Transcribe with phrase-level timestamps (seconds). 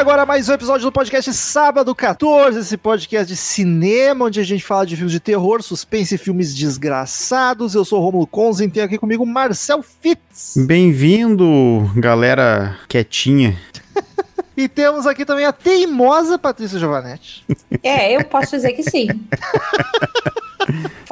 [0.00, 4.64] Agora mais um episódio do podcast Sábado 14, esse podcast de cinema, onde a gente
[4.64, 7.74] fala de filmes de terror, suspense e filmes desgraçados.
[7.74, 10.54] Eu sou o Romulo Conzen e tenho aqui comigo Marcel Fitz.
[10.56, 13.60] Bem-vindo, galera quietinha.
[14.56, 17.46] E temos aqui também a teimosa Patrícia Giovanetti.
[17.82, 19.08] É, eu posso dizer que sim.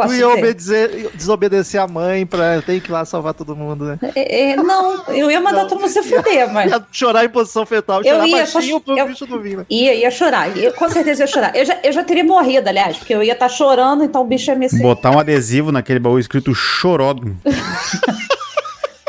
[0.06, 3.84] tu ia obedecer, desobedecer a mãe pra eu ter que ir lá salvar todo mundo,
[3.84, 3.98] né?
[4.14, 6.70] É, é, não, eu ia mandar não, todo mundo se fuder, mas.
[6.70, 9.58] Ia chorar em posição fetal, eu chorar ia, baixinho pro eu, bicho não vir.
[9.58, 9.66] Né?
[9.70, 10.56] Ia, ia chorar.
[10.56, 11.56] Eu, com certeza ia chorar.
[11.56, 14.24] Eu já, eu já teria morrido, aliás, porque eu ia estar tá chorando, então o
[14.24, 17.36] bicho ia me Botar um adesivo naquele baú escrito choródromo.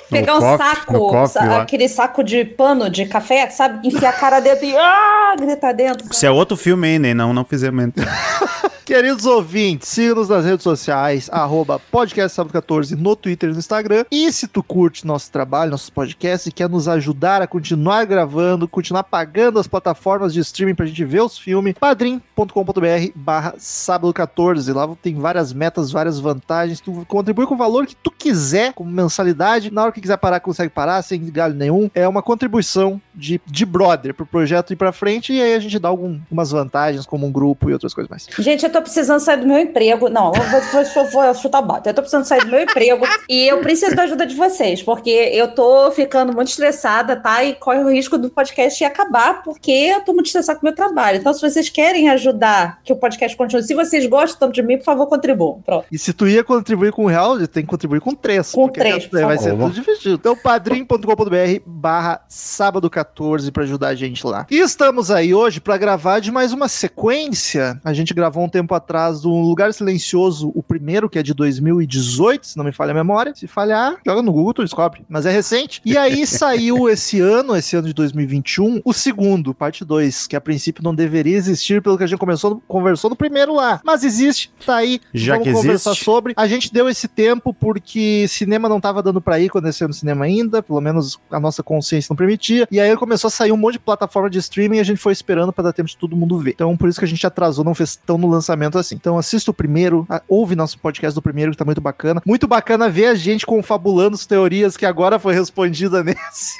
[0.09, 3.87] Pegar um coffee, saco, coffee, aquele saco de pano de café, sabe?
[3.87, 6.03] Enfiar a cara dentro e ah, gritar dentro.
[6.03, 6.15] Sabe?
[6.15, 7.13] Isso é outro filme aí, né?
[7.13, 7.91] Não, não fizemos.
[8.89, 14.03] Queridos ouvintes, siga-nos nas redes sociais, arroba podcast 14 no Twitter e no Instagram.
[14.09, 18.67] E se tu curte nosso trabalho, nossos podcasts e quer nos ajudar a continuar gravando,
[18.67, 24.73] continuar pagando as plataformas de streaming pra gente ver os filmes, padrim.com.br barra sábado 14.
[24.73, 26.81] Lá tem várias metas, várias vantagens.
[26.81, 29.69] Tu contribui com o valor que tu quiser, como mensalidade.
[29.69, 31.89] Na hora que quiser parar, consegue parar, sem galho nenhum.
[31.93, 35.77] É uma contribuição de, de brother pro projeto ir pra frente e aí a gente
[35.79, 38.27] dá algumas vantagens, como um grupo e outras coisas mais.
[38.39, 40.09] Gente, eu tô precisando sair do meu emprego.
[40.09, 41.89] Não, eu vou, vou, vou chutar bota.
[41.89, 45.09] Eu tô precisando sair do meu emprego e eu preciso da ajuda de vocês, porque
[45.09, 47.43] eu tô ficando muito estressada, tá?
[47.43, 50.75] E corre o risco do podcast acabar, porque eu tô muito estressada com o meu
[50.75, 51.17] trabalho.
[51.17, 54.77] Então, se vocês querem ajudar que o podcast continue, se vocês gostam tanto de mim,
[54.77, 55.61] por favor, contribuam.
[55.61, 55.85] Pronto.
[55.91, 58.51] E se tu ia contribuir com um real, tem que contribuir com três.
[58.51, 64.45] Com três, Vai ser tudo Então, padrim.com.br barra sábado 14 pra ajudar a gente lá.
[64.49, 67.79] E estamos aí hoje para gravar de mais uma sequência.
[67.83, 71.33] A gente gravou um tempo tempo atrás do Lugar Silencioso, o primeiro, que é de
[71.33, 73.33] 2018, se não me falha a memória.
[73.33, 75.05] Se falhar, joga no Google, tu descobre.
[75.07, 75.81] Mas é recente.
[75.85, 80.41] E aí saiu esse ano, esse ano de 2021, o segundo, parte 2, que a
[80.41, 83.79] princípio não deveria existir, pelo que a gente começou, conversou no primeiro lá.
[83.83, 84.99] Mas existe, tá aí.
[85.13, 86.05] Já vamos que conversar existe.
[86.05, 86.33] sobre.
[86.35, 89.93] A gente deu esse tempo porque cinema não tava dando pra ir quando esse no
[89.93, 92.67] cinema ainda, pelo menos a nossa consciência não permitia.
[92.71, 95.13] E aí começou a sair um monte de plataforma de streaming e a gente foi
[95.13, 96.51] esperando para dar tempo de todo mundo ver.
[96.51, 98.95] Então por isso que a gente atrasou, não fez tão no lançamento assim.
[98.95, 102.21] Então assista o primeiro, ouve nosso podcast do primeiro, que tá muito bacana.
[102.25, 106.57] Muito bacana ver a gente confabulando as teorias que agora foi respondida nesse.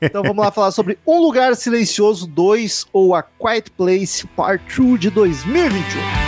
[0.00, 5.00] então vamos lá falar sobre Um Lugar Silencioso 2 ou A Quiet Place Part 2
[5.00, 6.25] de 2021.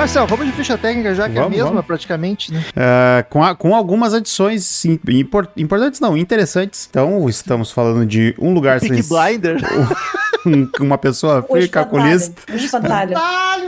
[0.00, 1.84] Marcel, vamos de ficha técnica já, que vamos, é a mesma vamos.
[1.84, 2.64] praticamente, né?
[2.70, 6.88] Uh, com, a, com algumas adições import, importantes, não, interessantes.
[6.88, 8.80] Então, estamos falando de um lugar...
[8.80, 9.58] Peak Blinder.
[10.80, 12.42] uma pessoa feia, calculista.
[12.50, 13.16] Um espantalho.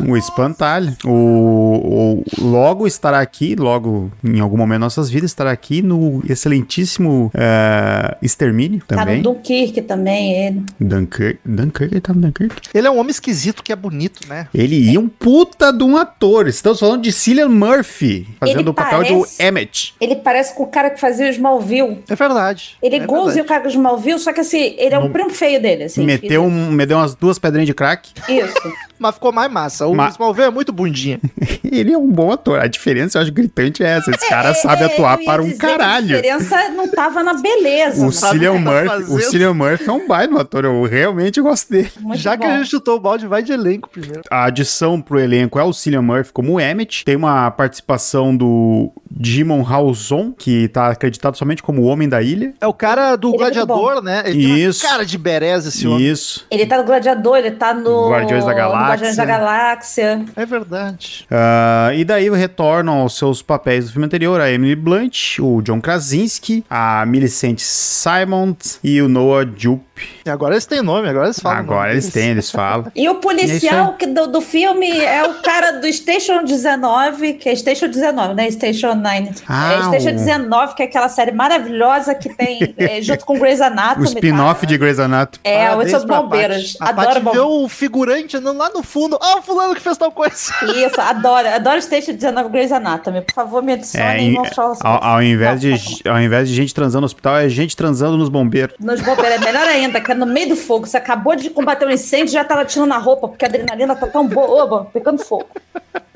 [0.03, 0.97] Um espantalho.
[1.05, 6.23] O, o, logo estará aqui, logo em algum momento da nossas vidas, estará aqui no
[6.29, 9.23] excelentíssimo uh, Extermínio também.
[9.23, 10.63] Tá no Dunkirk também, ele.
[10.81, 12.63] Dunkirk, Dunkirk, ele tá no Dunkirk.
[12.75, 14.49] Ele é um homem esquisito que é bonito, né?
[14.55, 16.49] Ele ia um puta de um ator.
[16.49, 19.95] Estamos falando de Cillian Murphy, fazendo ele o papel parece, de Emmett.
[20.01, 22.03] Ele parece com o cara que fazia o Smallville.
[22.09, 22.77] É verdade.
[22.83, 25.31] Ele é é igualzinho o cara do Smallville, só que assim, ele é um primo
[25.31, 25.85] feio dele.
[25.85, 28.13] Assim, meteu, um, meteu umas duas pedrinhas de crack.
[28.29, 28.73] Isso.
[29.03, 29.85] Mas ficou mais massa.
[29.89, 30.09] O Ma...
[30.11, 31.19] Smallville é muito bundinha.
[31.65, 32.61] ele é um bom ator.
[32.61, 34.13] A diferença, eu acho, gritante é essa.
[34.13, 36.19] Esse cara é, sabe atuar para um caralho.
[36.19, 38.07] A diferença não tava na beleza.
[38.07, 40.65] O Cillian Murphy, o Cillian Murphy é um baita ator.
[40.65, 41.91] Eu realmente gosto dele.
[41.99, 42.43] Muito Já bom.
[42.43, 44.23] que a gente chutou o balde, vai de elenco primeiro.
[44.31, 47.05] A adição pro elenco é o Cillian Murphy como Emmett.
[47.05, 52.55] Tem uma participação do Jimon Halzon, que tá acreditado somente como o Homem da Ilha.
[52.61, 54.23] É o cara do Ele é Gladiador, né?
[54.27, 54.85] Ele tem Isso.
[54.85, 56.07] uma cara de berez esse homem.
[56.07, 56.47] Isso.
[56.51, 58.11] Ele tá no Gladiador, ele tá no.
[58.11, 58.89] Guardiões da Galáxia.
[58.89, 60.25] Guardiões da Galáxia.
[60.37, 61.27] É verdade.
[61.31, 65.81] Ah, e daí retornam aos seus papéis do filme anterior a Emily Blunt, o John
[65.81, 69.93] Krasinski, a Millicent Simons e o Noah Jupe.
[70.25, 71.59] E agora eles têm nome, agora eles falam.
[71.59, 72.91] Agora eles têm, eles falam.
[72.95, 77.49] E o É policial que do, do filme é o cara do Station 19, que
[77.49, 78.51] é Station 19, né?
[78.51, 79.31] Station 9.
[79.49, 83.39] Ah, é Station o- 19, que é aquela série maravilhosa que tem é, junto com
[83.39, 84.07] Grey's Anatomy.
[84.07, 84.67] O spin-off tá?
[84.67, 85.41] de Grey's Anatomy.
[85.45, 86.73] É, são pra bombeiros.
[86.75, 86.99] Paty.
[86.99, 87.49] A Adoro bombeiros.
[87.65, 89.19] o figurante andando lá no fundo.
[89.21, 90.35] Ah, o fulano que fez tal coisa.
[90.77, 91.49] Isso, adoro.
[91.49, 93.21] Adoro Station 19 Grey's Anatomy.
[93.23, 96.55] Por favor, me adicione É, e sobre ao, ao invés Não, de, ao invés de
[96.55, 98.75] gente transando no hospital, é gente transando nos bombeiros.
[98.79, 100.87] Nos bombeiros é melhor ainda, que é no meio do fogo.
[100.87, 103.95] Você acabou de combater um incêndio e já tá tirando na roupa, porque a adrenalina
[103.97, 105.47] tá tão boa, oba, pegando fogo.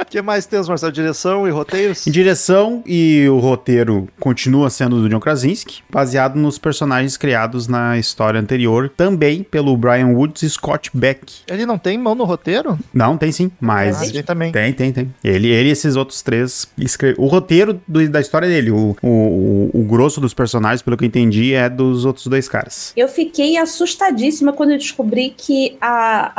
[0.00, 0.92] O que mais temos, Marcelo?
[0.92, 2.04] Direção e roteiros?
[2.06, 8.40] Direção, e o roteiro continua sendo do John Krasinski, baseado nos personagens criados na história
[8.40, 11.40] anterior, também pelo Brian Woods e Scott Beck.
[11.48, 12.78] Ele não tem mão no roteiro?
[12.94, 14.00] Não, tem sim, mas.
[14.02, 14.52] Ah, tem também.
[14.52, 15.14] Tem, tem, tem.
[15.24, 17.24] Ele, ele e esses outros três escreveram.
[17.24, 21.04] O roteiro do- da história dele, o, o, o, o grosso dos personagens, pelo que
[21.04, 22.92] eu entendi, é dos outros dois caras.
[22.96, 26.32] Eu fiquei assustadíssima quando eu descobri que a,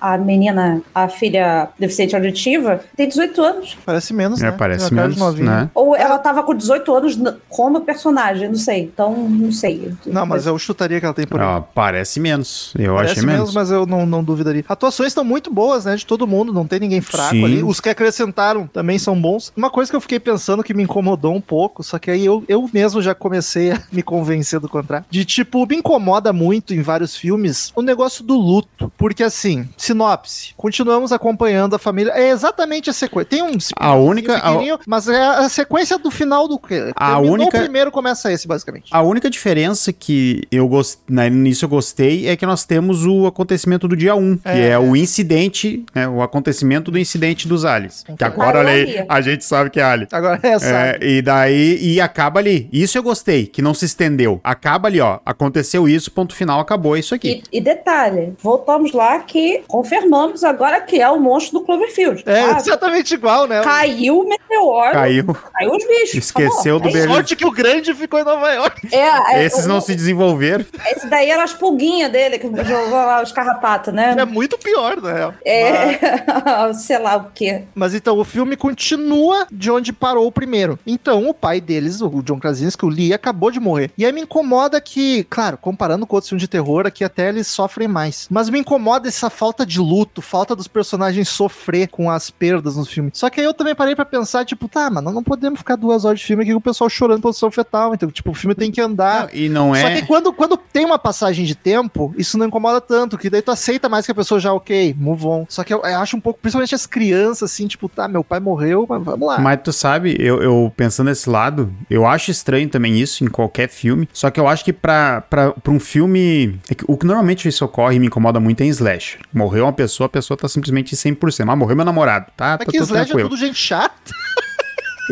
[0.00, 2.53] a, a menina, a filha deficiente auditiva,
[2.96, 3.76] tem 18 anos.
[3.84, 4.52] Parece menos, É, né?
[4.56, 5.50] parece Tem uma cara de menos, novinha.
[5.62, 5.70] né?
[5.74, 7.18] Ou ela tava com 18 anos
[7.48, 8.82] como personagem, não sei.
[8.82, 9.92] Então, não sei.
[10.06, 11.46] Não, mas eu chutaria que ela tem por aí.
[11.46, 12.72] Ó, parece menos.
[12.78, 13.54] Eu Parece achei menos.
[13.54, 14.64] mas eu não, não duvidaria.
[14.68, 15.96] Atuações estão muito boas, né?
[15.96, 17.44] De todo mundo, não tem ninguém fraco Sim.
[17.44, 17.62] ali.
[17.62, 19.52] Os que acrescentaram também são bons.
[19.56, 22.44] Uma coisa que eu fiquei pensando que me incomodou um pouco, só que aí eu,
[22.48, 25.06] eu mesmo já comecei a me convencer do contrário.
[25.10, 28.92] De tipo, me incomoda muito em vários filmes o negócio do luto.
[28.96, 32.12] Porque assim, sinopse, continuamos acompanhando a família.
[32.12, 33.28] É exatamente a sequência.
[33.28, 36.92] Tem um A única- pequenininho, mas é a sequência do final do que?
[36.96, 38.86] A única- o primeiro começa esse, basicamente.
[38.90, 43.26] A única diferença que eu gostei, no início eu gostei, é que nós temos o
[43.26, 44.68] acontecimento do dia 1, que É.
[44.70, 48.04] é o incidente, né, o acontecimento do incidente dos aliens.
[48.16, 49.06] Que agora, aí, ali.
[49.08, 50.08] a gente sabe que é alien.
[50.12, 50.66] Agora é essa.
[50.66, 52.68] É, e daí, e acaba ali.
[52.72, 54.40] Isso eu gostei, que não se estendeu.
[54.44, 55.18] Acaba ali, ó.
[55.24, 57.42] Aconteceu isso, ponto final, acabou é isso aqui.
[57.52, 62.22] E, e detalhe, voltamos lá que confirmamos agora que é o monstro do Cloverfield.
[62.26, 63.62] É Ah, exatamente igual, né?
[63.62, 65.72] Caiu o meteoro, caiu, Caiu.
[65.72, 66.14] os bichos.
[66.14, 66.98] Esqueceu do É isso.
[66.98, 67.14] Berlim.
[67.14, 68.88] Sorte que o grande ficou em Nova York.
[68.92, 70.64] É, é, Esses o- não se desenvolveram.
[70.94, 74.14] Esse daí eram as pulguinhas dele, que jogou lá os carrapatos, né?
[74.18, 75.34] É muito pior, na real.
[75.44, 75.98] É,
[76.74, 77.62] sei lá o quê.
[77.74, 80.78] Mas então o filme continua de onde parou o primeiro.
[80.86, 83.90] Então o pai deles, o John Krasinski, o Lee, acabou de morrer.
[83.96, 87.46] E aí me incomoda que, claro, comparando com outros filmes de terror, aqui até eles
[87.46, 88.26] sofrem mais.
[88.30, 92.84] Mas me incomoda essa falta de luto, falta dos personagens sofrer com as perdas no
[92.84, 93.10] filme.
[93.12, 96.04] Só que aí eu também parei pra pensar, tipo, tá, mano, não podemos ficar duas
[96.04, 97.94] horas de filme aqui com o pessoal chorando posição fetal.
[97.94, 99.28] Então, tipo, o filme tem que andar.
[99.34, 100.00] E não Só é.
[100.00, 103.50] que quando, quando tem uma passagem de tempo, isso não incomoda tanto, que daí tu
[103.50, 105.46] aceita mais que a pessoa já, ok, move on.
[105.48, 108.40] Só que eu, eu acho um pouco, principalmente as crianças, assim, tipo, tá, meu pai
[108.40, 109.38] morreu, mas vamos lá.
[109.38, 113.68] Mas tu sabe, eu, eu pensando nesse lado, eu acho estranho também isso em qualquer
[113.68, 114.08] filme.
[114.12, 116.58] Só que eu acho que pra, pra, pra um filme.
[116.68, 119.18] é que o que normalmente isso ocorre e me incomoda muito é em slash.
[119.32, 121.48] Morreu uma pessoa, a pessoa tá simplesmente 100%.
[121.48, 122.58] Ah, morreu meu namorado, tá?
[122.58, 124.12] Tá Aqui tudo Slash é tudo gente chata.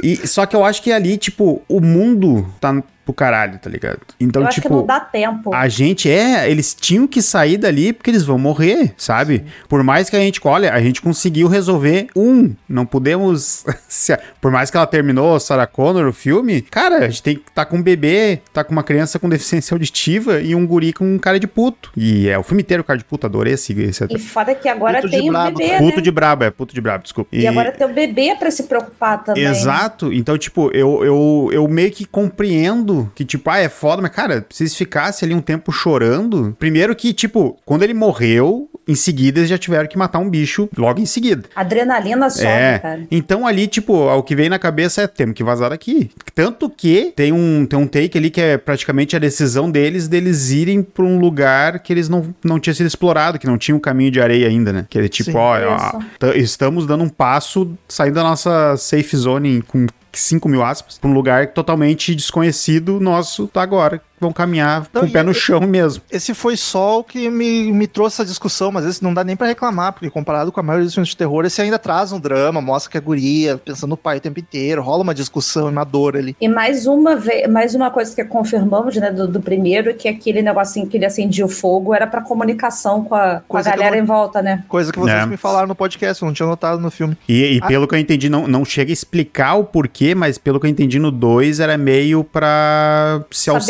[0.02, 4.00] E, só que eu acho que ali, tipo, o mundo tá pro caralho, tá ligado?
[4.20, 4.76] Então, Eu acho que tipo.
[4.76, 5.54] não dá tempo.
[5.54, 9.44] A gente é, eles tinham que sair dali porque eles vão morrer, sabe?
[9.68, 13.64] Por mais que a gente, olha, a gente conseguiu resolver um, não podemos,
[14.40, 17.64] por mais que ela terminou Sarah Connor o filme, cara, a gente tem que tá
[17.64, 21.18] com um bebê, tá com uma criança com deficiência auditiva e um guri com um
[21.18, 21.90] cara de puto.
[21.96, 25.00] E é o filme inteiro cara de puto, adorei esse, esse E foda que agora
[25.00, 26.02] Puto tem o brabo, bebê, puto né?
[26.02, 27.30] de brabo, é puto de brabo, desculpa.
[27.32, 29.44] E agora tem o bebê pra se preocupar também.
[29.44, 30.12] Exato.
[30.12, 34.44] Então, tipo, eu, eu, eu meio que compreendo que, tipo, ah, é foda, mas, cara,
[34.50, 36.56] se eles ficassem ali um tempo chorando.
[36.58, 40.68] Primeiro que, tipo, quando ele morreu, em seguida eles já tiveram que matar um bicho
[40.76, 41.44] logo em seguida.
[41.54, 42.78] Adrenalina sobe, é.
[42.78, 43.06] cara.
[43.10, 46.10] Então ali, tipo, o que vem na cabeça é temos que vazar daqui.
[46.34, 50.50] Tanto que tem um, tem um take ali que é praticamente a decisão deles deles
[50.50, 53.80] irem pra um lugar que eles não, não tinha sido explorado, que não tinha um
[53.80, 54.86] caminho de areia ainda, né?
[54.88, 59.62] Que é tipo, Sim, ó, ó, estamos dando um passo saindo da nossa safe zone
[59.62, 64.00] com 5 mil aspas, pra um lugar totalmente desconhecido nosso agora.
[64.22, 66.02] Vão caminhar Não, com o pé no chão mesmo.
[66.10, 69.36] Esse foi só o que me, me trouxe essa discussão, mas esse não dá nem
[69.36, 72.20] pra reclamar, porque comparado com a maioria dos filmes de terror, esse ainda traz um
[72.20, 75.70] drama, mostra que a guria pensando no pai o tempo inteiro, rola uma discussão e
[75.72, 76.36] uma dor ali.
[76.40, 80.40] E mais uma vez, mais uma coisa que confirmamos, né, do, do primeiro, que aquele
[80.42, 84.02] negocinho que ele acendia o fogo era pra comunicação com a, com a galera não-
[84.02, 84.64] em volta, né?
[84.68, 85.26] Coisa que vocês É.
[85.26, 87.16] me falaram no podcast, eu não tinha notado no filme.
[87.28, 87.66] E, e Ah.
[87.66, 90.70] pelo que eu entendi, não, não chega a explicar o porquê, mas pelo que eu
[90.70, 93.60] entendi no 2, era meio pra se Saber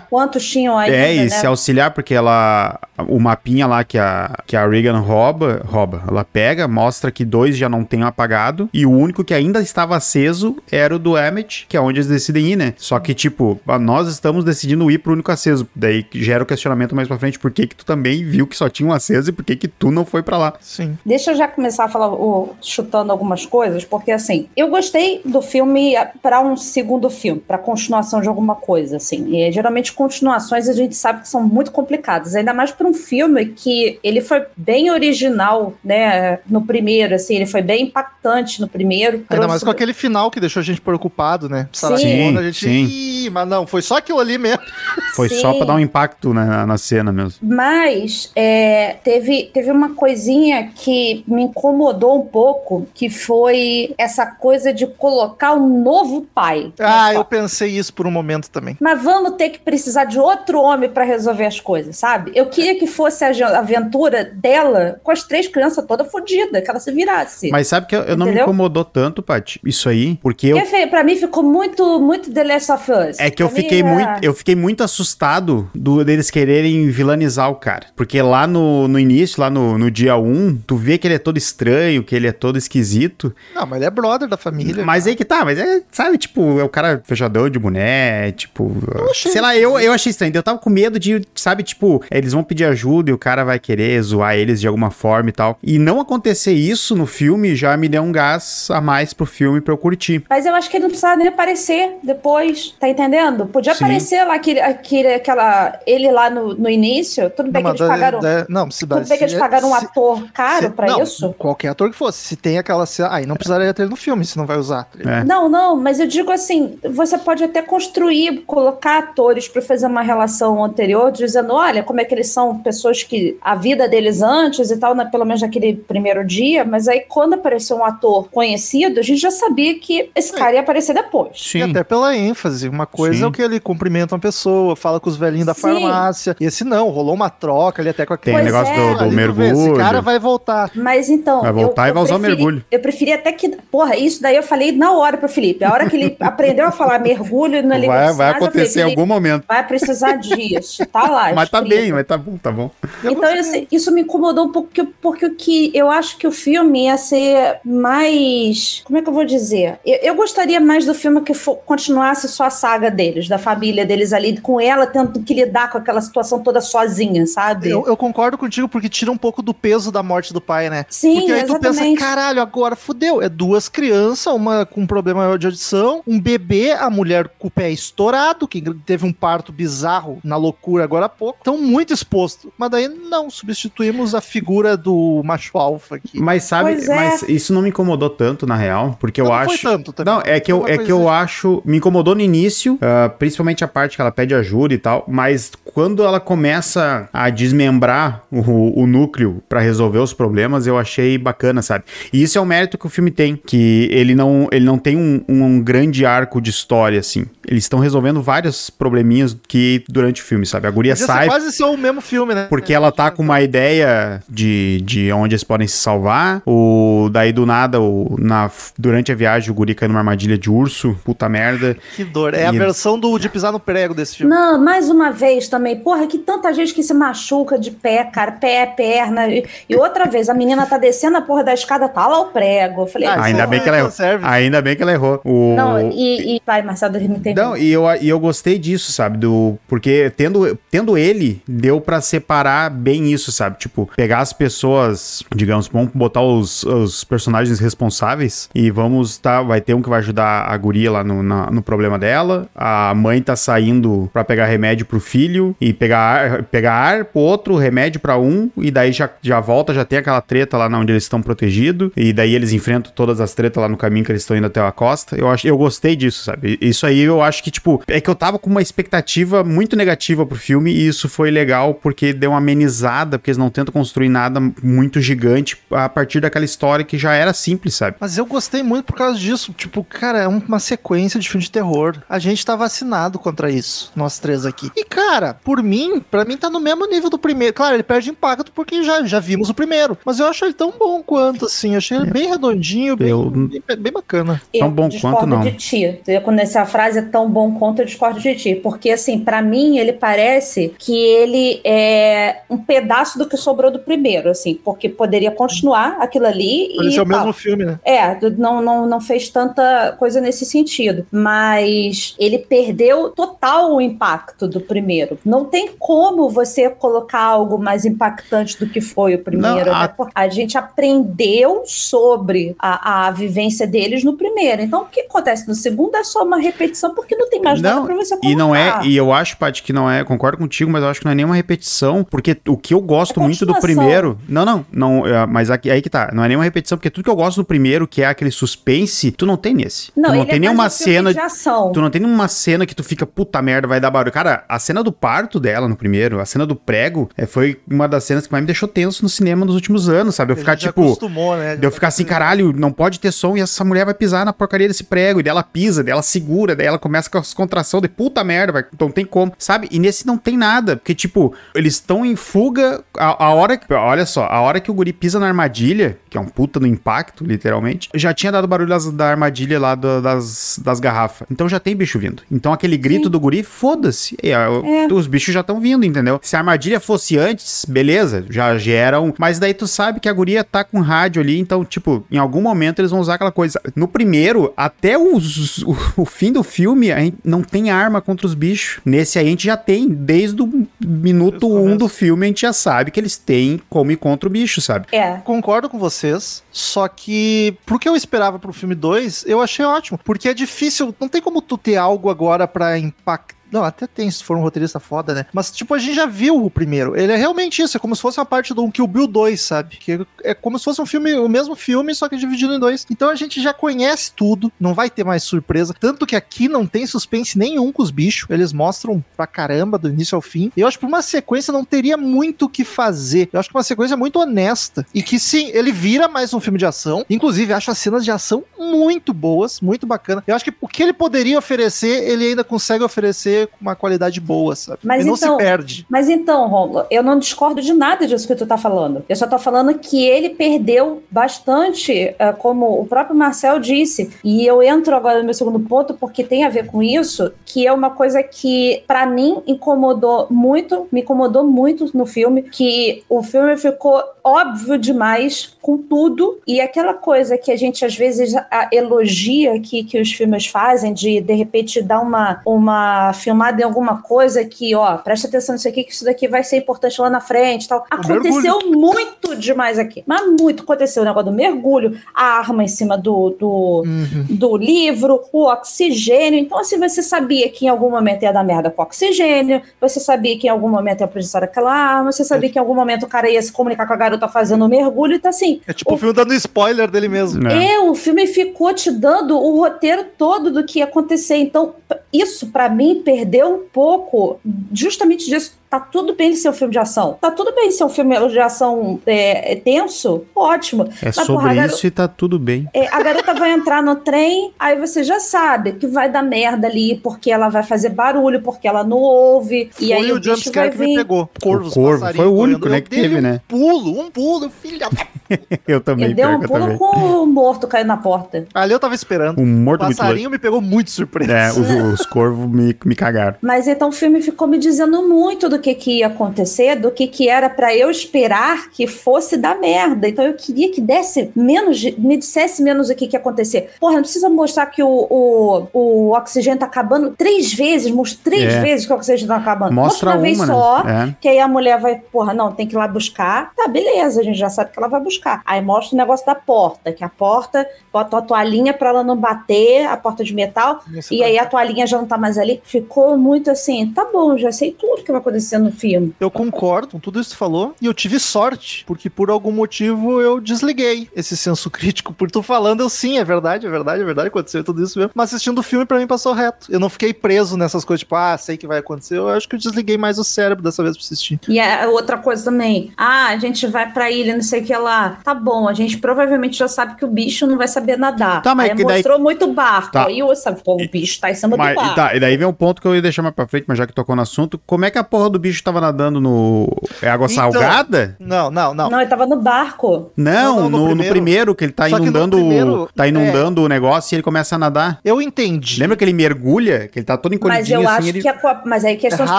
[0.00, 0.06] auxiliar.
[0.10, 1.28] Quantos tinham ainda, É, e né?
[1.28, 2.78] se auxiliar, porque ela.
[3.08, 7.56] O mapinha lá que a, que a Regan rouba, rouba, ela pega, mostra que dois
[7.56, 11.64] já não tem apagado, e o único que ainda estava aceso era o do Emmet,
[11.66, 12.74] que é onde eles decidem ir, né?
[12.76, 15.66] Só que, tipo, ah, nós estamos decidindo ir pro único aceso.
[15.74, 18.68] Daí gera o questionamento mais pra frente, por que que tu também viu que só
[18.68, 20.52] tinha um aceso e por que que tu não foi pra lá?
[20.60, 20.98] Sim.
[21.06, 25.40] Deixa eu já começar a falar, o- chutando algumas coisas, porque assim, eu gostei do
[25.40, 29.34] filme para um segundo filme, para continuação de alguma coisa, assim.
[29.34, 33.46] E, geralmente continuações a gente sabe que são muito complicadas, ainda mais para um filme
[33.46, 39.16] que ele foi bem original, né, no primeiro, assim, ele foi bem impactante no primeiro.
[39.18, 41.68] Ainda trouxe- mais com aquele final que deixou a gente preocupado, né?
[41.72, 42.60] Sarah Sim, Connor, a gente.
[42.66, 42.84] sim.
[42.90, 44.60] Ih, mas não, foi só aquilo ali mesmo.
[45.14, 45.40] Foi Sim.
[45.40, 47.34] só pra dar um impacto né, na, na cena mesmo.
[47.42, 54.72] Mas é, teve, teve uma coisinha que me incomodou um pouco, que foi essa coisa
[54.72, 56.72] de colocar um novo pai.
[56.78, 58.76] Ah, eu pensei isso por um momento também.
[58.80, 62.32] Mas vamos ter que precisar de outro homem pra resolver as coisas, sabe?
[62.34, 66.80] Eu queria que fosse a aventura dela com as três crianças todas fodidas, que ela
[66.80, 67.50] se virasse.
[67.52, 70.60] Mas sabe que eu, eu não me incomodou tanto, Paty, isso aí, porque eu.
[70.60, 73.20] Porque, pra mim ficou muito, muito The Last of Us.
[73.20, 77.48] É que eu mim, fiquei é- muito, eu fiquei muito assustado do, deles quererem vilanizar
[77.48, 77.86] o cara.
[77.94, 81.18] Porque lá no, no início, lá no, no dia 1, tu vê que ele é
[81.18, 83.32] todo estranho, que ele é todo esquisito.
[83.54, 84.84] Não, mas ele é brother da família.
[84.84, 88.72] Mas aí que tá, mas é, sabe, tipo, é o cara fechadão de boné, tipo.
[89.08, 90.32] achei sei lá, eu, eu achei estranho.
[90.34, 93.58] Eu tava com medo de, sabe, tipo, eles vão pedir ajuda e o cara vai
[93.58, 95.58] querer zoar eles de alguma forma e tal.
[95.62, 99.60] E não acontecer isso no filme já me deu um gás a mais pro filme
[99.60, 100.24] pra eu curtir.
[100.28, 103.46] Mas eu acho que ele não precisava nem aparecer depois, tá entendendo?
[103.46, 103.84] Podia Sim.
[103.84, 107.30] aparecer lá aquele, aquele, aquela, ele lá no, no início.
[107.30, 108.20] Tudo bem Não, que eles da- pagaram.
[108.20, 108.96] da- não, se dá.
[108.96, 111.34] Tudo bem que eles se- pagaram um se- ator caro se- pra não, isso.
[111.38, 112.18] Qualquer ator que fosse.
[112.24, 113.10] Se tem aquela cena.
[113.12, 114.88] Aí não precisaria ter no filme, se não vai usar.
[114.98, 115.24] É.
[115.24, 120.02] Não, não, mas eu digo assim, você pode até construir, colocar atores para fazer uma
[120.02, 124.70] relação anterior, dizendo, olha, como é que eles são pessoas que a vida deles antes
[124.70, 129.00] e tal, né, pelo menos naquele primeiro dia, mas aí quando apareceu um ator conhecido,
[129.00, 131.36] a gente já sabia que esse cara ia aparecer depois.
[131.36, 131.62] E Sim.
[131.62, 132.68] até pela ênfase.
[132.68, 133.24] Uma coisa Sim.
[133.24, 135.60] é o que ele cumprimenta uma pessoa, fala com os velhinhos da Sim.
[135.62, 136.36] farmácia.
[136.40, 138.36] E esse não, rolou uma troca ali até com aquele.
[138.36, 138.94] Tem Pois negócio é.
[138.94, 139.52] do, do mergulho.
[139.52, 140.70] Esse cara vai voltar.
[140.74, 141.42] Mas então.
[141.42, 142.64] Vai voltar eu, e vai usar o preferi- mergulho.
[142.70, 143.48] Eu preferia até que.
[143.70, 145.64] Porra, isso daí eu falei na hora pro Felipe.
[145.64, 149.06] A hora que ele aprendeu a falar mergulho na língua Vai, vai acontecer em algum
[149.06, 149.39] momento.
[149.46, 150.84] Vai precisar disso.
[150.86, 151.32] Tá lá.
[151.34, 152.70] Mas tá bem, mas tá bom, tá bom.
[153.04, 156.32] Então, isso, isso me incomodou um pouco, porque, porque o que eu acho que o
[156.32, 158.82] filme ia ser mais.
[158.84, 159.78] Como é que eu vou dizer?
[159.84, 163.84] Eu, eu gostaria mais do filme que fo- continuasse só a saga deles, da família
[163.86, 167.70] deles ali, com ela tendo que lidar com aquela situação toda sozinha, sabe?
[167.70, 170.84] Eu, eu concordo contigo porque tira um pouco do peso da morte do pai, né?
[170.88, 171.98] Sim, Porque aí tu pensa, exatamente.
[171.98, 173.20] caralho, agora fudeu.
[173.22, 177.70] É duas crianças, uma com problema de audição, um bebê, a mulher com o pé
[177.70, 181.38] estourado, que teve um parto bizarro na loucura agora há pouco.
[181.40, 182.52] Então, muito exposto.
[182.58, 186.18] Mas daí, não, substituímos a figura do macho alfa aqui.
[186.20, 186.88] Mas sabe, é.
[186.88, 189.56] mas isso não me incomodou tanto, na real, porque eu Não acho.
[189.56, 190.12] foi tanto também.
[190.12, 191.62] Não, é que eu, é que eu acho.
[191.64, 195.52] Me incomodou no início, ah, principalmente a parte que ela pede ajuda e tal, mas
[195.64, 201.62] quando ela começa a desmembrar o, o núcleo pra resolver os problemas, eu achei bacana,
[201.62, 201.84] sabe?
[202.12, 204.96] E isso é o mérito que o filme tem, que ele não, ele não tem
[204.96, 207.26] um, um grande arco de história, assim.
[207.46, 210.66] Eles estão resolvendo vários probleminhas que durante o filme, sabe?
[210.66, 212.46] A guria Podia ser sai quase ser o mesmo filme, né?
[212.48, 216.42] porque ela tá com uma ideia de, de onde eles podem se salvar.
[216.46, 220.50] O, daí do nada, o, na, durante a viagem, o guri cai numa armadilha de
[220.50, 220.96] urso.
[221.04, 221.76] Puta merda.
[221.94, 222.34] Que dor.
[222.34, 224.30] É a E- versão do de pisar no prego desse filme.
[224.32, 228.32] Não, mais uma vez também, porra, que tanta gente que se machuca de pé, cara,
[228.32, 229.28] pé, perna.
[229.28, 232.26] E, e outra vez, a menina tá descendo a porra da escada, tá lá o
[232.26, 232.82] prego.
[232.82, 233.90] Eu falei, Ah, isso ainda é bem que ela errou.
[234.22, 235.20] Ainda bem que ela errou.
[235.24, 237.34] O, não, e, e vai, Marcelo, me tem.
[237.34, 239.09] Não, e eu, e eu gostei disso, sabe?
[239.18, 243.58] Do, porque tendo, tendo ele, deu pra separar bem isso, sabe?
[243.58, 249.42] Tipo, pegar as pessoas, digamos, vamos botar os, os personagens responsáveis e vamos, tá?
[249.42, 252.48] Vai ter um que vai ajudar a guria lá no, na- no problema dela.
[252.54, 257.20] A mãe tá saindo pra pegar remédio pro filho e pegar ar, pegar ar pro
[257.20, 260.92] outro, remédio pra um, e daí já, já volta, já tem aquela treta lá onde
[260.92, 264.22] eles estão protegidos, e daí eles enfrentam todas as tretas lá no caminho que eles
[264.22, 265.16] estão indo até a costa.
[265.16, 266.58] Eu, acho, eu gostei disso, sabe?
[266.60, 268.99] Isso aí eu acho que, tipo, é que eu tava com uma expectativa
[269.44, 273.50] muito negativa pro filme, e isso foi legal porque deu uma amenizada, porque eles não
[273.50, 277.96] tentam construir nada muito gigante a partir daquela história que já era simples, sabe?
[278.00, 279.52] Mas eu gostei muito por causa disso.
[279.56, 281.96] Tipo, cara, é uma sequência de filme de terror.
[282.08, 284.70] A gente tá vacinado contra isso, nós três aqui.
[284.76, 287.54] E, cara, por mim, pra mim tá no mesmo nível do primeiro.
[287.54, 289.96] Claro, ele perde impacto porque já, já vimos o primeiro.
[290.04, 291.72] Mas eu acho ele tão bom quanto, assim.
[291.72, 294.40] Eu achei ele bem redondinho, bem, Eu- bem, bem bacana.
[294.52, 295.40] Tão Eu bom discordo quanto não.
[295.42, 296.00] de ti.
[296.06, 298.54] Eu, Quando essa frase é tão bom quanto, eu discordo de ti.
[298.54, 303.80] Porque, assim, pra mim, ele parece que ele é um pedaço do que sobrou do
[303.80, 304.54] primeiro, assim.
[304.64, 307.18] Porque poderia continuar aquilo ali Por e é o tal.
[307.18, 307.80] mesmo filme, né?
[307.84, 311.04] É, não, não, não fez tanta coisa nesse sentido.
[311.10, 315.18] Mas ele perdeu total o impacto do primeiro.
[315.24, 319.66] Não tem como você colocar algo mais impactante do que foi o primeiro.
[319.70, 319.88] Não, a- né?
[319.96, 324.62] Porque a gente aprendeu sobre a, a vivência deles no primeiro.
[324.62, 327.76] Então, o que acontece no segundo é só uma repetição, porque não tem mais nada
[327.76, 328.28] Não, pra você colocar.
[328.28, 331.00] E não é, e eu acho, Paty, que não é, concordo contigo, mas eu acho
[331.00, 334.18] que não é nenhuma repetição, porque o que eu gosto É muito do primeiro.
[334.28, 337.04] Não, não, não, é, mas aqui, aí que tá, não é nenhuma repetição, porque tudo
[337.04, 339.92] que eu gosto do primeiro, que é aquele suspense, tu não tem nesse.
[339.92, 341.12] tu não ele tem é nenhuma um cena.
[341.12, 341.72] de ação.
[341.72, 344.12] Tu não tem nenhuma cena que tu fica, puta merda, vai dar barulho.
[344.12, 347.88] Cara, a cena do parto dela no primeiro, a cena do prego, é, foi uma
[347.88, 350.32] das cenas que mais me deixou tenso no cinema nos últimos anos, sabe?
[350.32, 350.82] Eu ficar tipo.
[350.82, 351.56] acostumou, né?
[351.56, 354.32] De eu ficar assim, caralho, não pode ter som e essa mulher vai pisar na
[354.32, 355.20] porcaria desse prego.
[355.20, 358.22] E daí ela pisa, daí ela segura, daí ela começa com as contrações de puta
[358.24, 359.68] merda, vai, não tem como, sabe?
[359.70, 362.82] E nesse não tem nada, porque, tipo, eles estão em fuga.
[362.96, 363.72] A, a hora que.
[363.72, 366.66] Olha só, a hora que o guri pisa na armadilha, que é um puta no
[366.66, 371.26] impacto, literalmente, já tinha dado barulho das- da armadilha lá do- das, das garrafas.
[371.30, 372.22] Então já tem bicho vindo.
[372.30, 374.16] Então aquele grito do guri, foda-se.
[374.22, 374.92] E, ah, É.
[374.92, 376.18] Os bichos já estão vindo, entendeu?
[376.22, 379.14] Se a armadilha fosse antes, beleza, já geram.
[379.18, 382.40] Mas daí tu sabe que a guria tá com rádio ali, então, tipo, em algum
[382.40, 383.60] momento eles vão usar aquela coisa.
[383.76, 388.26] No primeiro, até os- o, o fim do filme, a gente não tem arma contra
[388.26, 388.49] os bichos.
[388.84, 391.78] Nesse aí a gente já tem, desde o minuto Desde o um começo.
[391.78, 394.86] do filme, a gente já sabe que eles têm como ir contra o bicho, sabe?
[394.92, 395.16] É.
[395.24, 399.98] Concordo com vocês, só que pro que eu esperava pro filme 2, eu achei ótimo,
[400.04, 403.39] porque é difícil, não tem como tu ter algo agora pra impactar.
[403.50, 405.26] Não, até tem, se for um roteirista foda, né?
[405.32, 406.96] Mas, tipo, a gente já viu o primeiro.
[406.96, 409.76] Ele é realmente isso, é como se fosse uma parte do Kill Bill 2, sabe?
[409.76, 412.86] Que é como se fosse um filme, o mesmo filme, só que dividido em dois.
[412.90, 415.74] Então a gente já conhece tudo, não vai ter mais surpresa.
[415.78, 418.28] Tanto que aqui não tem suspense nenhum com os bichos.
[418.30, 420.52] Eles mostram pra caramba, do início ao fim.
[420.56, 423.28] Eu acho que uma sequência não teria muito o que fazer.
[423.32, 424.86] Eu acho que uma sequência muito honesta.
[424.94, 427.04] E que sim, ele vira mais um filme de ação.
[427.08, 430.22] Inclusive, acho as cenas de ação muito boas, muito bacana.
[430.26, 434.20] Eu acho que o que ele poderia oferecer, ele ainda consegue oferecer com uma qualidade
[434.20, 434.78] boa, sabe?
[434.82, 435.86] Mas ele não então- se perde.
[435.88, 439.04] Mas então, Romulo, eu não discordo de nada disso que tu tá falando.
[439.08, 444.10] Eu só tô falando que ele perdeu bastante, eh, como o próprio Marcel disse.
[444.24, 447.66] E eu entro agora no meu segundo ponto porque tem a ver com isso, que
[447.66, 453.22] é uma coisa que pra mim incomodou muito, me incomodou muito no filme, que o
[453.22, 458.68] filme ficou óbvio demais com tudo e aquela coisa que a gente às vezes a-
[458.72, 464.02] elogia que, que os filmes fazem de de repente dar uma, uma filmada em alguma
[464.02, 467.20] coisa que, ó, presta atenção nisso aqui que isso daqui vai ser importante lá na
[467.20, 467.84] frente e tal.
[467.88, 470.02] Aconteceu muito demais aqui.
[470.04, 473.50] Mas muito aconteceu o negócio do mergulho, a arma em cima do, do,
[473.86, 474.24] Uhum.
[474.28, 476.38] do livro, o oxigênio.
[476.40, 480.36] Então, assim, você sabia que em algum momento ia dar merda com oxigênio, você sabia
[480.38, 483.08] que em algum momento ia precisar daquela arma, você sabia que em algum momento o
[483.08, 485.60] cara ia se comunicar com a garota fazendo o mergulho, então assim.
[485.66, 487.42] É tipo o filme dando spoiler dele mesmo.
[487.42, 487.74] Né?
[487.74, 491.36] É, o filme ficou te dando o roteiro todo do que ia acontecer.
[491.36, 491.74] Então,
[492.12, 494.40] isso pra mim perdeu um pouco
[494.72, 495.59] justamente disso.
[495.70, 497.16] Tá tudo bem ser um filme de ação.
[497.20, 500.24] Tá tudo bem ser um filme de ação é, é tenso.
[500.34, 500.82] Ótimo.
[501.00, 502.68] É Mas, porra, sobre a garo- isso e tá tudo bem.
[502.74, 506.66] é, a garota vai entrar no trem, aí você já sabe que vai dar merda
[506.66, 509.70] ali, porque ela vai fazer barulho, porque ela não ouve.
[509.78, 510.96] e aí Foi o, o jumpscare que me vir.
[510.96, 511.30] pegou.
[511.40, 513.40] Corvos, O corvo, foi o único, né, que teve, um né?
[513.46, 514.90] pulo, um pulo, filha da...
[515.68, 516.78] Eu também, Ele deu um pulo também.
[516.78, 518.44] com o morto caindo na porta.
[518.52, 519.38] Ali eu tava esperando.
[519.38, 520.02] Um O morto muito louco.
[520.02, 521.32] passarinho me pegou muito surpresa.
[521.32, 523.36] É, os, os corvos me, me cagaram.
[523.40, 527.06] Mas então o filme ficou me dizendo muito do que, que ia acontecer do que,
[527.06, 530.08] que era para eu esperar que fosse dar merda.
[530.08, 533.70] Então eu queria que desse menos, me dissesse menos o que, que ia acontecer.
[533.78, 538.54] Porra, não precisa mostrar que o, o, o oxigênio tá acabando três vezes, mostra três
[538.54, 538.60] É.
[538.60, 539.72] vezes que o oxigênio tá acabando.
[539.74, 540.52] Mostra uma vez uma, né?
[540.52, 541.14] só, É.
[541.20, 543.52] que aí a mulher vai, porra, não, tem que ir lá buscar.
[543.54, 545.42] Tá, beleza, a gente já sabe que ela vai buscar.
[545.44, 549.16] Aí mostra o negócio da porta, que a porta, bota a toalhinha pra ela não
[549.16, 552.38] bater, a porta de metal, Isso e tá- aí a toalhinha já não tá mais
[552.38, 552.60] ali.
[552.64, 556.14] Ficou muito assim, tá bom, já sei tudo que vai acontecer no filme.
[556.20, 559.52] Eu concordo com tudo isso que tu falou e eu tive sorte, porque por algum
[559.52, 562.12] motivo eu desliguei esse senso crítico.
[562.12, 565.12] Por tu falando, eu sim, é verdade, é verdade, é verdade, aconteceu tudo isso mesmo.
[565.14, 566.66] Mas assistindo o filme, pra mim passou reto.
[566.70, 569.16] Eu não fiquei preso nessas coisas, tipo, ah, sei que vai acontecer.
[569.16, 571.40] Eu acho que eu desliguei mais o cérebro dessa vez pra assistir.
[571.48, 574.76] E a outra coisa também, ah, a gente vai pra ilha, não sei o que
[574.76, 575.18] lá.
[575.24, 578.42] Tá bom, a gente provavelmente já sabe que o bicho não vai saber nadar.
[578.42, 579.92] Tá, mas aí que daí- mostrou muito barco.
[579.92, 580.06] Tá.
[580.06, 581.92] Aí eu sabe, pô, o bicho tá em cima Mas, do barco.
[581.92, 583.78] e, tá, e daí vem um ponto que eu ia deixar mais pra frente, mas
[583.78, 586.68] já que tocou no assunto, como é que a porra do bicho tava nadando no.
[587.02, 588.16] É água Então- salgada?
[588.20, 588.90] Não, não, não.
[588.90, 590.12] Não, ele tava no barco.
[590.16, 591.10] Não, Não, não, no no, no primeiro.
[591.12, 591.54] primeiro.
[591.54, 592.36] que ele tá Só que no inundando.
[592.36, 593.08] primeiro, tá é.
[593.08, 594.98] inundando o negócio e ele começa a nadar.
[595.04, 595.80] Eu entendi.
[595.80, 596.88] Lembra que ele mergulha?
[596.88, 597.98] Que ele tá todo Mas encolhidinho eu assim.
[597.98, 599.38] acho ele- que é, mas aí é questão É de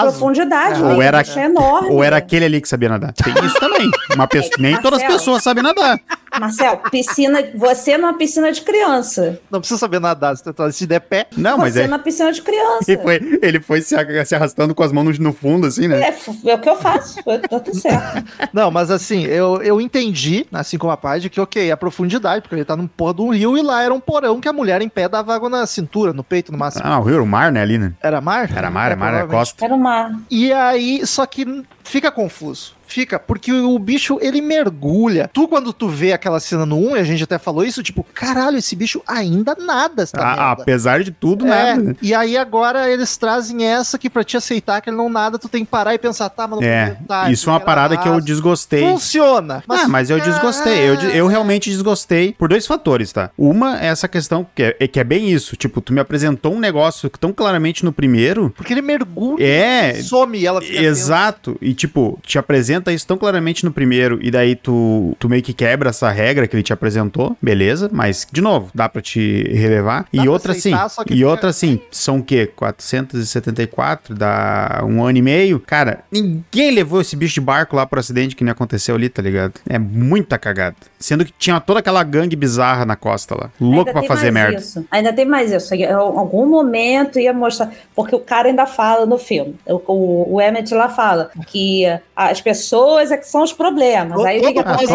[0.00, 0.94] profundidade, É né?
[0.94, 1.88] Ou era- O bicho é enorme.
[1.90, 3.12] Ou era aquele ali que sabia nadar?
[3.12, 3.90] Tem isso também.
[4.14, 4.90] Uma pessoa, nem Marcelo.
[4.90, 5.98] todas as pessoas sabem nadar.
[6.38, 9.40] Marcel, piscina, você numa piscina de criança.
[9.50, 11.26] Não precisa saber nadar, se, se der pé.
[11.36, 11.86] Não, mas você é.
[11.86, 12.90] numa piscina de criança.
[12.90, 16.00] Ele foi, ele foi se, se arrastando com as mãos no fundo, assim, né?
[16.00, 17.22] É, é o que eu faço.
[17.22, 18.24] Tô tudo certo.
[18.52, 22.54] Não, mas assim, eu, eu entendi, assim como a parte, que ok, a profundidade, porque
[22.54, 24.80] ele tá num porra de um rio e lá era um porão que a mulher
[24.82, 26.84] em pé dava água na cintura, no peito, no máximo.
[26.86, 27.92] Ah, o rio, o mar, né, ali, né?
[28.02, 28.50] Era mar?
[28.54, 29.64] Era mar, é mar, era costa.
[29.64, 30.20] Era uma.
[30.30, 32.74] E aí, só que fica confuso.
[32.92, 35.30] Fica, porque o bicho, ele mergulha.
[35.32, 38.04] Tu, quando tu vê aquela cena no 1, e a gente até falou isso, tipo,
[38.14, 40.62] caralho, esse bicho ainda nada, essa Ah, merda.
[40.62, 41.82] apesar de tudo, É, nada.
[41.82, 41.96] né?
[42.02, 45.48] e aí agora eles trazem essa que pra te aceitar que ele não nada, tu
[45.48, 48.06] tem que parar e pensar, tá, mas não É, tá, isso é uma parada que
[48.08, 48.82] eu desgostei.
[48.82, 49.62] Funciona.
[49.68, 50.78] ah, mas eu desgostei.
[50.88, 53.30] Eu, eu realmente desgostei por dois fatores, tá?
[53.38, 55.56] Uma é essa questão que é, que é bem isso.
[55.56, 58.52] Tipo, tu me apresentou um negócio tão claramente no primeiro.
[58.56, 60.02] Porque ele mergulha, É.
[60.02, 61.56] some e ela fica Exato.
[61.60, 65.52] E, tipo, te apresenta isso tão claramente no primeiro, e daí tu, tu meio que
[65.52, 67.90] quebra essa regra que ele te apresentou, beleza?
[67.92, 70.02] Mas, de novo, dá pra te relevar.
[70.04, 71.02] Dá e pra outra aceitar, sim.
[71.10, 72.46] E fica- outra assim, são o quê?
[72.56, 75.60] 474, dá um ano e meio.
[75.60, 79.20] Cara, ninguém levou esse bicho de barco lá pro acidente que nem aconteceu ali, tá
[79.22, 79.54] ligado?
[79.68, 80.76] É muita cagada.
[80.98, 83.50] Sendo que tinha toda aquela gangue bizarra na costa lá.
[83.60, 84.58] Louco Ainda pra fazer merda.
[84.58, 84.84] Isso.
[84.90, 85.74] Ainda tem mais isso.
[85.74, 87.70] Em algum momento ia mostrar.
[87.94, 89.54] Porque o cara ainda fala no filme.
[89.66, 92.71] O, o, o Emmett lá fala que as pessoas
[93.10, 94.16] é que são os problemas.
[94.16, 94.92] Todo- Aí o que, acontece?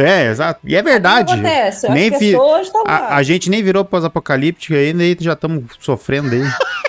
[0.00, 0.60] É, exato.
[0.64, 1.22] E é verdade.
[1.22, 1.86] O que acontece?
[1.86, 2.92] As Nem fi- pessoas estão lá.
[2.96, 6.42] A, a gente nem virou pós-apocalíptico ainda e já estamos sofrendo aí.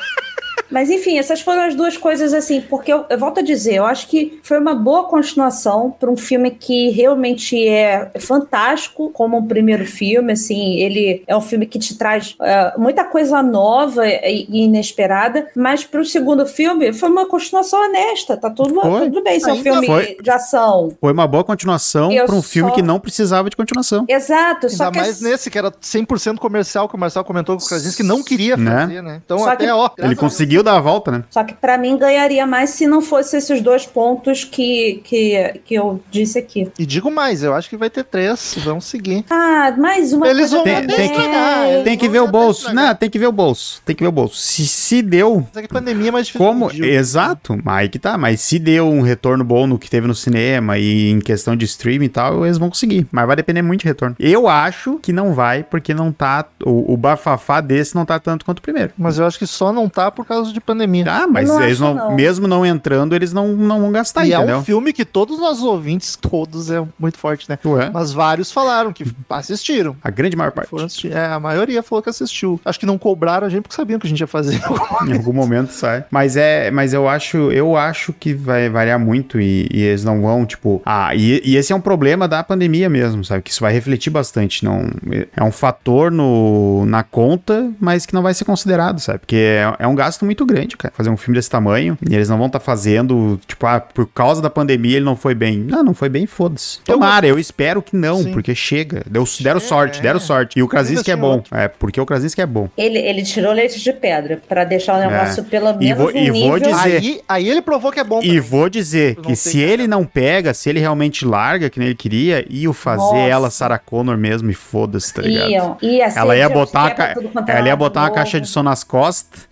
[0.74, 3.86] Mas enfim, essas foram as duas coisas assim, porque eu, eu volto a dizer, eu
[3.86, 9.46] acho que foi uma boa continuação para um filme que realmente é fantástico como um
[9.48, 14.48] primeiro filme, assim, ele é um filme que te traz eh, muita coisa nova e,
[14.50, 19.02] e inesperada, mas para o segundo filme foi uma continuação honesta, tá tudo, Foi.
[19.10, 20.18] tudo bem, se é um filme foi.
[20.22, 20.96] de ação.
[21.00, 24.06] Foi uma boa continuação para um filme só- que não precisava de continuação.
[24.08, 27.64] Exato, só Ainda que mais nesse, que era 100% comercial, que o Marcel comentou com
[27.64, 28.82] o Krasinski, que não queria Né?
[28.82, 29.22] fazer, né?
[29.24, 29.90] Então Só até, que- ó...
[29.98, 31.24] Ele conseguiu dar a volta, né?
[31.30, 35.76] Só que para mim ganharia mais se não fosse esses dois pontos que, que, que
[35.76, 36.72] eu disse aqui.
[36.80, 39.26] E digo mais, eu acho que vai ter três, vamos seguir.
[39.30, 42.74] Ah, mais uma Eles coisa vão Tem- até tem- que ver o bolso.
[42.74, 43.82] Não, tem que ver o bolso.
[43.86, 44.38] Tem que ver o bolso.
[44.38, 45.46] Se, se deu.
[45.54, 46.46] Mas é que pandemia é mais difícil.
[46.48, 46.72] Como?
[46.72, 48.18] Exato, mas que tá.
[48.18, 51.66] Mas se deu um retorno bom no que teve no cinema e em questão de
[51.66, 53.08] streaming e tal, eles vão conseguir.
[53.12, 54.16] Mas vai depender muito de retorno.
[54.20, 56.46] Eu acho que não vai, porque não tá.
[56.66, 58.92] O, o bafafá desse não tá tanto quanto o primeiro.
[58.98, 61.06] Mas eu acho que só não tá por causa de pandemia.
[61.08, 62.16] Ah, mas não eles não, não.
[62.16, 64.60] mesmo não entrando, eles não, não vão gastar, e é entendeu?
[64.60, 67.58] um filme que todos os nossos ouvintes, todos é muito forte, né?
[67.66, 69.96] Ué, Mas vários falaram que assistiram.
[70.04, 71.12] a grande maior parte.
[71.12, 72.60] É, a maioria falou que assistiu.
[72.64, 74.62] Acho que não cobraram a gente porque sabiam que a gente ia fazer.
[75.08, 76.06] Em algum momento sai.
[76.10, 80.22] Mas é, mas eu acho, eu acho que vai variar muito e, e eles não
[80.22, 83.42] vão, tipo, ah, e, e esse é um problema da pandemia mesmo, sabe?
[83.42, 84.90] Que isso vai refletir bastante, não
[85.36, 89.20] é um fator no, na conta, mas que não vai ser considerado, sabe?
[89.20, 92.30] Porque é, é um gasto muito grande, cara, fazer um filme desse tamanho e eles
[92.30, 95.58] não vão estar fazendo, tipo, ah, por causa da pandemia ele não foi bem.
[95.60, 96.80] Não, não foi bem, foda-se.
[96.82, 98.32] Tomara, eu espero que não, Sim.
[98.34, 99.04] porque chega.
[99.10, 100.22] Deu, deram sorte, deram é.
[100.22, 100.60] sorte.
[100.60, 101.36] E o Krasinski é bom.
[101.46, 102.70] assim, É, porque o Krasinski é bom.
[102.78, 105.96] Ele, ele tirou leite de pedra pra deixar o negócio pelo menos É.
[105.96, 108.22] vou- um e vou dizer- aí, aí ele provou que é bom.
[108.24, 111.96] E vou dizer que se ele não pega, se ele realmente larga, que nem ele
[111.96, 113.18] queria, ia fazer Nossa.
[113.18, 115.50] ela Sarah Connor mesmo e foda-se, tá ligado?
[115.50, 118.40] Iam, ia ser Ela ia botar, ca- tudo quanto é ela ia botar uma caixa
[118.40, 119.48] de som nas costas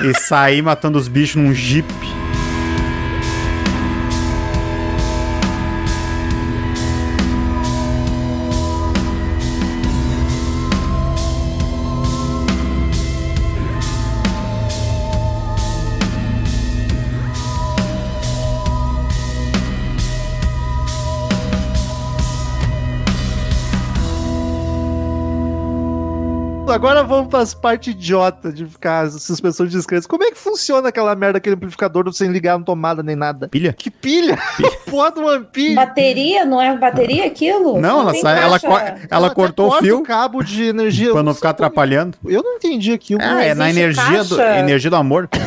[0.00, 1.86] e sair matando os bichos num jeep.
[26.74, 30.08] Agora vamos para as partes idiota de ficar suspensão de descrença.
[30.08, 33.48] Como é que funciona aquela merda, aquele amplificador sem ligar na tomada nem nada?
[33.48, 33.72] Pilha?
[33.72, 34.38] Que pilha?
[34.90, 35.76] Porra de uma pilha.
[35.76, 36.44] Bateria?
[36.44, 37.80] Não é bateria aquilo?
[37.80, 41.12] Não, ela, sai, ela, co- ela cortou o fio cabo de energia.
[41.12, 42.18] pra não ficar como- atrapalhando.
[42.24, 43.20] Eu não entendi aquilo.
[43.22, 45.28] Ah, é na energia do, energia do amor.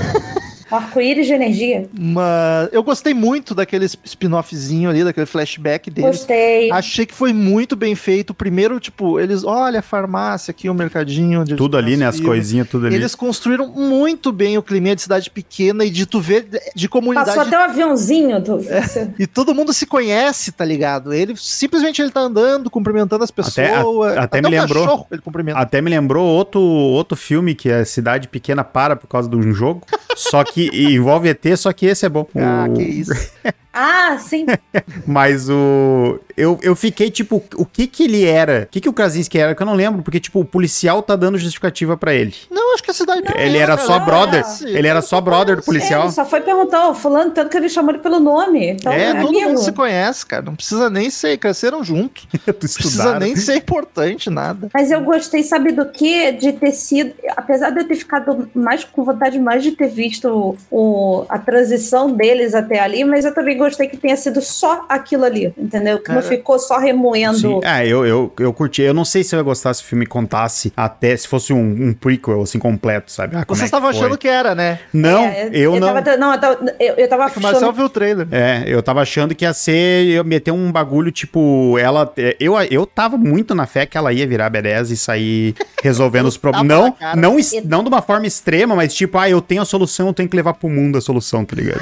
[0.71, 1.87] Arco-íris de energia.
[1.97, 6.09] Mas eu gostei muito daquele spin-offzinho ali, daquele flashback deles.
[6.17, 6.71] Gostei.
[6.71, 8.33] Achei que foi muito bem feito.
[8.33, 11.41] Primeiro, tipo, eles, olha a farmácia aqui, o mercadinho.
[11.41, 12.05] onde Tudo ali, né?
[12.07, 12.95] As coisinhas, tudo ali.
[12.95, 16.87] Eles construíram muito bem o clima de cidade pequena e de tu ver de- de
[16.89, 17.27] comunidade.
[17.27, 18.39] Passou até um aviãozinho.
[18.41, 18.59] Do...
[18.69, 19.09] É.
[19.19, 21.13] E todo mundo se conhece, tá ligado?
[21.13, 23.41] Ele simplesmente ele tá andando, cumprimentando as Até-
[23.73, 24.17] pessoas.
[24.17, 25.59] a- até me o lembrou- cachorro ele cumprimenta.
[25.59, 29.53] Até me lembrou outro, outro filme que é Cidade Pequena para por causa de um
[29.53, 29.81] jogo.
[30.17, 32.27] só que envolve ET, só que esse é bom.
[32.35, 33.13] Ah, que isso.
[33.79, 34.45] Ah, sim.
[35.05, 36.19] Mas o.
[36.35, 38.63] Eu, eu fiquei tipo, o que que ele era?
[38.63, 39.55] O que que o Krasinski era?
[39.55, 42.33] Que eu não lembro, porque, tipo, o policial tá dando justificativa pra ele.
[42.51, 44.45] Não, acho que a cidade ele era só cara, brother.
[44.45, 44.67] sim.
[44.69, 46.03] Ele era só brother do É, policial.
[46.03, 48.67] ele só foi perguntar, ó, fulano, tanto que ele chamou ele pelo nome.
[48.71, 49.49] Então, É, é, todo amigo.
[49.49, 50.43] mundo se conhece, cara.
[50.43, 52.21] Não precisa nem ser, cresceram junto.
[52.45, 54.69] Não precisa nem ser importante, nada.
[54.73, 56.31] Mas eu gostei, sabe do que?
[56.33, 57.13] De ter sido.
[57.35, 62.11] Apesar de eu ter ficado mais com vontade mais de ter visto o, a transição
[62.11, 65.99] deles até ali, mas eu também gostei que tenha sido só aquilo ali, entendeu?
[65.99, 67.37] Que não Cara, ficou só remoendo.
[67.37, 67.59] Sim.
[67.63, 68.81] É, eu, eu, eu curti.
[68.81, 71.59] Eu não sei se eu ia gostar se o filme contasse até se fosse um,
[71.89, 73.35] um prequel, assim, completo, sabe?
[73.35, 74.79] Ah, Vocês é estavam achando que era, né?
[74.93, 75.93] Não, É, eu, não.
[75.93, 77.73] Tava, não, eu tava, eu, eu tava O Marcel achando.
[77.73, 78.27] viu o trailer.
[78.31, 82.55] É, eu tava achando que ia ser eu meter um bagulho tipo, ela é, eu
[82.69, 86.67] eu tava muito na fé que ela ia virar B10 e sair resolvendo os problemas.
[86.67, 90.07] Não, não, es- não de uma forma extrema, mas tipo, ah, eu tenho a solução,
[90.07, 91.81] eu tenho que levar pro mundo a solução, tá ligado?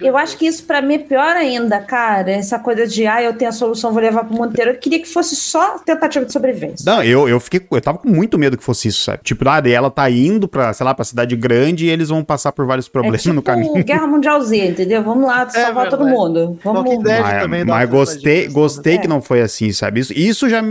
[0.00, 2.30] Eu acho que isso pra mim é pior ainda, cara.
[2.30, 4.70] Essa coisa de, ah, eu tenho a solução, vou levar pro mundo inteiro.
[4.70, 6.84] Eu queria que fosse só tentativa de sobrevivência.
[6.90, 9.20] Não, eu, eu fiquei, eu tava com muito medo que fosse isso, sabe?
[9.22, 12.52] Tipo, ah, ela tá indo pra, sei lá, pra cidade grande e eles vão passar
[12.52, 13.74] por vários É problemas tipo no caminho.
[13.84, 15.02] Guerra Mundial Z, entendeu?
[15.02, 16.22] Vamos lá salvar todo verdade.
[16.22, 16.58] mundo.
[16.64, 16.80] Vamos.
[16.80, 19.02] Walking Dead Mas, também mas gostei, gostei né?
[19.02, 20.00] que não foi assim, sabe?
[20.00, 20.62] Isso, isso já,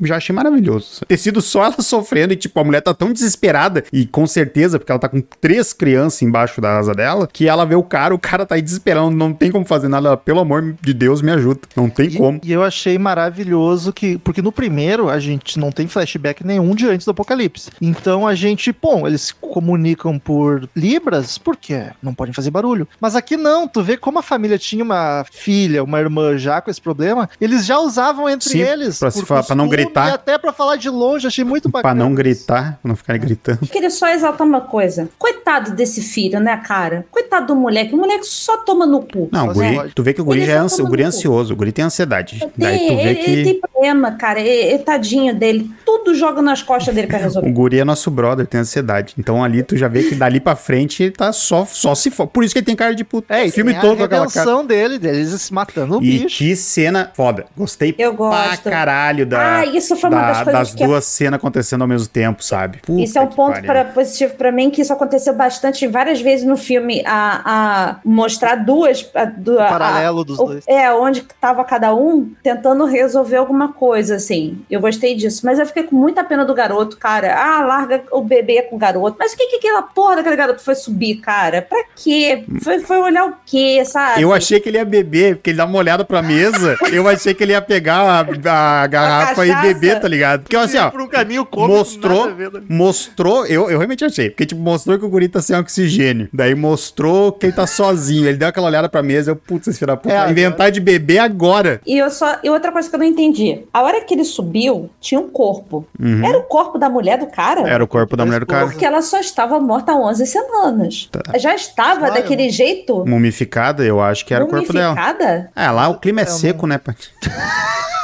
[0.00, 1.04] já achei maravilhoso.
[1.06, 4.78] Ter sido só ela sofrendo e, tipo, a mulher tá tão desesperada, e com certeza,
[4.78, 8.14] porque ela tá com três crianças embaixo da asa dela, que ela vê o cara,
[8.14, 11.30] o cara tá aí desesperando, não tem como fazer nada, pelo amor de Deus, me
[11.30, 11.60] ajuda.
[11.76, 12.40] Não tem E, como.
[12.42, 14.18] e eu achei maravilhoso que.
[14.18, 17.70] Porque no primeiro a gente não tem flashback nenhum de antes do apocalipse.
[17.80, 22.86] Então a gente, bom, eles se comunicam por Libras, porque não podem fazer barulho.
[23.00, 26.70] Mas aqui não, tu vê como a família tinha uma filha, uma irmã já com
[26.70, 28.98] esse problema, eles já usavam entre Sim, eles.
[28.98, 30.08] pra se pra não gritar.
[30.08, 31.94] E até pra falar de longe, achei muito bacana.
[31.94, 33.58] Pra não gritar, pra não ficar gritando.
[33.62, 35.08] Eu queria só exaltar uma coisa.
[35.18, 37.06] Coitado desse filho, né, cara?
[37.10, 37.94] Coitado do moleque.
[37.94, 39.28] O moleque só toma no cu.
[39.32, 41.02] Não, o guri, é, tu vê que o guri ele já é, ansi, o guri
[41.02, 42.38] é ansioso, o guri tem ansiedade.
[42.40, 44.40] Tem, Daí tu vê ele, que ele tem problema, cara.
[44.40, 45.70] E tadinho dele.
[45.84, 47.50] Tudo joga nas costas dele pra o resolver.
[47.50, 49.14] guri é nosso brother, tem ansiedade.
[49.18, 52.26] Então ali tu já vê que dali pra frente ele tá só, só se for.
[52.26, 53.34] Por isso que ele tem cara de puta.
[53.34, 54.62] É, o filme todo com a aquela cara.
[54.62, 56.38] dele, deles se matando o E bicho.
[56.38, 57.44] que cena foda.
[57.56, 58.70] Gostei Eu pra gosto.
[58.70, 62.42] caralho da, Ah, isso foi uma da- das que- duas cenas acontecendo ao mesmo tempo,
[62.44, 62.78] sabe?
[62.84, 66.46] Puta Isso é um ponto pra, positivo pra mim, que isso aconteceu bastante várias vezes
[66.46, 69.08] no filme, a, a mostrar duas...
[69.14, 70.64] A, a- paralelo dos o- dois.
[70.66, 74.58] É, onde tava cada um tentando resolver alguma coisa, assim.
[74.70, 75.42] Eu gostei disso.
[75.44, 77.34] Mas eu fiquei com muita pena do garoto, cara.
[77.36, 79.16] Ah, larga o bebê com o garoto.
[79.18, 81.62] Mas o que que aquela porra daquele garoto foi subir, cara?
[81.62, 82.44] Pra quê?
[82.62, 84.22] Foi, foi olhar o quê, sabe?
[84.22, 86.76] Eu achei que ele ia beber, porque ele dá uma olhada pra mesa.
[86.92, 90.42] eu achei que ele ia pegar a, a garrafa e beber, tá ligado?
[90.42, 90.90] Porque assim, ó.
[90.90, 92.62] Por um caminho cômico, mostrou, né?
[92.68, 96.28] mostrou, eu, eu realmente achei, porque tipo, mostrou que o guri tá sem oxigênio.
[96.32, 98.26] Daí mostrou que ele tá sozinho.
[98.32, 100.80] Ele deu aquela olhada pra mesa, eu, putz, esse filho da puta, É, inventar de
[100.80, 101.80] beber agora.
[101.86, 102.38] E eu só.
[102.42, 103.60] E outra coisa que eu não entendi.
[103.72, 105.86] A hora que ele subiu, tinha um corpo.
[106.24, 107.60] Era o corpo da mulher do cara?
[107.60, 107.66] Uhum.
[107.66, 108.66] Era o corpo da mulher do cara.
[108.66, 111.08] Porque ela só estava morta há 11 semanas.
[111.10, 111.38] Tá.
[111.38, 113.04] Já estava Ah, daquele jeito?
[113.06, 114.94] Mumificada, eu acho que era o corpo dela.
[114.94, 115.50] mumificada?
[115.54, 116.78] É, lá o clima é Eu não- seco, né?
[116.78, 116.94] pai?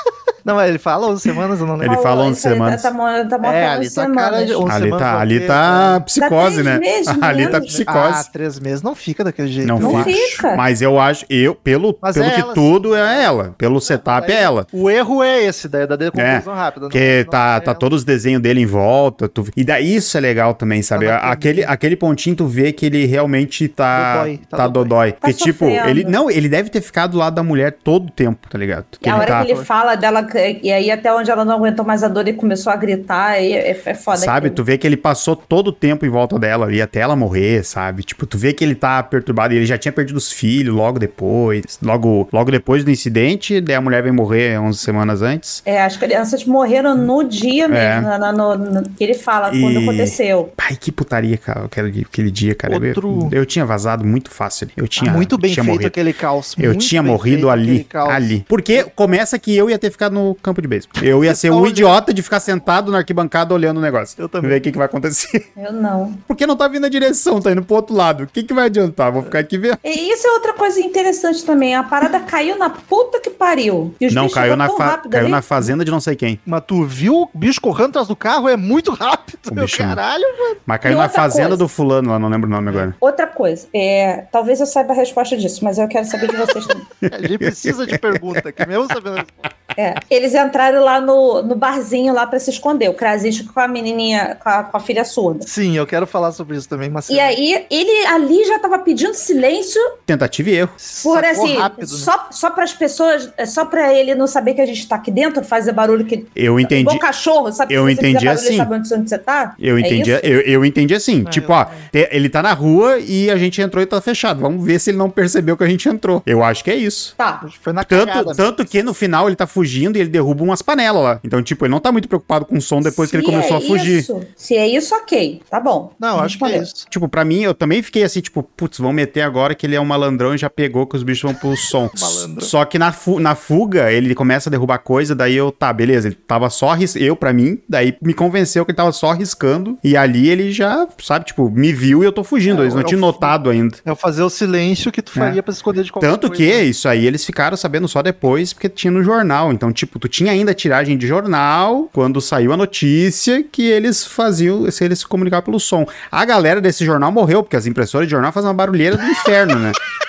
[0.49, 1.95] Não, mas ele fala 11 semanas, eu não lembro.
[1.95, 2.83] Ele fala 11 isso aí semanas.
[2.83, 4.75] Tá, tá, tá É, há ali 11 tá cara de semanas.
[4.75, 6.79] 11 Ali tá, ali tá psicose, três né?
[6.79, 7.67] meses ali tá menos.
[7.75, 8.15] psicose.
[8.15, 9.67] Ah, três meses não fica daquele jeito.
[9.69, 10.57] Não, Não fica.
[10.57, 13.55] Mas eu acho, eu, pelo, Mas pelo é que ela, tudo é ela.
[13.59, 14.67] Pelo setup é ela.
[14.73, 16.85] O erro é esse, daí da conclusão rápida.
[16.85, 19.29] não- Porque não tá, é tá todos os desenhos dele em volta.
[19.29, 21.07] tu- E daí isso é legal também, sabe?
[21.07, 24.85] Tá aquele, aquele pontinho tu vê que ele realmente tá Dodói, tá tá, dodói.
[24.89, 25.13] dodói.
[25.13, 26.05] Porque, tipo, ele.
[26.05, 28.85] Não, ele deve ter ficado do lado da mulher todo o tempo, tá ligado?
[29.01, 29.45] Que A hora tá.
[29.45, 30.23] que ele fala dela,
[30.63, 33.53] e aí até onde ela não aguentou mais a dor e começou a gritar, e
[33.53, 34.19] é, é foda.
[34.19, 34.55] Sabe, aquilo.
[34.55, 37.65] tu vê que ele passou todo o tempo em volta dela e até ela morrer,
[37.65, 38.03] sabe?
[38.03, 40.99] Tipo, tu vê que ele tá perturbado e ele já tinha perdido os filhos logo
[40.99, 41.79] depois.
[41.83, 45.63] Logo, logo depois do incidente, daí a mulher vem morrer 11 semanas antes.
[45.65, 47.69] É, as crianças morreram no dia É.
[47.69, 50.53] mesmo, na- na- no- no- que ele fala, E- quando aconteceu.
[50.57, 52.75] Pai, que putaria, cara, aquele, aquele dia, cara.
[52.77, 54.69] Eu- Outro- Eu, tinha vazado muito fácil.
[54.77, 55.11] Eu tinha.
[55.11, 55.87] Ah, muito bem tinha feito morrido.
[55.89, 56.55] aquele caos.
[56.59, 58.45] Eu tinha morrido ali, ali.
[58.49, 61.03] Porque começa que eu ia ter ficado no campo de beisebol.
[61.03, 61.69] Eu ia ser olhando.
[61.69, 64.21] idiota de ficar sentado na arquibancada olhando o negócio.
[64.21, 64.51] Eu também.
[64.51, 65.47] Ver o que, que vai acontecer.
[65.57, 66.15] Eu não.
[66.27, 68.25] Porque não tá vindo a direção, tá indo pro outro lado.
[68.25, 69.13] O que, que vai adiantar?
[69.13, 69.79] Vou ficar aqui vendo.
[69.85, 71.75] E isso é outra coisa interessante também.
[71.75, 73.95] A parada caiu na puta que pariu.
[74.01, 75.31] E os Não, caiu, na, fa- caiu ali.
[75.31, 76.41] na fazenda de não sei quem.
[76.47, 78.49] Mas tu viu o bicho correndo atrás do carro?
[78.49, 79.39] É muito rápido.
[79.51, 80.57] O meu caralho, mano.
[80.67, 81.57] Mas caiu E na fazenda coisa.
[81.65, 82.95] do fulano lá, não lembro o nome agora.
[83.01, 86.67] Outra coisa, é, talvez eu saiba a resposta disso, mas eu quero saber de vocês
[86.67, 86.87] também.
[87.13, 89.57] A gente precisa de pergunta aqui, mesmo sabendo a resposta.
[89.81, 93.69] É, eles entraram lá no, no barzinho lá pra se esconder, o Krasinski com a
[93.69, 95.47] menininha, com a, com a filha surda.
[95.47, 99.15] Sim, eu quero falar sobre isso também, mas E aí, ele ali já tava pedindo
[99.15, 100.71] silêncio Tentativa e erro.
[101.03, 101.97] por sacou assim, rápido, né?
[101.97, 104.97] só, só para as pessoas, é só pra ele não saber que a gente tá
[104.97, 106.27] aqui dentro, fazer barulho que.
[106.35, 106.81] Eu entendi.
[106.83, 107.73] Igual cachorro, sabe?
[107.73, 108.57] eu entendi barulho, assim.
[108.57, 109.55] Sabe onde, onde você tá?
[109.61, 112.99] Eu É entendi, eu, eu entendi assim, Ah, tipo, eu ó, ele tá na rua
[112.99, 114.41] e a gente entrou e tá fechado.
[114.41, 116.21] Vamos ver se ele não percebeu que a gente entrou.
[116.27, 117.15] Eu acho que é isso.
[117.17, 117.45] Tá.
[117.61, 118.35] Foi na Tanto, cagada.
[118.35, 121.21] tanto que no final ele tá fugindo e ele derruba umas panelas lá.
[121.25, 123.57] Então, tipo, ele não tá muito preocupado com o som depois que ele Se começou
[123.57, 123.99] é a fugir.
[123.99, 125.43] Isso, se é isso, ok.
[125.51, 125.93] Tá bom.
[125.99, 126.87] Não, acho que é isso.
[126.89, 129.81] Tipo, pra mim, eu também fiquei assim, tipo, putz, vão meter agora que ele é
[129.81, 131.91] um malandrão e já pegou que os bichos vão pro som.
[132.01, 132.45] Malandro.
[132.45, 136.09] Só que na, fu- na fuga, ele começa a derrubar coisa, daí eu, tá, beleza,
[136.09, 139.79] ele tava só arriscando, eu pra mim, daí me convenceu que ele tava só arriscando,
[139.83, 142.83] e ali ele já, sabe, tipo, me viu e eu tô fugindo, É, eles não
[142.83, 143.77] eu tinham notado ainda.
[143.85, 146.43] É o fazer o silêncio que tu faria pra se esconder de qualquer Tanto coisa.
[146.43, 149.53] que isso aí eles ficaram sabendo só depois, porque tinha no jornal.
[149.59, 154.71] Então, tipo, tu tinha ainda tiragem de jornal quando saiu a notícia que eles faziam,
[154.71, 155.85] se eles se comunicavam pelo som.
[156.13, 159.57] A galera desse jornal morreu, porque as impressoras de jornal fazem uma barulheira do inferno,
[159.57, 159.73] né?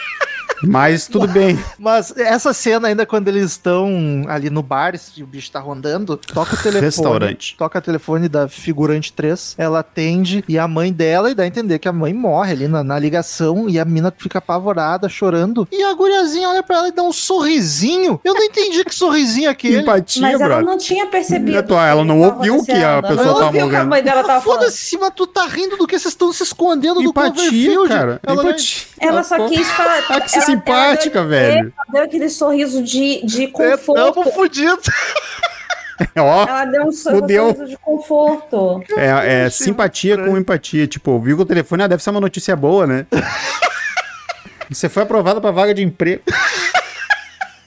[0.63, 1.57] Mas tudo bem.
[1.77, 6.17] Mas essa cena ainda quando eles estão ali no bar e o bicho tá rondando,
[6.17, 6.85] toca o telefone.
[6.85, 7.55] Restaurante.
[7.57, 11.47] Toca o telefone da figurante 3, ela atende e a mãe dela e dá a
[11.47, 15.67] entender que a mãe morre ali na, na ligação e a mina fica apavorada, chorando.
[15.71, 18.19] E a guriazinha olha pra ela e dá um sorrisinho.
[18.23, 19.79] Eu não entendi que sorrisinho é aquele.
[19.79, 20.65] Empatia, Mas ela brother.
[20.65, 21.63] não tinha percebido.
[21.63, 23.57] Tô- ela não o que tava ouviu que a pessoa Ela não tava ouviu que
[23.59, 23.89] a morrendo.
[23.89, 24.59] mãe dela tava falando.
[24.61, 27.87] Foda-se, mas tu tá rindo do que vocês estão se escondendo do Empatia, Cloverfield.
[27.89, 28.19] cara.
[28.25, 28.87] Ela Empatia.
[28.99, 30.01] Ela só quis falar.
[30.21, 31.73] Que simpática, ela deu- velho.
[31.77, 34.13] Ela deu aquele sorriso de, de É, conforto.
[34.13, 34.79] tamo fudido.
[36.17, 38.81] Ó, Ela deu um sorriso de conforto.
[38.97, 40.87] é, é simpatia com empatia.
[40.87, 43.05] Tipo, ouviu que o telefone ah, deve ser uma notícia boa, né?
[44.69, 46.21] Você foi aprovado pra vaga de emprego.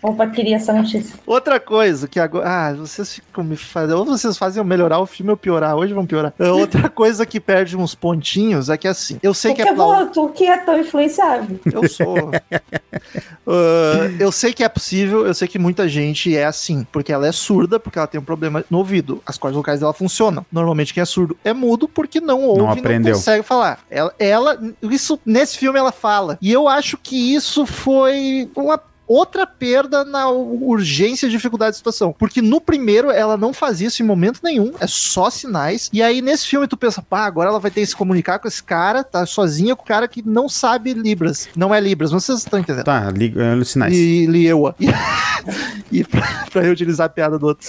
[0.03, 1.15] Opa, queria essa notícia.
[1.25, 2.49] Outra coisa que agora.
[2.49, 3.99] Ah, vocês ficam me fazendo.
[3.99, 5.77] Ou vocês fazem eu melhorar o filme ou piorar.
[5.77, 6.33] Hoje vão piorar.
[6.39, 9.19] É, Outra coisa que perde uns pontinhos é que assim.
[9.23, 11.59] Eu sei Tu que é é bom, tu que é tão influenciável.
[11.73, 12.17] Eu sou.
[13.45, 17.27] Ah, eu sei que é possível, eu sei que muita gente é assim, porque ela
[17.27, 19.21] é surda, porque ela tem um problema no ouvido.
[19.27, 20.47] As cordas vocais dela funcionam.
[20.51, 23.15] Normalmente quem é surdo é mudo porque não ouve e não aprendeu.
[23.15, 23.81] consegue falar.
[23.91, 26.39] Ela, ela, isso nesse filme ela fala.
[26.41, 32.15] E eu acho que isso foi uma outra perda na urgência e dificuldade da situação.
[32.19, 35.91] Porque no primeiro ela não faz isso em momento nenhum, é só sinais.
[35.93, 38.49] E aí nesse filme tu pensa, pá, agora ela vai ter que se comunicar com
[38.49, 41.49] esse cara, tá sozinha com o cara que não sabe Libras.
[41.57, 42.85] Não é Libras, vocês estão entendendo.
[42.85, 43.95] Tá, liga os sinais.
[43.95, 44.75] E Lieua.
[45.91, 47.67] E, e pra, pra reutilizar a piada do outro.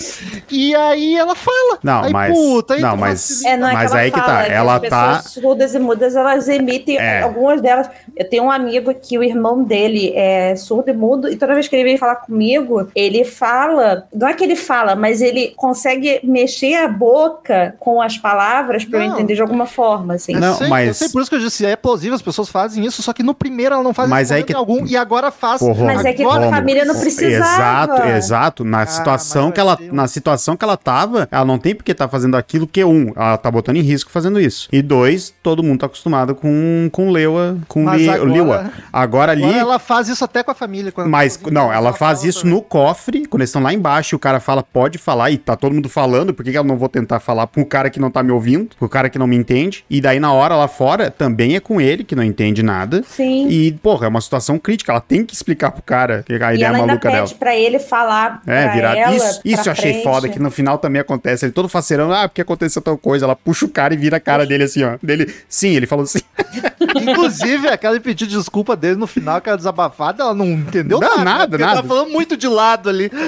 [0.52, 1.80] E aí ela fala.
[1.82, 2.38] Não, aí, mas.
[2.38, 3.19] puta, aí não, mas.
[3.22, 3.50] facilita.
[3.50, 5.15] É, não é Mas que ela aí que fala, tá, é que ela as tá-
[5.17, 7.22] pessoas surdas e mudas, elas emitem, É.
[7.24, 7.89] algumas delas.
[8.15, 11.68] Eu tenho um amigo que o irmão dele é surdo e mudo, e toda vez
[11.68, 16.20] que ele vem falar comigo, ele fala, não é que ele fala, mas ele consegue
[16.24, 20.34] mexer a boca com as palavras pra eu entender de alguma forma, assim.
[20.34, 22.50] Eu Não, sei, mas- Eu sei, por isso que eu disse, é plausível, as pessoas
[22.50, 25.32] fazem isso, só que no primeiro ela não faz Mas momento que- algum, e agora
[25.32, 25.60] faz.
[25.60, 27.94] Porra, Mas é que agora, a família não precisava.
[27.94, 28.64] Exato, exato.
[28.66, 32.08] Na situação mas que ela, na situação que ela tava, ela não tem porque tá
[32.08, 34.68] fazendo aquilo, porque um, ela tá botando em risco fazendo isso.
[34.72, 38.72] E dois, todo mundo tá acostumado com com Lewa, com Li- agora- Liwa.
[38.92, 40.92] Agora ali Agora ela faz isso até com a família.
[40.92, 44.39] quando mas, não, ela faz isso no cofre, quando eles estão lá embaixo, o cara
[44.39, 47.19] fala, pode falar, e tá todo mundo falando, por que que eu não vou tentar
[47.19, 49.86] falar pro cara que não tá me ouvindo, pro cara que não me entende?
[49.88, 53.04] E daí, na hora lá fora, também é com ele, que não entende nada.
[53.08, 53.47] Sim.
[53.47, 56.56] E, porra, é uma situação crítica, ela tem que explicar pro cara que a E
[56.56, 57.28] ideia ela ainda maluca dela.
[57.28, 58.97] pede pra ele falar É, pra virado.
[58.97, 61.45] ela, isso isso eu achei foda, que no final também acontece.
[61.45, 63.26] Ele todo faceirão, ah, porque aconteceu tal coisa.
[63.26, 64.97] Ela puxa o cara e vira a cara dele assim, ó.
[65.04, 66.19] Dele, sim, ele falou assim.
[67.02, 71.24] Inclusive, aquela pedido de desculpa dele no final, aquela desabafada, ela não entendeu Não, nada.
[71.24, 71.74] nada, porque nada.
[71.74, 73.12] Ela tava falando muito de lado ali.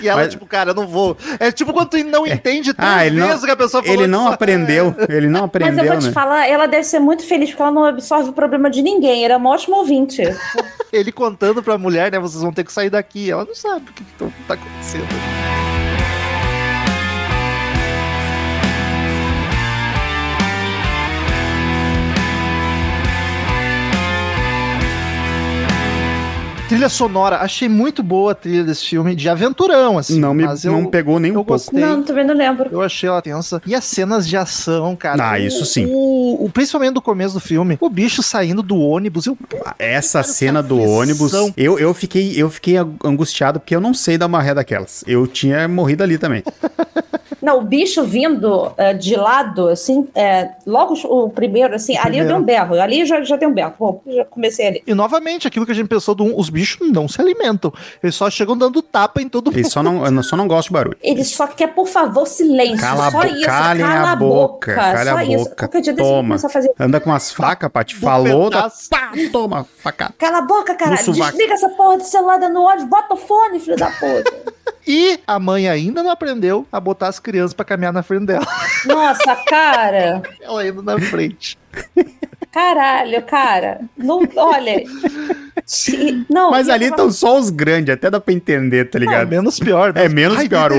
[0.00, 1.16] E ela, Mas- tipo, cara, eu não vou.
[1.38, 3.96] É tipo quando tu não entende três Ah, ele não, que a pessoa falou.
[4.00, 4.92] ele não só- aprendeu.
[5.08, 6.12] Ele não Mas eu aprendeu, vou te né?
[6.12, 9.24] falar, ela deve ser muito feliz porque ela não absorve o problema de ninguém.
[9.24, 10.20] Ela é um ótimo ouvinte.
[10.92, 12.18] Ele contando pra mulher, né?
[12.18, 13.30] Vocês vão ter que sair daqui.
[13.30, 15.06] Ela não sabe o que, tá- tá acontecendo.
[26.72, 30.18] Trilha sonora, achei muito boa a trilha desse filme, de aventurão, assim.
[30.18, 31.52] Não me mas eu, não pegou nem um eu pouco.
[31.52, 31.80] gostei.
[31.80, 32.68] Não, também não lembro.
[32.72, 33.60] Eu achei ela tensa.
[33.66, 35.22] E as cenas de ação, cara.
[35.22, 35.86] Ah, o- isso sim.
[35.90, 37.76] O, o- principalmente do começo do filme.
[37.80, 39.26] O bicho saindo do ônibus.
[39.26, 39.36] Eu,
[39.78, 40.94] Essa cena do aflição.
[40.98, 45.04] ônibus, eu, eu fiquei eu fiquei angustiado porque eu não sei dar uma ré daquelas.
[45.06, 46.42] Eu tinha morrido ali também.
[47.40, 52.24] Não, o bicho vindo eh, de lado, assim, é, logo o primeiro, assim, ali eu
[52.24, 52.28] primeiro.
[52.28, 52.80] dei um berro.
[52.80, 53.74] Ali já, já dei um berro.
[53.78, 54.82] Bom, já comecei ali.
[54.86, 57.72] E novamente, aquilo que a gente pensou do um, os bichos não se alimentam.
[58.02, 59.58] Eles só chegam dando tapa em todo mundo.
[59.58, 60.96] Ele só não, eu só não gosto de barulho.
[61.02, 62.78] Ele só quer, por favor, silêncio.
[62.78, 63.46] Cala a só isso.
[63.46, 65.44] calem cala a boca, cale só a isso.
[65.44, 65.56] boca.
[65.56, 66.28] Qualquer dia desse eu vou Toma.
[66.28, 66.72] começar a fazer.
[66.78, 67.96] Anda com umas facas, Paty.
[67.96, 70.14] Falou, tá, pá, toma, facada.
[70.18, 71.12] Cala a boca, caralho.
[71.12, 72.86] Desliga essa porra de celular no ódio.
[72.86, 74.61] Bota o fone, filho da puta.
[74.86, 78.46] E a mãe ainda não aprendeu a botar as crianças pra caminhar na frente dela.
[78.84, 80.22] Nossa, cara.
[80.40, 81.58] Ela indo na frente.
[82.52, 83.80] Caralho, cara.
[83.96, 84.84] Não, olha.
[86.28, 89.28] Não, Mas e ali estão só os grandes, até dá pra entender, tá Não, ligado?
[89.28, 89.92] menos pior.
[89.94, 90.72] É menos Ai, pior.
[90.72, 90.76] O,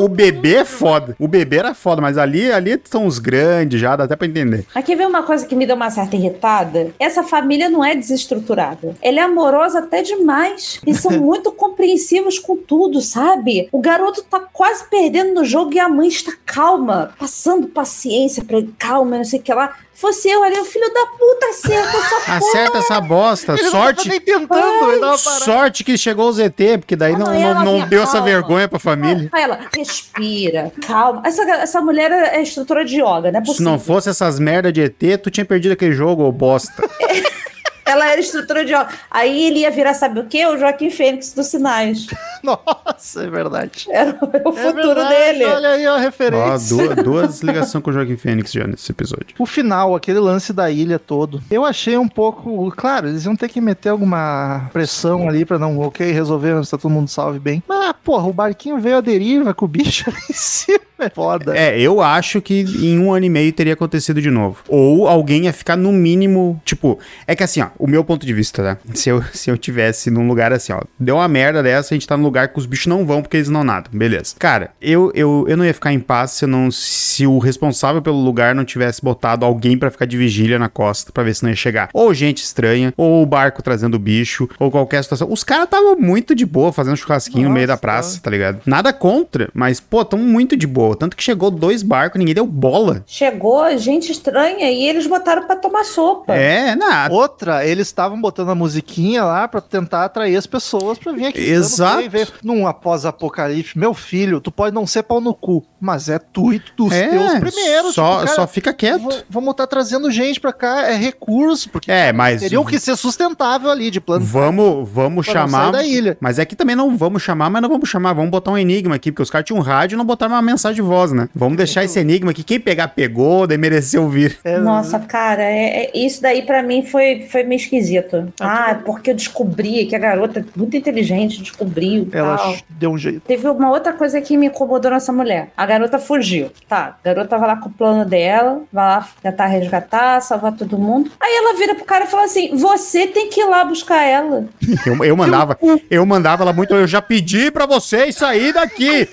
[0.00, 1.14] o- o bebê é foda.
[1.18, 4.66] O bebê era foda, mas ali, ali estão os grandes já, dá até pra entender.
[4.74, 6.92] Aqui vem uma coisa que me deu uma certa irritada.
[6.98, 8.96] Essa família não é desestruturada.
[9.00, 10.80] Ela é amorosa até demais.
[10.86, 13.68] Eles são muito compreensivos com tudo, sabe?
[13.70, 18.58] O garoto tá quase perdendo no jogo e a mãe está calma, passando paciência pra
[18.58, 19.74] ele, calma, não sei o que lá.
[20.00, 22.36] Fosse eu ali, o filho da puta acerta essa porra.
[22.36, 23.52] Acerta essa bosta.
[23.54, 25.44] Ele não Sorte, tava nem tentando, ele tava parado.
[25.44, 28.02] sorte que chegou o ZT, porque daí Ah, não, não, não, ela não vinha deu
[28.04, 28.26] essa calma.
[28.26, 29.28] vergonha pra família.
[29.32, 31.22] Aí ela, respira, calma.
[31.24, 34.82] Essa, essa mulher é instrutora de yoga, não é Se não fosse essas merda de
[34.82, 36.82] ET, tu tinha perdido aquele jogo, ô bosta.
[37.88, 38.88] Ela era instrutora de yoga.
[39.10, 40.46] Aí ele ia virar, sabe o quê?
[40.46, 42.06] O Joaquim Fênix dos Sinais.
[42.42, 43.86] Nossa, é verdade.
[43.90, 45.44] Era o É futuro verdade, dele.
[45.44, 46.76] Olha aí a Ó, referência.
[46.76, 49.28] duas, duas ligações com o Joaquim Fênix já nesse episódio.
[49.38, 52.70] O final, aquele lance da ilha todo, eu achei um pouco.
[52.76, 56.78] Claro, eles iam ter que meter alguma pressão ali pra não, ok, resolver antes tá
[56.78, 57.62] todo mundo salve bem.
[57.66, 60.80] Mas, porra, o barquinho veio à deriva com o bicho ali em cima.
[60.98, 61.56] É foda.
[61.56, 64.58] É, eu acho que em um ano e meio teria acontecido de novo.
[64.68, 66.60] Ou alguém ia ficar no mínimo.
[66.64, 68.78] Tipo, é que assim, ó, o meu ponto de vista, tá?
[68.98, 72.06] Se eu, se eu tivesse num lugar assim, ó, deu uma merda dessa, a gente
[72.06, 73.90] tá num lugar que os bichos não vão porque eles não nadam.
[73.92, 74.34] Beleza.
[74.38, 78.18] Cara, eu, eu, eu não ia ficar em paz se, não, se o responsável pelo
[78.18, 81.50] lugar não tivesse botado alguém pra ficar de vigília na costa pra ver se não
[81.50, 81.90] ia chegar.
[81.92, 85.30] Ou gente estranha, ou o barco trazendo bicho, ou qualquer situação.
[85.30, 87.80] Os caras estavam muito de boa fazendo churrasquinho no meio da Nossa.
[87.80, 88.60] praça, tá ligado?
[88.66, 90.87] Nada contra, mas, pô, tão muito de boa.
[90.94, 93.02] Tanto que chegou dois barcos, ninguém deu bola.
[93.06, 96.34] Chegou gente estranha e eles botaram pra tomar sopa.
[96.34, 97.12] É, nada.
[97.14, 101.40] Outra, eles estavam botando a musiquinha lá pra tentar atrair as pessoas pra vir aqui.
[101.40, 102.02] Exato.
[102.02, 102.28] Ver, ver.
[102.42, 106.62] Num após-apocalipse, meu filho, tu pode não ser pau no cu, mas é tu e
[106.76, 107.94] dos É, teus primeiros.
[107.94, 109.24] só, tipo, cara, só fica quieto.
[109.28, 113.70] Vamos estar trazendo gente pra cá, é recurso, porque É, mas teriam que ser sustentável
[113.70, 114.24] ali de plano.
[114.24, 115.62] vamos, vamos pra não chamar.
[115.64, 116.16] sair da ilha.
[116.20, 118.12] Mas é que também não vamos chamar, mas não vamos chamar.
[118.12, 120.42] Vamos botar um enigma aqui, porque os caras tinham um rádio e não botaram uma
[120.42, 121.28] mensagem de voz, né?
[121.34, 122.44] Vamos deixar esse enigma aqui.
[122.44, 124.38] Quem pegar, pegou, daí mereceu ouvir.
[124.44, 128.32] É, Nossa, cara, é- é- isso daí pra mim foi, foi meio esquisito.
[128.40, 132.56] Ah, porque eu descobri que a garota, muito inteligente, descobriu Ela tal.
[132.70, 133.20] deu um jeito.
[133.26, 135.48] Teve uma outra coisa que me incomodou nessa mulher.
[135.56, 136.50] A garota fugiu.
[136.68, 140.78] Tá, a garota vai lá com o plano dela, vai lá tentar resgatar, salvar todo
[140.78, 141.10] mundo.
[141.20, 144.44] Aí ela vira pro cara e fala assim: Você tem que ir lá buscar ela.
[144.86, 145.58] Eu, eu mandava,
[145.90, 146.72] eu mandava ela muito.
[146.74, 149.08] Eu já pedi pra vocês sair daqui.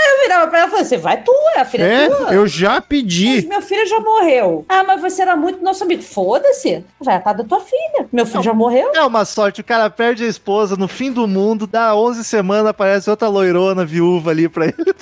[0.00, 2.32] Eu virava pra ela e falei: Você vai tu, é a filha É, tua.
[2.34, 3.46] eu já Mas pedi.
[3.48, 4.64] meu filho já morreu.
[4.68, 6.02] Ah, mas você era muito nosso amigo.
[6.02, 6.84] Foda-se.
[7.00, 8.06] Vai atrás da tua filha.
[8.12, 8.90] Meu filho já morreu.
[8.94, 12.66] É uma sorte, o cara perde a esposa no fim do mundo, dá 11 semanas,
[12.66, 14.94] aparece outra loirona viúva ali pra ele.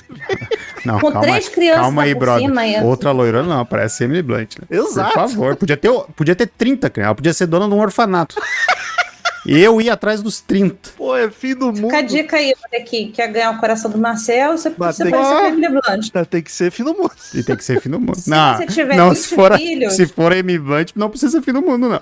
[0.84, 2.46] Não, Com calma, três crianças calma aí, por brother.
[2.48, 2.62] cima.
[2.84, 4.66] Outra loirona não, parece Emily Blunt, né?
[4.70, 5.12] Exato.
[5.12, 7.06] Por favor, podia ter, podia ter 30 crianças.
[7.08, 8.36] Ela podia ser dona de um orfanato.
[9.46, 10.90] Eu ia atrás dos 30.
[10.96, 11.82] Pô, é fim do mundo.
[11.84, 15.02] Fica a dica aí, você que quer ganhar o coração do Marcel, você, Mas você
[15.04, 16.10] tem pode que- ser a Emily Blunt.
[16.10, 17.12] Tá, Tem que ser fim do mundo.
[17.34, 18.18] E tem que ser fim do mundo.
[18.18, 21.08] Se não, você tiver não 20 se for, filhos- se for a Amy Blunt, não
[21.10, 22.00] precisa ser fim do mundo, não.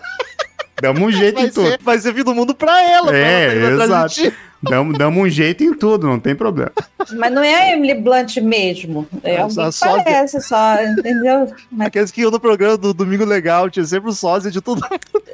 [0.82, 1.68] Damos um jeito Vai em tudo.
[1.70, 3.08] ser, vai ser fim do mundo pra ela.
[3.08, 4.32] pra ela É, exato.
[4.64, 6.72] Damos, damos um jeito em tudo, não tem problema.
[7.16, 9.06] Mas não é a Emily Blunt mesmo.
[9.22, 11.52] É É, alguém só- parece só, entendeu?
[11.70, 14.86] Mas Aqueles que iam no programa do Domingo Legal, tinha sempre o sósia de mundo.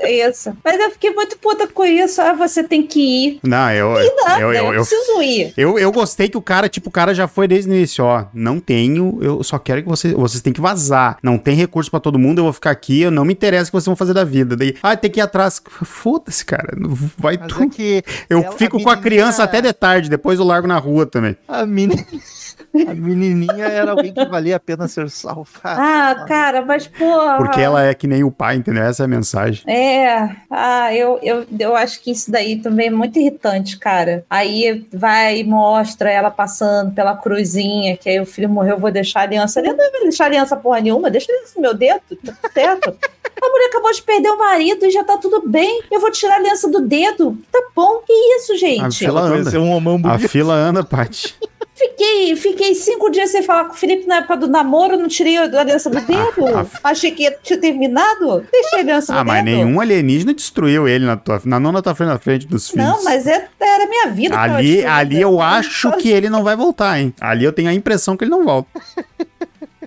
[0.08, 0.52] isso.
[0.64, 2.20] Mas eu fiquei muito puta com isso.
[2.20, 3.40] Ah, você tem que ir.
[3.42, 3.94] Não, eu.
[4.00, 5.52] E nada, eu, eu, eu, eu, preciso ir.
[5.56, 8.24] eu, eu gostei que o cara, tipo, o cara já foi desde o início, ó.
[8.34, 10.12] Não tenho, eu só quero que vocês.
[10.14, 11.18] Vocês têm que vazar.
[11.22, 13.66] Não tem recurso pra todo mundo, eu vou ficar aqui, eu não me interessa o
[13.66, 14.56] que vocês vão fazer da vida.
[14.56, 15.60] Daí, ah, tem que ir atrás.
[15.84, 16.74] Foda-se, cara.
[17.18, 17.62] Vai Mas tu.
[17.62, 20.78] é que Eu fico com a menininha- criança até de tarde, depois eu largo na
[20.78, 21.36] rua também.
[21.46, 21.60] A,
[22.88, 25.46] a menininha era alguém que valia a pena ser salva.
[25.64, 27.36] Ah, cara, mas porra.
[27.36, 28.82] Porque ela é que nem o pai, entendeu?
[28.82, 29.62] Essa é a mensagem.
[29.66, 34.24] É, ah, eu, eu, eu acho que isso daí também é muito irritante, cara.
[34.30, 38.90] Aí vai e mostra ela passando pela cruzinha, que aí o filho morreu, eu vou
[38.90, 39.60] deixar a aliança.
[39.60, 42.32] Eu não vou deixar a aliança porra nenhuma, deixa a aliança no meu dedo, tá
[42.40, 42.96] tudo certo.
[43.42, 45.82] A mulher acabou de perder o marido e já tá tudo bem.
[45.90, 47.36] Eu vou tirar a aliança do dedo.
[47.50, 48.98] Tá bom, que isso, A gente?
[48.98, 49.58] fila anda.
[49.60, 51.34] Um homão A fila anda, Paty.
[51.74, 55.38] Fiquei, fiquei cinco dias sem falar com o Felipe na época do namoro, não tirei
[55.38, 56.46] a aliança do dedo.
[56.54, 56.66] ah.
[56.84, 58.44] Achei que tinha terminado.
[58.52, 59.56] Deixei a aliança Ah, do mas dedo.
[59.56, 62.84] nenhum alienígena destruiu ele na tua, na, não na tua frente, na frente dos filhos.
[62.86, 64.38] Não, mas é, era minha vida.
[64.38, 67.14] Ali, ali eu acho que ele não vai voltar, hein?
[67.18, 68.68] Ali eu tenho a impressão que ele não volta.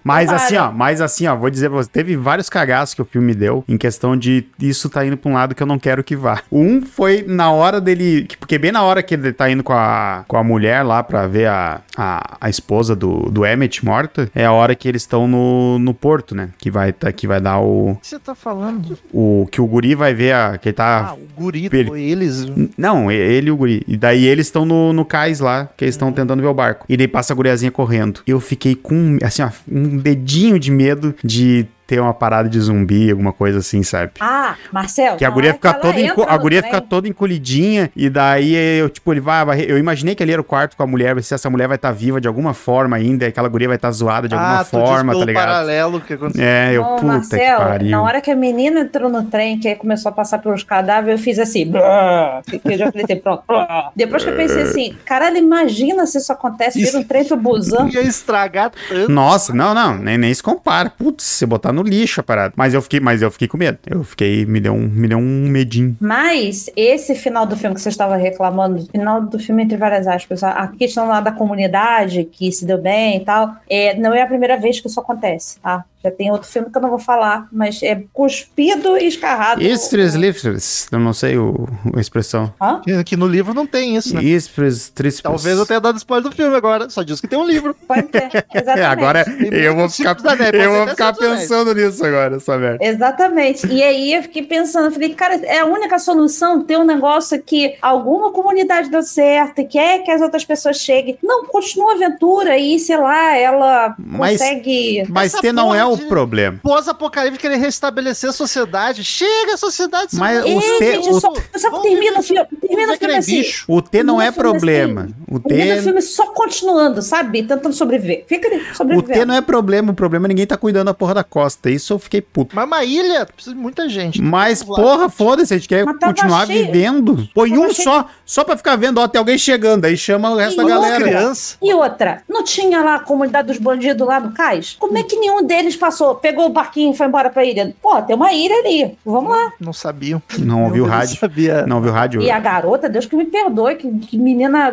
[0.03, 0.43] Mas Tomara.
[0.45, 3.33] assim, ó, mas assim, ó, vou dizer pra você, teve vários cagaços que o filme
[3.33, 6.15] deu em questão de isso tá indo pra um lado que eu não quero que
[6.15, 6.41] vá.
[6.51, 9.73] Um foi na hora dele, que- porque bem na hora que ele tá indo com
[9.73, 14.29] a, com a mulher lá pra ver a, a, a esposa do, do Emmett morta,
[14.35, 16.49] é a hora que eles estão no, no porto, né?
[16.57, 18.97] Que vai, tá, que vai dar o, O que você tá falando?
[19.13, 19.47] o.
[19.51, 20.57] Que o guri vai ver a.
[20.57, 22.45] Que ele tá Ah, o guri, ele- foi eles.
[22.77, 23.83] não, e- ele e o guri.
[23.87, 26.85] E daí eles estão no, no cais lá, que eles estão tentando ver o barco.
[26.89, 28.21] E daí passa a guriazinha correndo.
[28.27, 33.09] Eu fiquei com, assim, ó, um dedinho de medo de ter uma parada de zumbi,
[33.11, 34.13] alguma coisa assim, sabe?
[34.19, 35.15] Ah, Marcel.
[35.17, 39.11] Que a guria fica toda, enco- a guria fica toda encolhidinha e daí eu, tipo,
[39.13, 41.49] ele vai, vai- eu imaginei que ali era o quarto com a mulher, se essa
[41.49, 44.35] mulher vai estar viva de alguma forma ainda, e aquela guria vai estar zoada de
[44.35, 45.43] alguma ah, forma, tá ligado?
[45.45, 46.43] paralelo que aconteceu.
[46.45, 47.91] É, eu, Não, puta Marcel, que pariu.
[47.91, 51.19] na hora que a menina entrou no trem, que aí começou a passar pelos cadáveres,
[51.19, 51.71] eu fiz assim.
[51.71, 53.43] que eu já falei assim, pronto.
[53.47, 53.91] brrr.
[53.95, 57.89] Depois que eu pensei assim, caralho, imagina se isso acontece, vira um trem pro busão.
[57.89, 59.11] Ia estragar tanto.
[59.11, 60.89] Nossa, não, não, nem, nem se compara.
[60.89, 62.53] Putz, se botar no lixo a parada.
[62.55, 63.77] Mas eu fiquei, mas eu fiquei com medo.
[63.85, 65.97] Eu fiquei, me deu um, me deu um medinho.
[65.99, 70.43] Mas esse final do filme que você estava reclamando, final do filme entre várias aspas,
[70.43, 74.27] a- questão lá da comunidade que se deu bem e tal, é, não é a
[74.27, 75.83] primeira vez que isso acontece, tá?
[76.03, 79.61] Já tem outro filme que eu não vou falar, mas é cuspido e escarrado.
[79.63, 81.65] Istris liftres, eu não sei o,
[81.95, 82.53] a expressão.
[82.61, 82.81] Hã?
[82.83, 84.21] Que- Que no livro não tem isso, né?
[84.21, 86.89] Istris, tris, Talvez eu tenha dado spoiler do filme agora.
[86.89, 87.73] Só diz que tem um livro.
[87.87, 88.79] Pode ter, exatamente.
[88.83, 90.17] É, agora eu vou ficar,
[90.53, 91.47] eu vou ser ficar anéis.
[91.63, 92.83] Pensando nisso agora, essa merda.
[92.85, 93.67] Exatamente.
[93.67, 97.41] E aí eu fiquei pensando, eu falei, cara, é a única solução ter um negócio
[97.41, 101.17] que alguma comunidade deu certo e quer que as outras pessoas cheguem.
[101.23, 105.03] Não, continua a aventura e, sei lá, ela Mas- consegue.
[105.09, 106.59] Mas ter não é o problema.
[106.61, 109.03] Pós-apocalipse querer restabelecer a sociedade.
[109.03, 110.11] Chega a sociedade.
[110.11, 113.17] se Mas Ei, te- gente, o- só, só termina o filme, termina o filme é
[113.17, 113.37] assim.
[113.37, 113.65] bicho.
[113.67, 115.01] O T não é o filme problema.
[115.03, 115.13] assim.
[115.29, 117.43] O Termina o T, filme só continuando, sabe?
[117.43, 118.25] Tentando sobreviver.
[118.27, 118.61] Fica ali,
[118.97, 119.01] o.
[119.01, 119.91] T não é problema.
[119.91, 121.52] O problema é ninguém tá cuidando da porra da costa.
[121.65, 122.55] Isso eu fiquei puto.
[122.55, 124.21] Mas uma ilha precisa de muita gente.
[124.21, 124.83] Mas, Vamos lá.
[124.83, 126.65] porra, foda-se, a gente quer Mas continuar cheio.
[126.65, 127.27] vivendo.
[127.33, 127.83] Põe Tava um cheio.
[127.83, 130.65] só, só pra ficar vendo, ó, tem alguém chegando, aí chama o resto da E
[130.65, 131.03] Olha as galera.
[131.03, 131.57] crianças.
[131.61, 134.75] E outra, não tinha lá a comunidade dos bandidos lá no cais?
[134.79, 137.73] Como é que nenhum deles passou, pegou o barquinho e foi embora pra ilha?
[137.81, 138.97] Pô, tem uma ilha ali.
[139.05, 139.51] Vamos lá.
[139.59, 140.21] Não sabiam.
[140.39, 141.17] Não ouviu o rádio.
[141.19, 141.65] sabia.
[141.65, 142.21] Não ouviu o rádio.
[142.21, 144.71] E a garota, Deus que me perdoe, que, que menina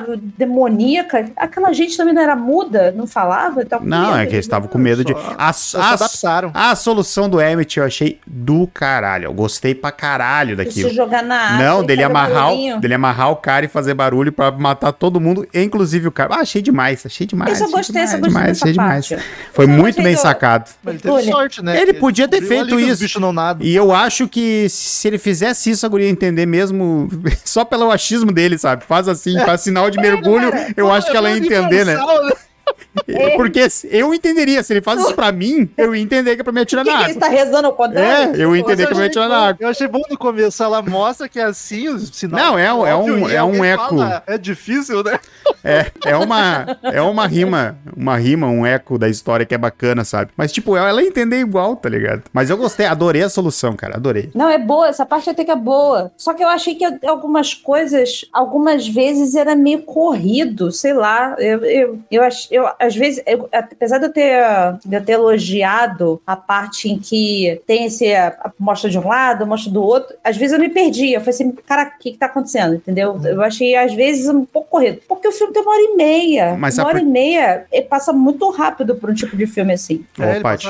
[0.50, 1.30] demoníaca.
[1.36, 3.62] Aquela gente também não era muda, não falava?
[3.62, 5.12] Então, Não, é que eles estavam com medo de.
[5.12, 6.50] Só- A, Só se a, adaptaram.
[6.70, 9.26] A solução do Emmett eu achei do caralho.
[9.26, 10.90] Eu gostei pra caralho Se daquilo.
[10.94, 11.58] jogar na água.
[11.66, 15.46] Não, dele amarrar, o, dele amarrar o cara e fazer barulho pra matar todo mundo,
[15.54, 16.34] inclusive o cara.
[16.36, 17.52] Ah, achei demais, achei demais.
[17.52, 19.32] Isso eu achei gostei, isso eu demais, gostei demais, dessa achei parte.
[19.34, 19.50] demais.
[19.52, 20.70] Foi Isso eu muito bem do- sacado.
[20.82, 21.80] Mas ele teve Olha, sorte, né?
[21.80, 23.02] ele podia ter feito isso.
[23.02, 23.66] bichos não nadam.
[23.66, 27.08] E eu acho que se ele fizesse isso, a guria ia entender mesmo,
[27.44, 28.84] só pelo achismo dele, sabe?
[28.84, 31.96] Faz assim, faz sinal de mergulho, eu acho que ela ia entender, né?
[33.08, 33.36] É.
[33.36, 36.52] Porque eu entenderia, se ele faz isso pra mim, eu ia entender que é pra
[36.52, 37.26] me atirar O que, na que ele água.
[37.26, 38.40] está rezando ao contrário?
[38.40, 39.56] É, eu ia entender que eu ia achei atirar na bom- água.
[39.64, 42.38] Eu achei bom no começo, ela mostra que é assim, o sinal.
[42.52, 43.88] Não, é um- é um- é um alguém eco.
[43.88, 45.18] fala, é difícil, né?
[45.64, 50.04] É, é uma, é uma rima, uma rima, um eco da história que é bacana,
[50.04, 50.30] sabe?
[50.36, 52.22] Mas, tipo, ela ia entender igual, tá ligado?
[52.32, 54.30] Mas eu gostei, adorei a solução, cara, adorei.
[54.34, 56.10] Não, é boa, essa parte até que é boa.
[56.16, 61.34] Só que eu achei que algumas coisas, algumas vezes era meio corrido, sei lá.
[61.38, 64.42] Eu, eu, eu, ach, eu eu, às vezes, eu- apesar de eu, ter,
[64.84, 69.06] de eu ter elogiado a parte em que tem esse a, a mostra de um
[69.06, 71.12] lado, mostra do outro, às vezes eu me perdi.
[71.12, 72.74] Eu falei assim, cara, o que, que tá acontecendo?
[72.74, 73.12] Entendeu?
[73.12, 73.26] Uhum.
[73.26, 75.00] Eu achei, às vezes, um pouco corrido.
[75.08, 76.56] Porque o filme tem uma hora e meia.
[76.58, 79.72] Mas uma hora por- e meia e passa muito rápido por um tipo de filme
[79.72, 80.04] assim.
[80.18, 80.68] Ô, É, ele Paty.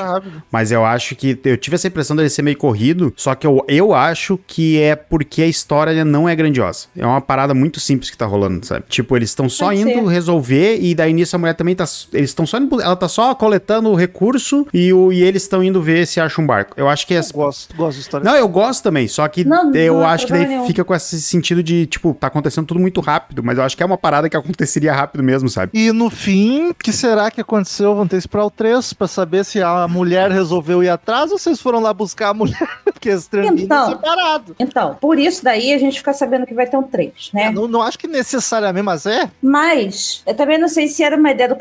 [0.51, 1.39] Mas eu acho que.
[1.43, 4.95] Eu tive essa impressão dele ser meio corrido, só que eu, eu acho que é
[4.95, 6.87] porque a história não é grandiosa.
[6.95, 8.85] É uma parada muito simples que tá rolando, sabe?
[8.89, 10.07] Tipo, eles estão só Pode indo ser.
[10.07, 11.80] resolver e daí nisso a mulher também tá.
[12.13, 12.81] Eles estão só indo.
[12.81, 16.41] Ela tá só coletando o recurso e, o, e eles estão indo ver se acha
[16.41, 16.73] um barco.
[16.77, 17.31] Eu acho que as.
[17.31, 18.23] Gosto, gosto de história.
[18.25, 20.93] Não, eu gosto também, só que Não, eu não é acho que daí fica com
[20.95, 23.97] esse sentido de, tipo, tá acontecendo tudo muito rápido, mas eu acho que é uma
[23.97, 25.71] parada que aconteceria rápido mesmo, sabe?
[25.73, 27.95] E no fim, o que será que aconteceu?
[27.95, 31.37] Vão ter que esperar o 3 pra saber se a mulher resolveu ir atrás ou
[31.37, 33.89] vocês foram lá buscar a mulher, porque eles terminam Então.
[33.89, 34.55] separados.
[34.59, 37.49] Então, por isso daí a gente fica sabendo que vai ter um 3, né?
[37.51, 39.29] Não, não acho que necessariamente, mas é.
[39.41, 41.55] Mas eu também não sei se era uma ideia do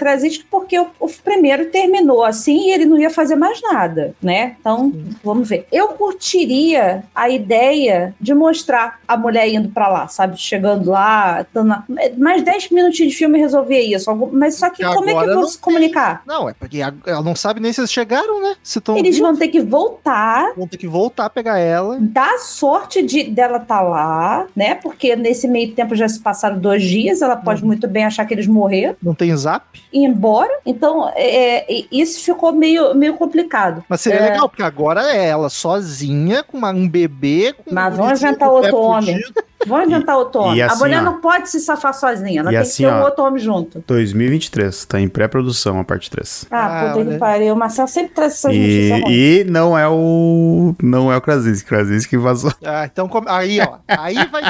[0.50, 4.56] Porque o, o primeiro terminou assim e ele não ia fazer mais nada, né?
[4.61, 4.92] Então,
[5.24, 5.66] vamos ver.
[5.72, 10.36] Eu curtiria a ideia de mostrar a mulher indo pra lá, sabe?
[10.38, 11.84] Chegando lá, na-
[12.16, 14.11] mais 10 minutinhos de filme resolver isso.
[14.32, 16.22] Mas só que Porque como é que vão não se comunicar?
[16.26, 18.54] Não, é porque ela não sabe nem se eles chegaram, né?
[18.62, 21.98] Se estão Eles vão ter que voltar vão ter que voltar a pegar ela.
[22.00, 24.74] dá sorte de dela estar lá, né?
[24.74, 28.34] Porque nesse meio tempo já se passaram dois dias, ela pode muito bem achar que
[28.34, 29.64] eles morreram Não tem zap.
[29.93, 30.51] E ir embora.
[30.64, 33.84] Então, é, é, isso ficou meio, meio complicado.
[33.88, 34.30] Mas seria É.
[34.30, 37.55] legal, porque agora é ela sozinha, com uma- um bebê.
[37.64, 39.20] Com Mas um vamos pé outro homem.
[39.66, 40.57] Vamos inventar outro homem.
[40.57, 41.05] e a assim, mulher ó.
[41.05, 43.05] não pode se safar sozinha, ela E tem assim, que ter um ó.
[43.05, 43.84] outro homem junto.
[43.86, 46.47] 2023, tá em pré-produção a parte 3.
[46.51, 47.53] Ah, Ah, puta que pariu.
[47.53, 49.05] O Marcel sempre traz essas notícias ruins.
[49.14, 50.74] E, e não é o.
[50.82, 51.68] Não é o Krasinski.
[51.68, 52.53] Krasinski vazou.
[52.64, 53.76] Ah, então aí, ó.
[53.86, 54.43] Aí vai.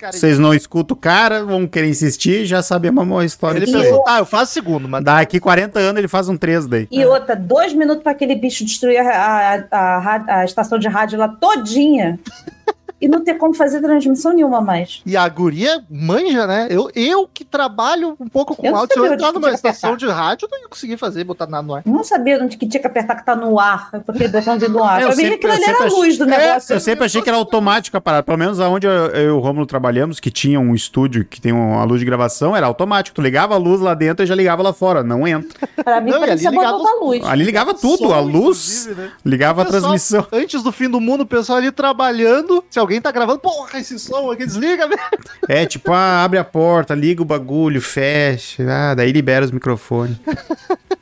[0.00, 3.58] Cara, Vocês não escutam o cara, vão querer insistir, já sabemos a história.
[3.58, 6.38] ele de E pensou, tá, eu faço segundo, mas Daqui 40 anos ele faz um
[6.38, 6.88] 3 daí.
[6.90, 11.18] E outra, dois minutos para aquele bicho destruir a, a, a, a estação de rádio
[11.18, 12.18] lá todinha.
[13.00, 15.00] e não ter como fazer transmissão nenhuma mais.
[15.06, 16.66] E a guria manja, né?
[16.70, 19.50] Eu, eu que trabalho um pouco com Eu não áudio, se eu sabia entrar numa
[19.52, 20.06] estação apertar.
[20.06, 21.82] de rádio, eu não ia conseguir fazer, botar nada no ar.
[21.86, 23.90] Eu não sabia onde que tinha que apertar que tá no ar.
[24.04, 25.00] Porque botãozinho no ar.
[25.00, 26.74] Eu Pra mim, sempre- aquilo ali era a achei- luz do É, negócio.
[26.74, 28.22] Eu sempre achei que era automático a parada.
[28.22, 31.52] Pelo menos aonde eu, eu e o Romulo trabalhamos, que tinha um estúdio que tem
[31.52, 33.14] uma luz de gravação, era automático.
[33.14, 35.02] Tu ligava a luz lá dentro e já ligava lá fora.
[35.02, 35.68] Não entra.
[35.82, 37.24] Pra mim, Não, parecia ali ligava botão da luz.
[37.24, 39.10] Ali ligava tudo, Som, a luz, né?
[39.24, 40.26] ligava a pessoal, transmissão.
[40.32, 42.62] Antes do fim do mundo, o pessoal ali trabalhando.
[42.70, 45.00] Se alguém tá gravando, porra, esse som aqui desliga, velho.
[45.46, 50.16] É, tipo, ah, abre a porta, liga o bagulho, fecha, ah, daí libera os microfones.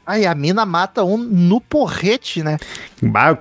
[0.04, 2.56] Aí a mina mata um no porrete, né?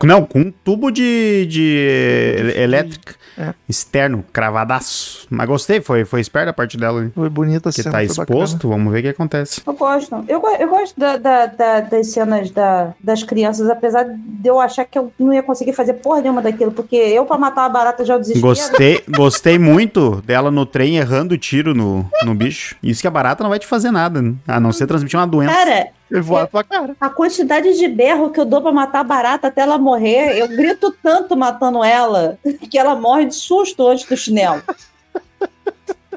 [0.04, 3.54] Não, com um tubo de, de elétrica É.
[3.70, 5.26] externo, cravadaço.
[5.30, 7.12] Mas gostei, foi, foi esperto a parte dela ali.
[7.16, 9.62] Foi bonita a Que cena, tá foi exposto, vamos ver o que acontece.
[9.66, 10.26] Eu gosto.
[10.28, 14.84] Eu, eu gosto da- da- da- das cenas da- das crianças, apesar de eu achar
[14.86, 18.04] que eu não ia conseguir fazer porra nenhuma daquilo, porque eu, pra matar uma barata,
[18.04, 18.37] já desespero.
[18.40, 22.76] Gostei, gostei muito dela no trem errando o tiro no, no bicho.
[22.82, 24.34] Isso que a barata não vai te fazer nada, né?
[24.48, 25.54] a não ser transmitir uma doença.
[25.54, 26.96] Cara, Ele voa pra cara.
[27.00, 30.48] a quantidade de berro que eu dou pra matar a barata até ela morrer, eu
[30.48, 32.38] grito tanto matando ela
[32.70, 34.62] que ela morre de susto antes do chinelo.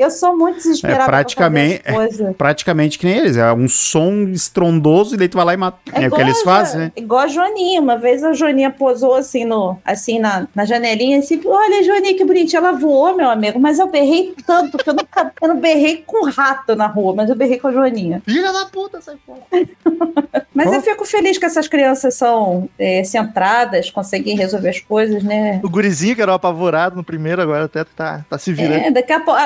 [0.00, 2.36] Eu sou muito desesperada É praticamente- pra fazer as coisas.
[2.36, 5.78] Praticamente que nem eles, é um som estrondoso e daí tu vai lá e mata.
[5.92, 6.92] É, o que eles fazem, né?
[6.96, 7.80] Igual a Joaninha.
[7.80, 12.24] Uma vez a Joaninha posou assim, no, assim na, na janelinha, assim, olha, Joaninha, que
[12.24, 12.60] bonitinha.
[12.60, 15.32] Ela voou, meu amigo, mas eu berrei tanto que eu nunca.
[15.40, 18.22] Eu não berrei com rato na rua, mas eu berrei com a Joaninha.
[18.24, 19.40] Filha da puta, sai fora.
[20.52, 20.74] Mas Oh.
[20.74, 25.58] eu fico feliz que essas crianças são é, centradas, conseguem resolver as coisas, né?
[25.64, 28.84] O gurizinho que era o apavorado no primeiro, agora até tá, tá se virando.
[28.86, 29.40] É, daqui a pouco.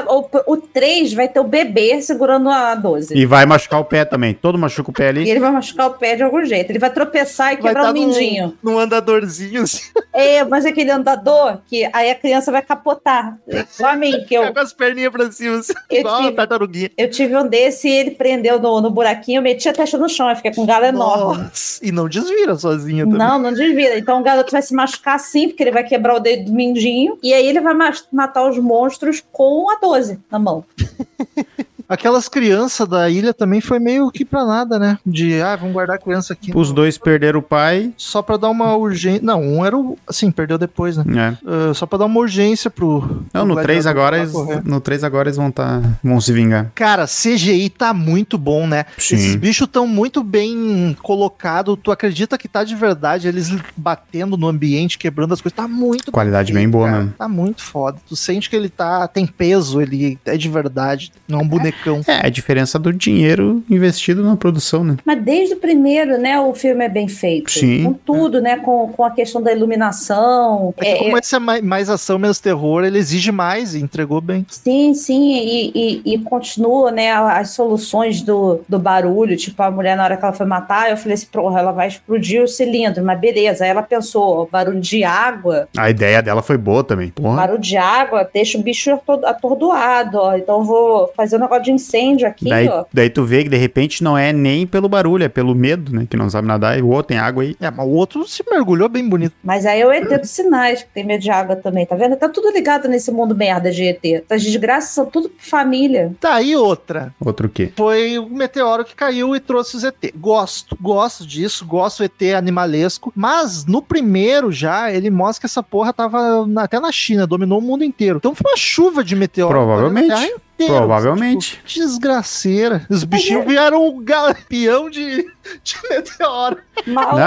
[0.47, 3.17] O, o 3 vai ter o bebê segurando a 12.
[3.17, 4.35] E vai machucar o pé também.
[4.35, 5.31] Todo machuca o pé E ali.
[5.31, 6.71] ele vai machucar o pé de algum jeito.
[6.71, 8.57] Ele vai tropeçar e Vai quebrar tá o mindinho.
[8.63, 9.83] num, num andadorzinho assim,
[10.13, 13.39] É, mas aquele andador que aí a criança vai capotar.
[13.49, 16.33] Igual a mim, que eu, com as perninhas pra cima, assim, Eu igual tive- a
[16.33, 16.91] tartaruguinha.
[16.97, 20.09] eu tive um desse e ele prendeu no, no buraquinho, eu meti a testa no
[20.09, 21.43] chão, eu fiquei com um galo enorme.
[21.45, 23.19] Nossa, e não desvira sozinha também.
[23.19, 23.99] Não, não desvira.
[23.99, 27.19] Então o garoto vai se machucar sim, porque ele vai quebrar o dedo do mindinho.
[27.23, 27.75] E aí ele vai
[28.13, 30.65] matar os monstros com a 12 na mão.
[31.89, 34.99] Aquelas crianças da ilha também foi meio que pra nada, né?
[35.05, 36.53] De, ah, vamos guardar a criança aqui.
[36.55, 37.93] Os dois perderam o pai.
[37.97, 39.21] Só pra dar uma urgência.
[39.23, 39.99] Não, um era o.
[40.07, 41.05] Assim, perdeu depois, né?
[41.17, 41.39] É.
[41.47, 43.25] Ah, só pra dar uma urgência pro.
[43.33, 46.33] Não, pro no 3 gladiador agora, eles, no 3 agora eles vão, tá, vão se
[46.33, 46.71] vingar.
[46.75, 48.87] Cara, CGI tá muito bom, né?
[48.97, 49.17] Sim.
[49.17, 51.79] Esses bichos tão muito bem colocados.
[51.83, 55.57] Tu acredita que tá de verdade, eles batendo no ambiente, quebrando as coisas.
[55.57, 56.99] Tá muito Qualidade bem boa cara.
[56.99, 57.15] mesmo.
[57.19, 57.99] Tá muito foda.
[58.09, 59.07] Tu sente que ele tá.
[59.07, 61.13] Tem peso, ele é de verdade.
[61.29, 61.74] Não é um bonequinho.
[62.07, 64.97] É, a diferença do dinheiro investido na produção, né?
[65.05, 67.51] Mas desde o primeiro, né, o filme é bem feito.
[67.51, 67.85] Sim.
[67.85, 70.75] Com tudo, né, com, com a questão da iluminação.
[70.81, 73.81] É É, como é- esse é mais, mais ação, menos terror, ele exige mais e
[73.81, 74.45] entregou bem.
[74.51, 75.73] Sim, sim, e,
[76.05, 80.25] e, e continua, né, as soluções do, do barulho, tipo, a mulher na hora que
[80.25, 83.71] ela foi matar, eu falei assim, porra, ela vai explodir o cilindro, mas beleza, aí
[83.71, 87.09] ela pensou, barulho de água, A ideia dela foi boa também.
[87.11, 87.37] Porra.
[87.37, 91.64] barulho de água deixa o bicho ator- atordoado, ó, então eu vou fazer um negócio
[91.65, 92.85] de incêndio aqui, Daí, ó.
[92.93, 96.07] daí tu vê que de repente não é nem pelo barulho, é pelo medo, né?
[96.09, 96.79] Que não sabe nadar.
[96.79, 97.57] E o outro tem água aí.
[97.61, 99.35] É, mas o outro se mergulhou bem bonito.
[99.43, 102.17] Mas aí é o ET dos sinais, que tem medo de água também, tá vendo?
[102.17, 104.25] Tá tudo ligado nesse mundo merda de ET.
[104.31, 106.13] As desgraças são tudo família.
[106.21, 107.15] Tá aí outra.
[107.25, 107.73] Outro o quê?
[107.77, 109.95] Foi o meteoro que caiu e trouxe os ET.
[110.17, 113.13] Gosto, gosto disso, gosto do ET animalesco.
[113.17, 117.59] Mas no primeiro já, ele mostra que essa porra tava na- até na China, dominou
[117.59, 118.19] o mundo inteiro.
[118.19, 119.53] Então foi uma chuva de meteoro.
[119.53, 120.35] Provavelmente.
[120.57, 121.61] Terra inteira, Provavelmente.
[121.65, 122.87] Tipo, desgraceira.
[122.89, 125.23] Os bichinhos vieram um galepião de,
[125.63, 126.59] de meteoro.
[126.87, 127.19] Não.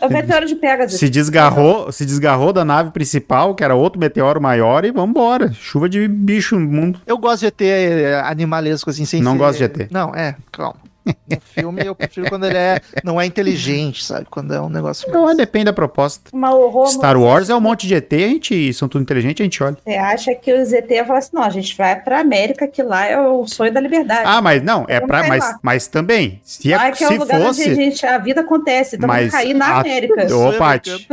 [0.00, 0.98] é o meteoro de Pegasus.
[0.98, 5.52] Se desgarrou, se desgarrou da nave principal, que era outro meteoro maior, e vambora.
[5.52, 7.00] Chuva de bicho no mundo.
[7.06, 9.90] Eu gosto de ET é, animalesco, assim, sem Não ser- gosto de ET.
[9.90, 10.76] Não, é, calma.
[11.04, 14.26] No filme eu prefiro quando ele é, não é inteligente, sabe?
[14.30, 15.10] Quando é um negócio...
[15.10, 16.30] Não, depende da proposta.
[16.32, 19.42] Mas o Romulo, Star Wars é um monte de ET, a gente, são tudo inteligente,
[19.42, 19.76] a gente olha.
[19.84, 22.82] Você acha que os ET vão falar assim, não, a gente vai pra América, que
[22.82, 24.22] lá é o sonho da liberdade.
[24.24, 25.26] Ah, mas não, é pra.
[25.26, 25.58] Mas, lá.
[25.62, 27.74] mas também, se, lá é, é é se lugar onde a, fosse.
[27.74, 30.28] gente, a vida acontece, então Mas cair na a- América.
[30.28, 31.06] sonho Ô, Paty,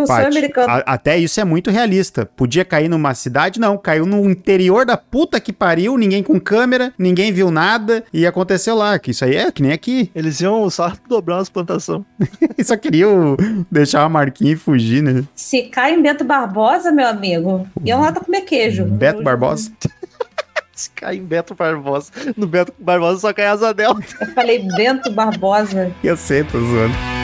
[0.86, 2.26] até isso é muito realista.
[2.26, 3.78] Podia cair numa cidade, não.
[3.78, 8.76] Caiu no interior da puta que pariu, ninguém com câmera, ninguém viu nada, e aconteceu
[8.76, 8.98] lá.
[9.00, 10.12] Que isso aí é que nem aqui.
[10.14, 12.04] Eles iam só dobrar umas plantações.
[12.64, 13.38] Só queriam
[13.72, 15.24] deixar uma marquinha e fugir, né?
[15.34, 18.84] Se cai em Bento Barbosa, meu amigo, iam lá pra comer queijo.
[18.84, 19.72] Beto Barbosa.
[20.74, 22.12] Se cair em Beto Barbosa.
[22.36, 24.04] No Beto Barbosa só cai asa delta.
[24.22, 25.92] Eu falei Bento Barbosa.
[26.04, 27.17] Eu sei, tô zoando.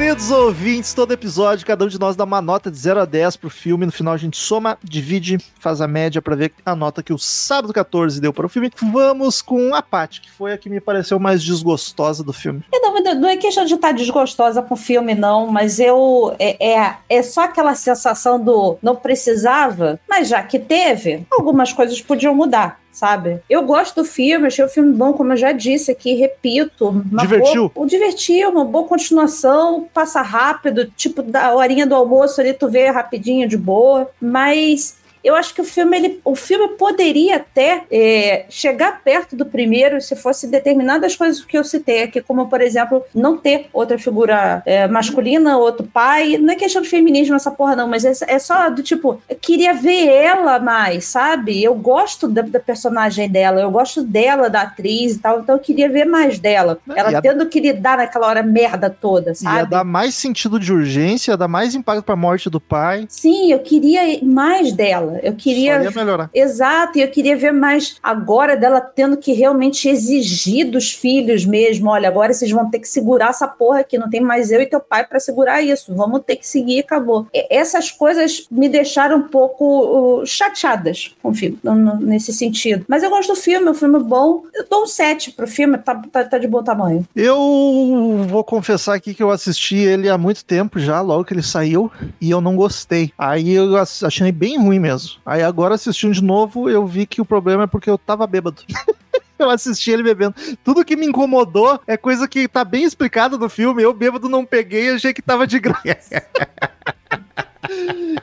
[0.00, 3.36] Queridos ouvintes, todo episódio, cada um de nós dá uma nota de 0 a 10
[3.36, 3.84] pro filme.
[3.84, 7.18] No final a gente soma, divide, faz a média pra ver a nota que o
[7.18, 8.72] Sábado 14 deu para o filme.
[8.80, 12.64] Vamos com a Paty, que foi a que me pareceu mais desgostosa do filme.
[12.72, 16.34] É, Não, não é questão de estar desgostosa com o filme, não, mas eu.
[16.38, 22.00] É, é, é só aquela sensação do não precisava, mas já que teve, algumas coisas
[22.00, 22.80] podiam mudar.
[22.92, 23.40] Sabe?
[23.48, 27.04] Eu gosto do filme, achei o filme bom, como eu já disse aqui, repito.
[27.20, 27.68] Divertiu?
[27.68, 32.68] Boa, o divertiu, uma boa continuação, passa rápido, tipo, da horinha do almoço ali, tu
[32.68, 34.10] vê rapidinho, de boa.
[34.20, 39.44] Mas eu acho que o filme, ele, o filme poderia até é, chegar perto do
[39.46, 43.98] primeiro se fosse determinadas coisas que eu citei aqui, como, por exemplo, não ter outra
[43.98, 46.36] figura é, masculina, outro pai.
[46.38, 49.36] Não é questão de feminismo essa porra, não, mas é, é só do tipo, eu
[49.36, 51.62] queria ver ela mais, sabe?
[51.62, 55.60] Eu gosto da, da personagem dela, eu gosto dela, da atriz e tal, então eu
[55.60, 56.78] queria ver mais dela.
[56.94, 59.70] Ela Ia- tendo que lidar naquela hora merda toda, Ia sabe?
[59.70, 63.06] dar mais sentido de urgência, ia dar mais impacto pra morte do pai.
[63.08, 65.09] Sim, eu queria mais dela.
[65.22, 66.30] Eu Só queria ia melhorar.
[66.34, 71.90] Exato, e eu queria ver mais agora dela tendo que realmente exigir dos filhos mesmo.
[71.90, 73.98] Olha, agora vocês vão ter que segurar essa porra aqui.
[73.98, 75.94] Não tem mais eu e teu pai para segurar isso.
[75.94, 77.26] Vamos ter que seguir e acabou.
[77.32, 81.58] Essas coisas me deixaram um pouco uh, chateadas com o filme,
[82.00, 82.84] nesse sentido.
[82.88, 84.44] Mas eu gosto do filme, é um filme bom.
[84.54, 87.06] Eu dou um 7 pro filme, tá, tá, tá de bom tamanho.
[87.14, 91.42] Eu vou confessar aqui que eu assisti ele há muito tempo já, logo que ele
[91.42, 91.90] saiu,
[92.20, 93.12] e eu não gostei.
[93.18, 94.99] Aí eu achei bem ruim mesmo.
[95.24, 98.62] Aí agora assistindo de novo, eu vi que o problema é porque eu tava bêbado.
[99.38, 100.34] Eu assisti ele bebendo.
[100.62, 103.82] Tudo que me incomodou é coisa que tá bem explicada no filme.
[103.82, 106.22] Eu bêbado não peguei, achei que tava de graça.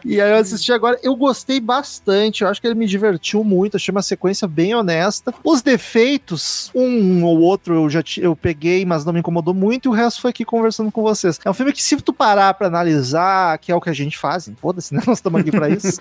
[0.06, 3.78] E aí eu assisti agora, eu gostei bastante, eu acho que ele me divertiu muito,
[3.78, 5.34] achei uma sequência bem honesta.
[5.44, 9.90] Os defeitos, um ou outro eu já eu peguei, mas não me incomodou muito, e
[9.90, 11.40] o resto foi aqui conversando com vocês.
[11.44, 14.18] É um filme que se tu parar pra analisar, que é o que a gente
[14.18, 15.02] faz, foda-se, né?
[15.08, 16.00] Nós estamos aqui pra isso.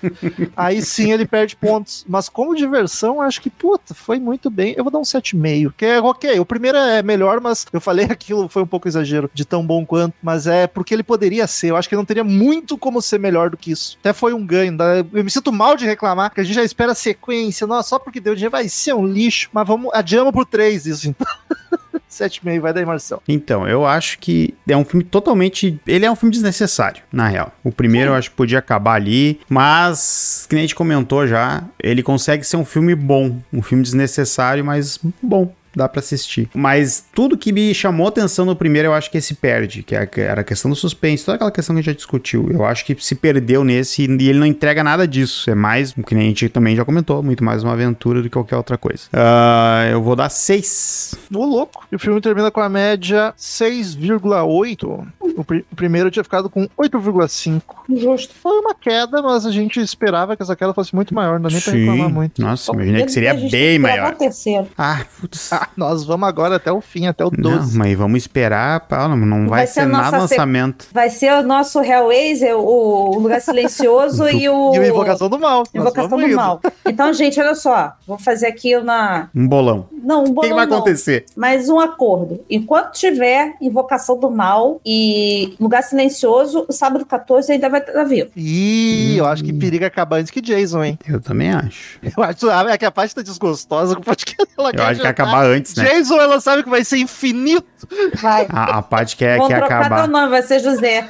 [0.55, 4.73] aí sim ele perde pontos, mas como diversão, acho que, puta, foi muito bem.
[4.77, 8.05] Eu vou dar um 7,5, que é ok, o primeiro é melhor, mas eu falei
[8.09, 11.71] aquilo, foi um pouco exagero, de tão bom quanto, mas é porque ele poderia ser,
[11.71, 13.97] eu acho que não teria muito como ser melhor do que isso.
[13.99, 14.75] Até foi um ganho,
[15.13, 18.19] eu me sinto mal de reclamar, que a gente já espera sequência, nossa, só porque
[18.19, 21.27] deu dinheiro vai ser um lixo, mas vamos, adiamos por 3 isso, então.
[22.09, 23.21] 7,5, vai daí, Marcelo.
[23.27, 25.79] Então, eu acho que é um filme totalmente.
[25.85, 27.51] Ele é um filme desnecessário, na real.
[27.63, 31.63] O primeiro eu acho que podia acabar ali, mas, que nem a gente comentou já,
[31.81, 33.37] ele consegue ser um filme bom.
[33.51, 35.53] Um filme desnecessário, mas bom.
[35.77, 36.49] Dá pra assistir.
[36.53, 40.09] Mas tudo que me chamou atenção no primeiro, eu acho que esse perde, que é-
[40.17, 42.49] era a questão do suspense, toda aquela questão que a gente já discutiu.
[42.51, 45.49] Eu acho que se perdeu nesse e ele não entrega nada disso.
[45.49, 48.25] É mais, o que nem a gente também já comentou, muito mais uma aventura do
[48.29, 49.03] que qualquer outra coisa.
[49.13, 51.15] Ah, eu vou dar 6.
[51.33, 51.85] Ô, louco.
[51.91, 55.07] E o filme termina com a média 6,8.
[55.35, 57.61] O, pri- o primeiro tinha ficado com 8,5.
[57.95, 58.33] Justo.
[58.41, 61.49] Foi uma queda, mas a gente esperava que essa queda fosse muito maior, não dá
[61.49, 62.41] nem pra reclamar muito.
[62.41, 64.15] Nossa, imaginei que seria bem maior.
[64.15, 64.67] terceiro.
[64.77, 65.51] Ah, putz.
[65.53, 67.77] Ah, nós vamos agora até o fim, até o Não, 12.
[67.77, 70.87] mas vamos esperar, Paulo, não vai, Vai ser ser nada se- lançamento.
[70.93, 74.73] Vai ser o nosso Hellraiser, o o Lugar Silencioso e o...
[74.73, 75.63] E o Invocação do Mal.
[75.73, 76.35] Invocação do indo.
[76.35, 76.61] Mal.
[76.85, 77.93] Então, gente, olha só.
[78.05, 79.29] Vou fazer aqui uma...
[79.35, 79.87] Um bolão.
[79.91, 80.77] Não, um O que, bolão vai não.
[80.77, 81.25] acontecer?
[81.35, 82.43] Mas um acordo.
[82.49, 88.29] Enquanto tiver Invocação do Mal e Lugar Silencioso, o sábado 14 ainda vai estar vivo.
[88.35, 90.99] Ih, eu acho que periga acabar antes que Jason, hein?
[91.07, 91.99] Eu também acho.
[92.03, 94.47] Eu acho é que a parte tá desgostosa com o podcast.
[94.57, 95.85] Ela Eu acho que acabar antes, né?
[95.85, 97.87] Jason, ela sabe que vai ser infinito.
[98.15, 98.47] Vai.
[98.49, 100.03] A, a parte que é, Vão que trocar acabar.
[100.03, 101.07] teu nome, vai ser José.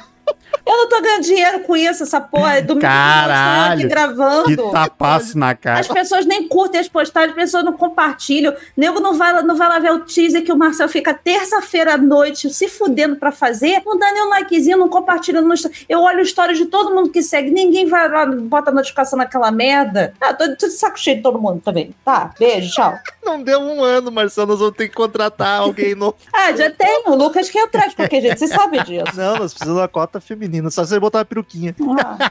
[0.66, 2.56] Eu não tô ganhando dinheiro com isso, essa porra.
[2.56, 3.74] É domingo Caralho.
[3.80, 4.44] aqui gravando.
[4.44, 5.80] Que tapaço na cara.
[5.80, 8.54] As pessoas nem curtem as postagens, as pessoas não compartilham.
[8.76, 11.94] Nego não vai, lá- não vai lá ver o teaser que o Marcel fica terça-feira
[11.94, 13.82] à noite se fudendo pra fazer.
[13.86, 15.70] Não dá nem um likezinho, não compartilha no Insta.
[15.88, 17.50] Eu olho histórias de todo mundo que segue.
[17.50, 20.12] Ninguém vai lá, bota notificação naquela merda.
[20.20, 21.94] Ah, tô, tô de saco cheio de todo mundo também.
[22.04, 22.94] Tá, beijo, tchau.
[23.24, 26.16] Não deu um ano, Marcelo, nós vamos ter que contratar alguém novo.
[26.32, 27.02] Ah, já tem.
[27.06, 29.16] O Lucas que entrar de qualquer jeito, você sabe disso.
[29.16, 31.74] Não, nós precisamos da cota feminina, só você botar uma peruquinha.
[32.02, 32.30] Ah.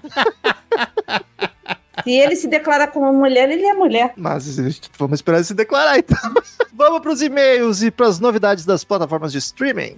[2.03, 4.13] Se ele se declarar como mulher, ele é mulher.
[4.15, 4.57] Mas
[4.97, 6.17] vamos esperar ele se declarar então.
[6.73, 9.97] vamos pros e-mails e pras novidades das plataformas de streaming.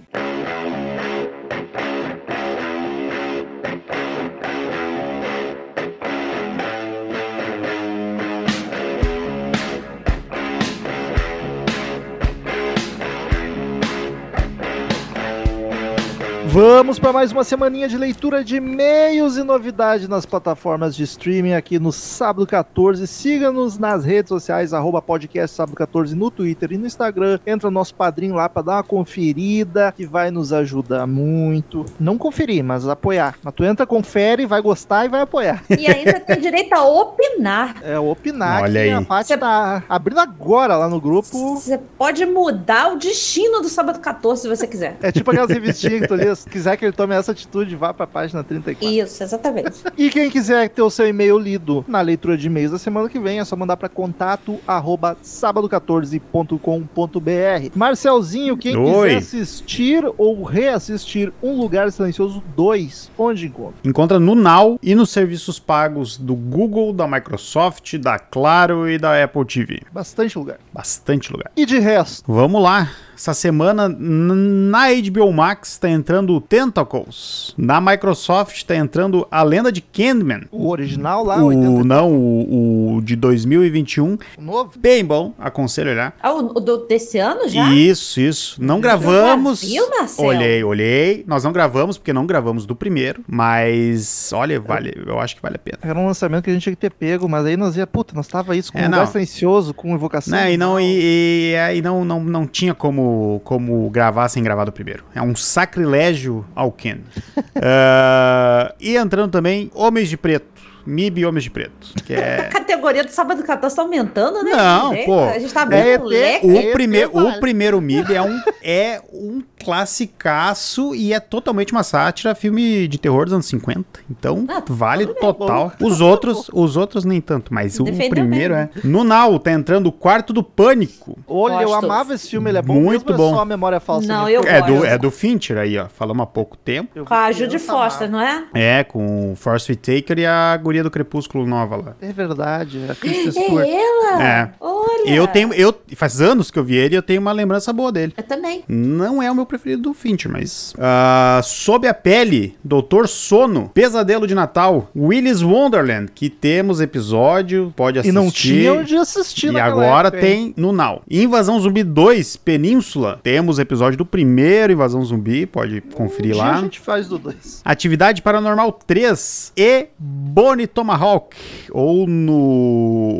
[16.52, 21.52] Vamos para mais uma semaninha de leitura de e-mails e novidades nas plataformas de streaming
[21.52, 23.06] aqui no Sábado 14.
[23.06, 27.38] Siga-nos nas redes sociais, arroba podcast Sábado 14 no Twitter e no Instagram.
[27.46, 31.86] Entra no nosso padrinho lá para dar uma conferida, que vai nos ajudar muito.
[32.00, 33.38] Não conferir, mas apoiar.
[33.44, 35.62] Mas tu entra, confere, vai gostar e vai apoiar.
[35.80, 37.76] E ainda tem direito a opinar.
[37.80, 38.92] É opinar Olha que aí.
[38.92, 41.28] a Paty tá abrindo agora lá no grupo.
[41.54, 44.96] Você pode mudar o destino do sábado 14 se você quiser.
[45.00, 47.92] É tipo aquelas revistinhas que tu lê, se quiser que ele tome essa atitude, vá
[47.92, 48.96] pra página 34.
[48.96, 49.72] Isso, exatamente.
[49.98, 53.18] E quem quiser ter o seu e-mail lido na leitura de e-mails da semana que
[53.18, 57.70] vem, é só mandar para contato arroba sábado14.com.br.
[57.74, 59.08] Marcelzinho, quem Oi.
[59.08, 63.74] quiser assistir ou reassistir Um Lugar Silencioso 2, onde encontra?
[63.84, 69.22] Encontra no Now e nos serviços pagos do Google, da Microsoft, da Claro e da
[69.22, 69.82] Apple TV.
[69.92, 70.58] Bastante lugar.
[70.72, 71.50] Bastante lugar.
[71.54, 72.90] E de resto, Vamos lá.
[73.20, 77.52] Essa semana na HBO Max tá entrando o Tentacles.
[77.54, 80.44] Na Microsoft tá entrando A Lenda de Candyman.
[80.50, 84.16] o original lá, o, 80, não, o, o de 2021.
[84.38, 84.72] o novo.
[84.78, 86.16] Bem bom, aconselho a olhar.
[86.22, 87.70] Ah, o, o do, desse ano já?
[87.74, 88.56] Isso, isso.
[88.58, 89.60] Não gravamos.
[89.60, 90.28] já viu, Marcelo?
[90.28, 91.22] Olhei, olhei.
[91.26, 95.56] Nós não gravamos porque não gravamos do primeiro, mas olha, vale, eu acho que vale
[95.56, 95.78] a pena.
[95.82, 98.14] Era um lançamento que a gente tinha que ter pego, mas aí nós ia, puta,
[98.14, 99.06] nós tava isso com É, um lugar não.
[99.12, 100.32] silencioso, com invocação.
[100.38, 103.09] Né, e não, e, e aí não, não, não tinha como,
[103.44, 105.04] como gravar sem gravar do primeiro.
[105.14, 106.98] É um sacrilégio ao Ken.
[107.62, 110.46] Ah, e entrando também Homens de Preto.
[110.86, 111.92] MIB Homens de Preto.
[112.04, 112.42] Que A é.
[112.48, 114.52] categoria do sábado 14 tá aumentando, né?
[114.52, 115.06] Não, gente?
[115.06, 115.24] pô.
[115.24, 116.46] A gente tá É, bem é, moleque.
[116.46, 117.28] O, É, primeiro, vale.
[117.36, 122.98] o primeiro MIB é um, é um classicaço e é totalmente uma sátira, filme de
[122.98, 124.00] terror dos anos 50.
[124.10, 125.22] Então, Ah, vale tudo bem.
[125.22, 125.72] total.
[125.80, 128.62] Os outros, os outros nem tanto, mas o primeiro bem.
[128.64, 128.70] é.
[128.84, 131.18] No Now, tá entrando o Quarto do Pânico.
[131.26, 133.30] Olha, eu amava esse filme, ele é bom Muito mesmo, bom.
[133.32, 134.06] é só a memória falsa.
[134.06, 135.86] Não, eu É do, é do Fincher aí, ó.
[135.88, 136.90] Falamos há pouco tempo.
[136.94, 138.44] Eu Com a Judy Foster, não é?
[138.54, 141.96] É, com o Force Whitaker e a guria do Crepúsculo nova lá.
[142.00, 143.66] É verdade, a Kristen Stewart.
[143.66, 144.22] É ela?
[144.22, 144.50] É.
[144.60, 145.10] Olha.
[145.10, 147.90] Eu tenho, eu, faz anos que eu vi ele e eu tenho uma lembrança boa
[147.92, 148.12] dele.
[148.16, 148.64] Eu também.
[148.68, 150.72] Não é o meu preferido do Fincher, mas.
[150.78, 157.98] ah, sob a pele, Doutor Sono, Pesadelo de Natal, Willy's Wonderland, que temos episódio, pode
[157.98, 158.14] E assistir.
[158.14, 161.02] não tinha onde assistir E agora época, tem no Now.
[161.10, 163.18] Invasão Zumbi 2, Península.
[163.22, 166.56] Temos episódio do primeiro Invasão Zumbi, pode conferir Um lá.
[166.56, 167.62] a gente faz do 2.
[167.64, 171.36] Atividade Paranormal 3 e Bonnie Tomahawk,
[171.72, 172.30] ou no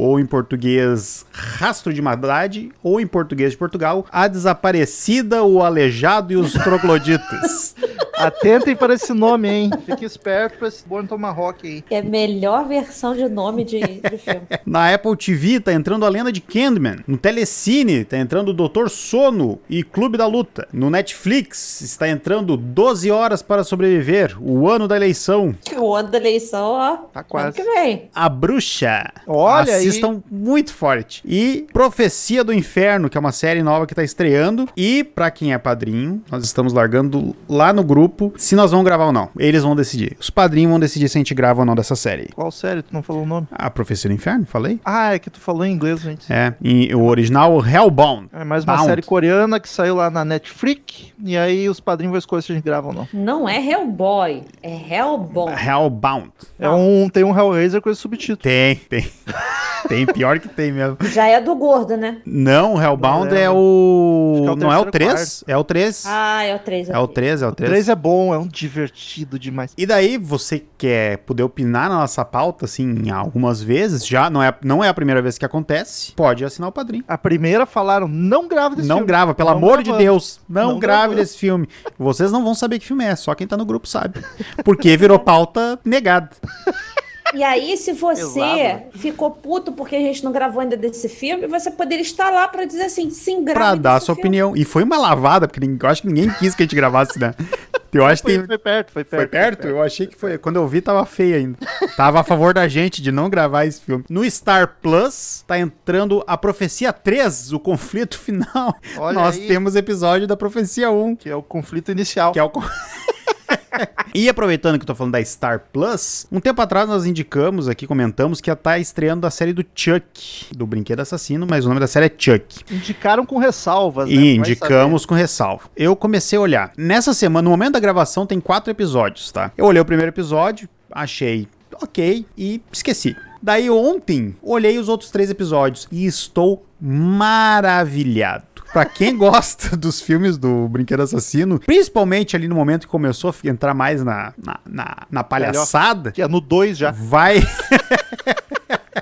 [0.00, 6.19] ou em português Rastro de Maldade, ou em português de Portugal, A Desaparecida, o Aleijado
[6.28, 7.74] e os Trogloditas.
[8.20, 9.70] Atentem para esse nome, hein?
[9.86, 11.82] Fique esperto para esse Born Tomahawk aí.
[11.90, 14.42] É a melhor versão de nome de, de filme.
[14.66, 16.98] Na Apple TV tá entrando a lenda de Candyman.
[17.06, 20.68] No Telecine tá entrando o Doutor Sono e Clube da Luta.
[20.70, 25.54] No Netflix está entrando 12 Horas para Sobreviver, o ano da eleição.
[25.78, 26.96] O ano da eleição, ó.
[26.96, 27.56] Tá quase.
[27.56, 28.10] que vem.
[28.14, 29.10] A Bruxa.
[29.26, 29.88] Olha aí.
[29.88, 31.22] Assistam muito forte.
[31.24, 34.68] E Profecia do Inferno, que é uma série nova que tá estreando.
[34.76, 39.06] E pra quem é padrinho, nós estamos largando lá no grupo se nós vamos gravar
[39.06, 39.28] ou não.
[39.38, 40.16] Eles vão decidir.
[40.18, 42.28] Os padrinhos vão decidir se a gente grava ou não dessa série.
[42.34, 42.82] Qual série?
[42.82, 43.46] Tu não falou o nome?
[43.52, 44.80] A Profecia do Inferno, falei?
[44.84, 46.30] Ah, é que tu falou em inglês, gente.
[46.32, 48.28] É, e o original Hellbound.
[48.32, 48.88] É mais uma Bound.
[48.88, 51.12] série coreana que saiu lá na Netflix.
[51.24, 53.08] E aí os padrinhos vão escolher se a gente grava ou não.
[53.12, 55.52] Não é Hellboy, é Hellboy.
[55.54, 56.30] Hellbound.
[56.58, 58.38] É um, tem um Hellraiser com esse subtítulo.
[58.38, 59.06] Tem, tem.
[59.88, 60.96] tem, pior que tem mesmo.
[61.02, 62.18] Já é do gordo, né?
[62.24, 65.44] Não, Hellbound Não, é é, o- é o não é o terceiro 3?
[65.46, 65.99] É o 3.
[66.06, 66.90] Ah, é o 3.
[66.90, 67.70] é o 3, é o O 3.
[67.70, 69.72] 3 é bom, é um divertido demais.
[69.76, 74.54] E daí, você quer poder opinar na nossa pauta, assim, algumas vezes, já não é,
[74.64, 77.04] não é a primeira vez que acontece, pode assinar o padrinho.
[77.08, 79.06] A primeira falaram, não grava desse não filme.
[79.08, 80.02] grava, pelo Não amor de gravamos.
[80.04, 81.16] Deus, não, Não grave gravamos.
[81.16, 81.68] desse filme.
[81.98, 84.20] Vocês não vão saber que filme é, só quem tá no grupo sabe.
[84.64, 86.30] Porque virou pauta negada.
[87.34, 88.98] E aí, se você Pesado.
[88.98, 92.64] ficou puto porque a gente não gravou ainda desse filme, você poderia estar lá pra
[92.64, 94.28] dizer assim, sim, grave Pra dar sua filme.
[94.28, 94.56] opinião.
[94.56, 97.34] E foi uma lavada, porque eu acho que ninguém quis que a gente gravasse, né?
[97.92, 99.18] Eu acho que Foi, tem, foi perto, foi perto.
[99.20, 99.66] Foi perto?
[99.66, 100.38] Eu achei que foi.
[100.38, 101.58] Quando eu vi, tava feio ainda.
[101.96, 104.04] Tava a favor da gente de não gravar esse filme.
[104.08, 108.72] No Star Plus, tá entrando a Profecia 3, o conflito final.
[108.96, 109.48] Olha Nós aí.
[109.48, 112.30] temos episódio da Profecia 1, Que é o conflito inicial.
[112.30, 112.52] que é o.
[114.14, 117.86] E aproveitando que eu tô falando da Star Plus, um tempo atrás nós indicamos aqui,
[117.86, 121.86] comentamos que tá estreando a série do Chuck, do Brinquedo Assassino, mas o nome da
[121.86, 122.64] série é Chuck.
[122.70, 124.14] Indicaram com ressalvas, né?
[124.14, 125.70] E indicamos com ressalva.
[125.76, 126.72] Eu comecei a olhar.
[126.76, 129.52] Nessa semana, no momento da gravação, tem quatro episódios, tá?
[129.56, 131.48] Eu olhei o primeiro episódio, achei
[131.80, 133.16] ok e esqueci.
[133.42, 138.44] Daí ontem, olhei os outros três episódios e estou maravilhado.
[138.72, 143.48] Pra quem gosta dos filmes do Brinquedo Assassino, principalmente ali no momento que começou a
[143.48, 146.90] entrar mais na, na, na, na palhaçada, Que é no 2 já.
[146.90, 147.42] Vai.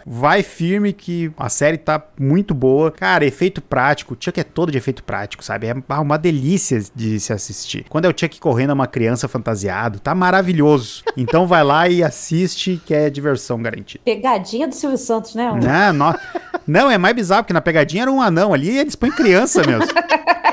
[0.06, 2.90] Vai firme que a série tá muito boa.
[2.90, 4.14] Cara, efeito prático.
[4.14, 5.66] O Chuck é todo de efeito prático, sabe?
[5.66, 7.86] É uma delícia de se assistir.
[7.88, 10.00] Quando é o Chuck correndo, é uma criança fantasiado.
[10.00, 11.02] Tá maravilhoso.
[11.16, 14.02] Então vai lá e assiste, que é diversão garantida.
[14.04, 15.52] Pegadinha do Silvio Santos, né?
[15.52, 16.18] Não, não,
[16.66, 19.62] não, é mais bizarro, porque na pegadinha era um anão ali e eles põem criança
[19.66, 19.86] mesmo.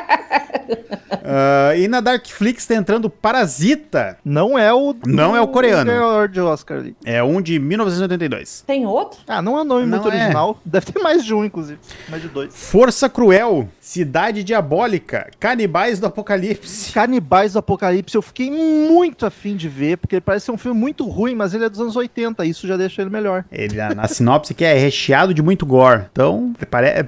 [1.28, 4.18] Ah, e na Darkflix tá entrando Parasita.
[4.24, 4.96] Não é o.
[5.06, 6.28] Não é o coreano.
[6.28, 6.96] de Oscar ali.
[7.04, 8.64] É um de 1982.
[8.68, 9.20] Tem outro?
[9.28, 10.16] Ah, não é nome Não muito é.
[10.16, 10.60] original.
[10.64, 11.80] Deve ter mais de um, inclusive.
[12.10, 12.54] Mais de dois.
[12.54, 16.92] Força Cruel, Cidade Diabólica, Canibais do Apocalipse.
[16.92, 20.80] Canibais do Apocalipse, eu fiquei muito afim de ver, porque ele parece ser um filme
[20.80, 23.46] muito ruim, mas ele é dos anos 80, isso já deixa ele melhor.
[23.52, 26.04] Ele, na, sinopse que é recheado de muito gore.
[26.12, 26.54] Então,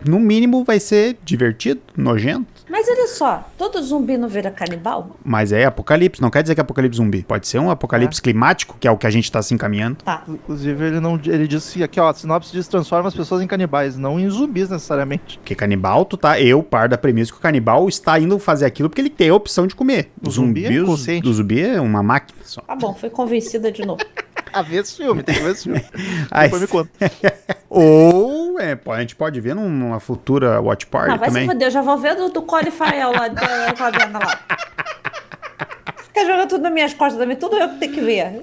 [0.06, 2.57] no mínimo vai ser divertido, nojento.
[2.70, 5.16] Mas olha só, todo zumbi não vira canibal?
[5.24, 7.24] Mas é apocalipse, não quer dizer que é apocalipse zumbi.
[7.24, 9.98] Pode ser um apocalipse climático, que é o que a gente tá se encaminhando.
[10.04, 10.24] Tá.
[10.28, 11.16] Inclusive, ele não.
[11.26, 14.70] Ele disse aqui, ó, a sinopse diz transforma as pessoas em canibais, não em zumbis
[14.70, 15.38] necessariamente.
[15.40, 16.40] Porque canibal, tu tá.
[16.42, 19.36] Eu par da premissa que o canibal está indo fazer aquilo porque ele tem a
[19.36, 20.12] opção de comer.
[20.22, 20.96] O zumbi é o-
[21.34, 22.62] zumbi é uma máquina só.
[22.62, 24.02] Tá bom, fui convencida de novo.
[24.58, 25.86] Ah, vê esse filme, tem que ver esse filme.
[26.32, 26.90] Ai, Depois me conta.
[27.70, 31.44] Ou é, a gente pode ver num- numa futura watch party Não, vai também.
[31.44, 32.42] se foder, eu já vou ver do, do
[32.72, 34.40] Farrell lá da Fabiana lá.
[36.26, 38.42] Jogando tudo nas minhas costas também, tudo eu que tenho que ver.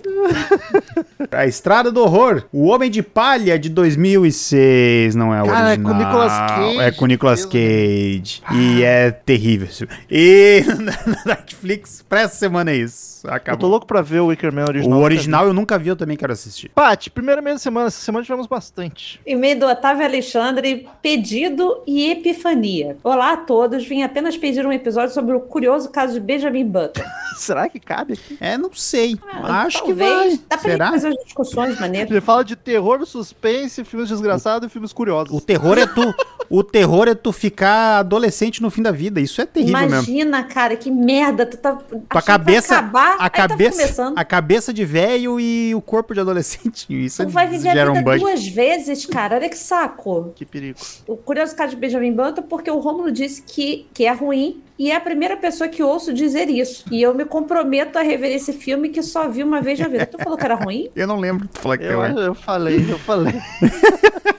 [1.31, 5.77] A Estrada do Horror, O Homem de Palha de 2006, não é o Cara, é
[5.77, 6.07] com original.
[6.07, 7.45] Nicolas Cage É com Nicolas.
[7.47, 8.43] Cage.
[8.53, 9.69] E é terrível.
[10.11, 10.63] E
[11.07, 13.15] na Netflix, pra essa semana é isso.
[13.25, 13.71] Eu tô Acabou.
[13.71, 14.99] louco pra ver o Wickerman original.
[14.99, 16.71] O original eu nunca vi, eu também quero assistir.
[16.75, 19.19] Paty, primeiro mês da semana, essa semana tivemos bastante.
[19.27, 22.97] E-mail do Otávio Alexandre, pedido e epifania.
[23.03, 27.03] Olá a todos, vim apenas pedir um episódio sobre o curioso caso de Benjamin Button.
[27.37, 28.37] Será que cabe aqui?
[28.41, 29.19] É, não sei.
[29.43, 30.11] Acho que Ah, Talvez.
[30.11, 30.41] vai.
[30.49, 30.91] Dá pra Será?
[30.91, 32.11] fazer as discussões maneiras.
[32.11, 35.35] Ele fala de terror, suspense, filmes desgraçados e filmes curiosos.
[35.37, 36.15] O terror é tu.
[36.51, 39.21] o terror é tu ficar adolescente no fim da vida.
[39.21, 39.95] Isso é terrível mesmo.
[39.95, 41.47] Imagina, cara, que merda.
[41.47, 44.19] Tu tá Tua que cabeça, acabar, a tá cabeça, começando.
[44.19, 46.87] a cabeça de velho e o corpo de adolescente.
[46.89, 48.19] Isso Tu vai viver a um vida bug.
[48.21, 49.37] duas vezes, cara.
[49.37, 50.33] Olha que saco.
[50.35, 50.79] Que perigo.
[51.07, 54.91] O curioso caso de Benjamin Button, porque o Rômulo disse que, que é ruim e
[54.91, 56.85] é a primeira pessoa que ouço dizer isso.
[56.91, 60.07] E eu me comprometo a rever esse filme que só vi uma vez na vida.
[60.07, 60.91] Tu falou que era ruim?
[60.97, 62.23] Eu não lembro de falar que Eu, é ruim.
[62.25, 63.35] eu falei, eu falei.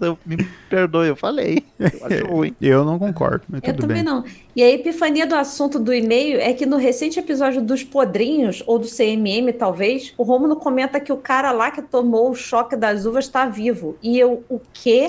[0.00, 0.36] eu, me
[0.68, 1.62] perdoe, eu falei.
[1.78, 2.54] Eu acho ruim.
[2.60, 4.04] Eu não concordo, mas Eu tudo também bem.
[4.04, 4.24] não.
[4.54, 8.78] E a epifania do assunto do e-mail é que no recente episódio dos podrinhos, ou
[8.78, 13.04] do CMM talvez, o Romulo comenta que o cara lá que tomou o choque das
[13.04, 13.96] uvas tá vivo.
[14.02, 15.08] E eu, o quê?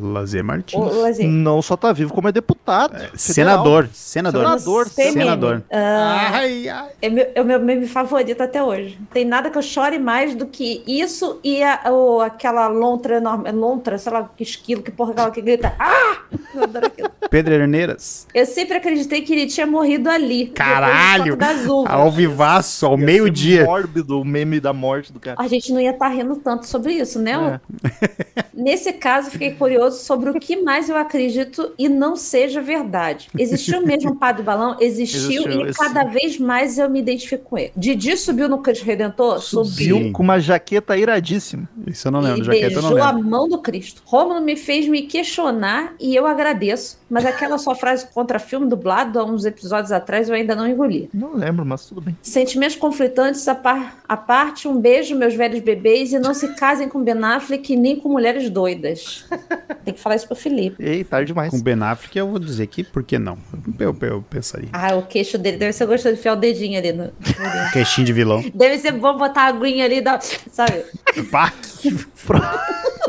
[0.00, 0.80] Lazer Martins.
[0.96, 2.92] Lazer, Não só tá vivo, como é deputado.
[2.92, 3.12] federal.
[3.16, 4.42] Senador, senador.
[4.42, 5.12] Senador, CMM.
[5.12, 5.62] senador.
[5.70, 6.88] Ah, Ai, ai.
[7.02, 8.96] é, meu, é o meu meme favorito até hoje.
[8.98, 13.16] Não Tem nada que eu chore mais do que isso e a, o- aquela lontra
[13.16, 13.50] enorme.
[13.52, 15.74] Lontra, sei lá, que esquilo, que porra aquela que grita.
[15.78, 16.18] Ah!
[16.54, 17.08] Eu adoro aquilo.
[17.30, 18.26] Pederneiras.
[18.34, 20.46] Eu sempre acreditei que ele tinha morrido ali.
[20.48, 21.32] Caralho!
[21.32, 21.92] choque Das uvas.
[21.92, 23.64] Ao vivaço, ao meio-dia.
[23.64, 25.36] Mórbido o meme da morte do cara.
[25.40, 27.60] A gente não ia estar rindo tanto sobre isso, né?
[27.84, 28.08] É.
[28.54, 33.28] Nesse caso, fiquei curioso sobre o que mais eu acredito e não seja verdade.
[33.38, 34.76] Existiu mesmo um Padre Balão?
[34.80, 37.72] Existiu, Existiu, e esse- cada vez mais eu me identifico com ele.
[37.76, 39.40] Didi subiu no Cristo Redentor?
[39.40, 40.12] Subiu Sim.
[40.12, 41.68] com uma jaqueta iradíssima.
[41.86, 43.30] Isso eu não lembro, e jaqueta eu não beijou a lembro.
[43.30, 44.02] mão do Cristo.
[44.10, 46.98] Rômulo me fez me questionar e eu agradeço.
[47.10, 51.08] Mas aquela sua frase contra filme dublado há uns episódios atrás eu ainda não engoli.
[51.12, 52.16] Não lembro, mas tudo bem.
[52.22, 56.88] Sentimentos conflitantes à, par- à parte, um beijo, meus velhos bebês, e não se casem
[56.88, 59.24] com Ben Affleck nem com mulheres doidas.
[59.84, 60.76] Tem que falar isso pro Felipe.
[60.82, 61.50] Ei, tarde demais.
[61.50, 63.38] Com Ben Affleck eu vou dizer que por que não?
[63.78, 64.68] Eu, eu, eu pensaria.
[64.72, 66.92] Ah, o queixo dele deve ser gostoso de enfiar o dedinho ali.
[66.92, 67.10] No...
[67.72, 68.44] Queixinho de vilão.
[68.54, 70.20] Deve ser bom botar a aguinha ali, da...
[70.20, 70.84] sabe?
[71.30, 71.90] Pá, que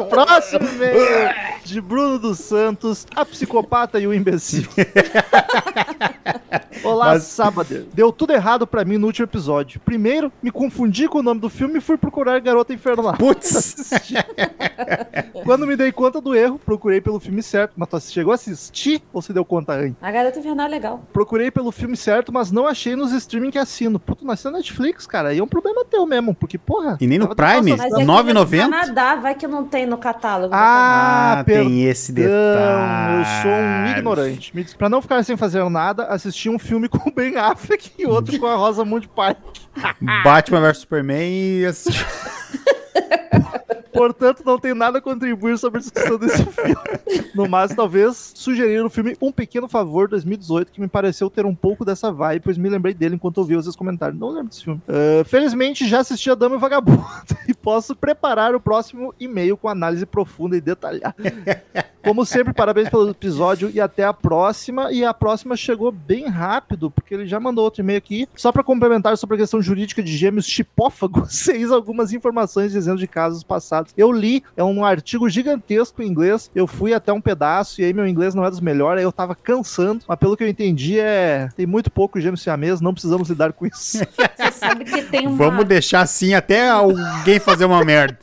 [0.10, 1.30] Próximo e-mail
[1.66, 4.68] de Bruno dos Santos, a psicopata e o imbecil.
[6.84, 7.88] Olá, Mas- Sábado.
[7.94, 9.80] Deu tudo errado pra mim no último episódio.
[9.82, 13.14] Primeiro, me confundi com o nome do filme e fui procurar Garota Infernal.
[13.14, 13.90] Putz!
[15.44, 17.74] Quando me dei conta do erro, procurei pelo filme certo.
[17.76, 19.96] Mas tu chegou a assistir ou se deu conta antes?
[20.02, 21.04] A garota invernal é legal.
[21.14, 24.00] Procurei pelo filme certo, mas não achei nos streaming que assino.
[24.00, 25.30] Puto, nós na Netflix, cara.
[25.30, 26.98] Aí é um problema teu mesmo, porque, porra.
[27.02, 27.72] E nem no Prime?
[27.72, 28.34] É R$ 9,90?
[28.66, 30.54] no Canadá, vai que não tem no catálogo.
[30.54, 33.20] Ah, Ah, tem esse detalhe.
[33.20, 34.76] eu sou um ignorante.
[34.78, 38.38] Pra não ficar sem fazer nada, assisti um filme com o Ben Affleck e outro
[38.40, 39.36] com a Rosa Pai.
[40.24, 42.06] Batman vs Superman e assisti-
[43.92, 46.76] Portanto, não tem nada a contribuir sobre a discussão desse filme.
[47.34, 51.56] No máximo, talvez sugerir no filme Um Pequeno Favor 2018, que me pareceu ter um
[51.56, 54.20] pouco dessa vibe, pois me lembrei dele enquanto ouvi os seus comentários.
[54.20, 54.82] Não lembro desse filme.
[54.88, 57.06] Ah, felizmente, já assisti a Dama e o Vagabundo
[57.48, 61.16] e posso preparar o próximo e-mail com análise profunda e detalhada.
[62.04, 64.92] Como sempre, parabéns pelo episódio e até a próxima.
[64.92, 68.28] E a próxima chegou bem rápido, porque ele já mandou outro e-mail aqui.
[68.36, 73.08] Só para complementar sobre a questão jurídica de gêmeos chipófagos, fez algumas informações dizendo de
[73.08, 73.79] casos passados.
[73.98, 76.50] Eu li, é um artigo gigantesco em inglês.
[76.54, 79.12] Eu fui até um pedaço e aí meu inglês não é dos melhores, aí eu
[79.12, 80.04] tava cansando.
[80.08, 81.50] Mas pelo que eu entendi, é.
[81.56, 84.00] Tem muito pouco gêmeos siamês, não precisamos lidar com isso.
[84.38, 85.38] Você sabe que tem uma.
[85.38, 88.18] Vamos deixar assim até alguém fazer uma merda.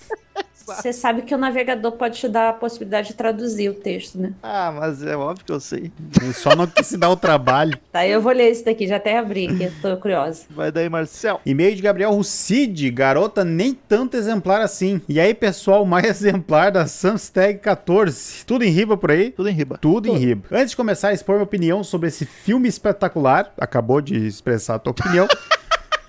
[0.67, 4.33] Você sabe que o navegador pode te dar a possibilidade de traduzir o texto, né?
[4.43, 5.93] ah, mas é óbvio que eu sei.
[6.35, 7.79] Só não quis se dar o trabalho.
[7.93, 10.45] Tá, eu vou ler esse daqui, já até abri aqui, tô curiosa.
[10.51, 11.41] Vai daí, Marcel.
[11.47, 15.01] E-mail de Gabriel Rucide, garota nem tanto exemplar assim.
[15.09, 18.45] E aí, pessoal, mais exemplar da Samstag 14.
[18.45, 19.31] Tudo em riba por aí?
[19.31, 19.79] Tudo em riba.
[19.79, 20.49] Tudo em riba.
[20.51, 24.79] Antes de começar a expor minha opinião sobre esse filme espetacular, acabou de expressar a
[24.79, 25.29] tua opinião.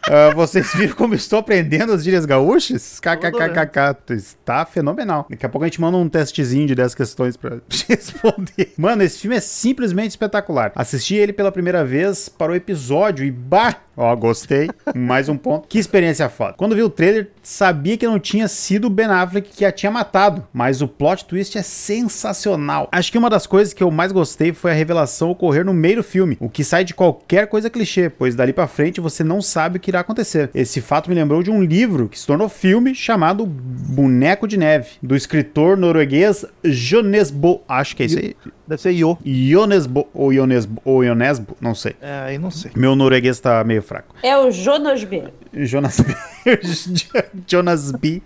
[0.10, 3.00] ah, vocês viram como estou aprendendo as gírias gaúchas?
[3.00, 4.14] KKKKK.
[4.14, 5.26] Está fenomenal.
[5.30, 8.74] Daqui a pouco a gente manda um testezinho de 10 questões pra responder.
[8.78, 10.72] Mano, esse filme é simplesmente espetacular.
[10.76, 13.87] Assisti ele pela primeira vez para o episódio e bah!
[13.98, 14.70] Ó, gostei.
[14.96, 15.68] Mais um ponto.
[15.68, 16.54] Que experiência foda.
[16.54, 19.92] Quando vi o trailer, sabia que não tinha sido o Ben Affleck que a tinha
[19.92, 22.88] matado, mas o plot twist é sensacional.
[22.92, 25.98] Acho que uma das coisas que eu mais gostei foi a revelação ocorrer no meio
[25.98, 29.42] do filme, o que sai de qualquer coisa clichê, pois dali pra frente você não
[29.42, 30.52] sabe o que irá acontecer.
[30.54, 34.92] Esse fato me lembrou de um livro que se tornou filme chamado Boneco de Neve,
[35.02, 37.64] do escritor norueguês Jonas Bo.
[37.68, 38.36] Acho que é isso aí.
[38.68, 39.18] Deve ser Io.
[39.26, 41.96] Ionesbo ou Ionesbo ou Ionesbo, não sei.
[42.02, 42.72] É, aí não sei.
[42.76, 44.14] Meu norueguês tá meio fraco.
[44.22, 45.24] É o Jonas B.
[45.54, 46.14] Jonas B.
[47.48, 48.22] Jonas B.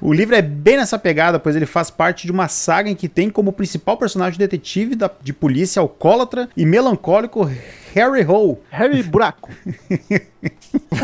[0.00, 3.08] O livro é bem nessa pegada, pois ele faz parte de uma saga em que
[3.08, 7.48] tem como principal personagem o detetive da- de polícia alcoólatra e melancólico
[7.94, 8.58] Harry Hole.
[8.70, 9.50] Harry Buraco.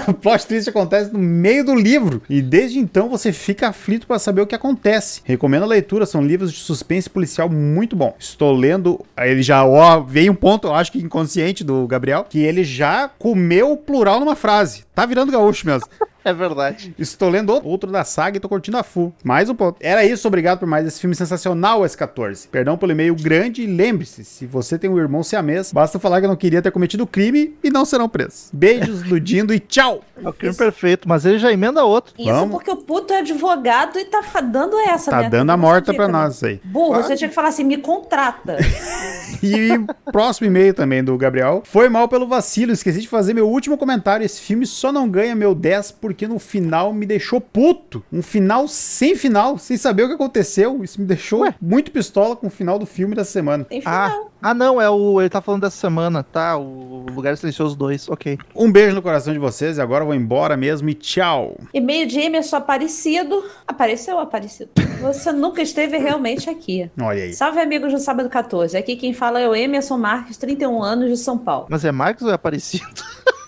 [0.09, 4.19] O plot twist acontece no meio do livro e desde então você fica aflito para
[4.19, 5.21] saber o que acontece.
[5.25, 8.17] Recomendo a leitura, são livros de suspense policial muito bom.
[8.19, 12.41] Estou lendo, ele já, ó, veio um ponto, eu acho que inconsciente do Gabriel, que
[12.41, 14.85] ele já comeu o plural numa frase.
[14.93, 15.89] Tá virando gaúcho mesmo.
[16.31, 16.95] É verdade.
[16.99, 19.13] Estou lendo outro da saga e tô curtindo a full.
[19.25, 19.79] Mais um ponto.
[19.81, 22.49] Era isso, obrigado por mais esse filme sensacional, S14.
[22.51, 26.27] Perdão pelo e-mail grande e lembre-se, se você tem um irmão siamês, basta falar que
[26.27, 28.51] não queria ter cometido crime e não serão presos.
[28.53, 30.03] Beijos, Ludindo e tchau!
[30.23, 32.13] É o crime perfeito, mas ele já emenda outro.
[32.19, 32.51] Isso Vamos.
[32.57, 35.31] porque o puto é advogado e tá dando essa, Tá né?
[35.31, 36.61] dando a morta pra nós aí.
[36.63, 38.59] Burro, você tinha que falar assim, me contrata.
[39.43, 39.71] E
[40.13, 41.63] próximo e-mail também do Gabriel.
[41.65, 44.25] Foi mal pelo vacilo, esqueci de fazer meu último comentário.
[44.25, 48.03] Esse filme só não ganha meu 10 porque no final me deixou puto.
[48.13, 50.83] Um final sem final, sem saber o que aconteceu.
[50.83, 53.63] Isso me deixou muito pistola com o final do filme da semana.
[53.65, 54.31] Tem Ah, final.
[54.43, 55.21] ah, não, é o.
[55.21, 56.57] Ele tá falando dessa semana, tá?
[56.59, 58.37] O Lugar Silencioso 2, ok.
[58.57, 61.57] Um beijo no coração de vocês e agora eu vou embora mesmo e tchau.
[61.73, 63.45] E-mail de Emerson Aparecido.
[63.69, 64.71] Apareceu, Aparecido?
[65.01, 66.91] Você nunca esteve realmente aqui.
[67.01, 67.35] Olha aí.
[67.35, 68.77] Salve, amigos do Sábado 14.
[68.77, 71.67] Aqui quem fala é o Emerson Marques, 31 anos, de São Paulo.
[71.71, 72.85] Mas é Marcos ou é Aparecido?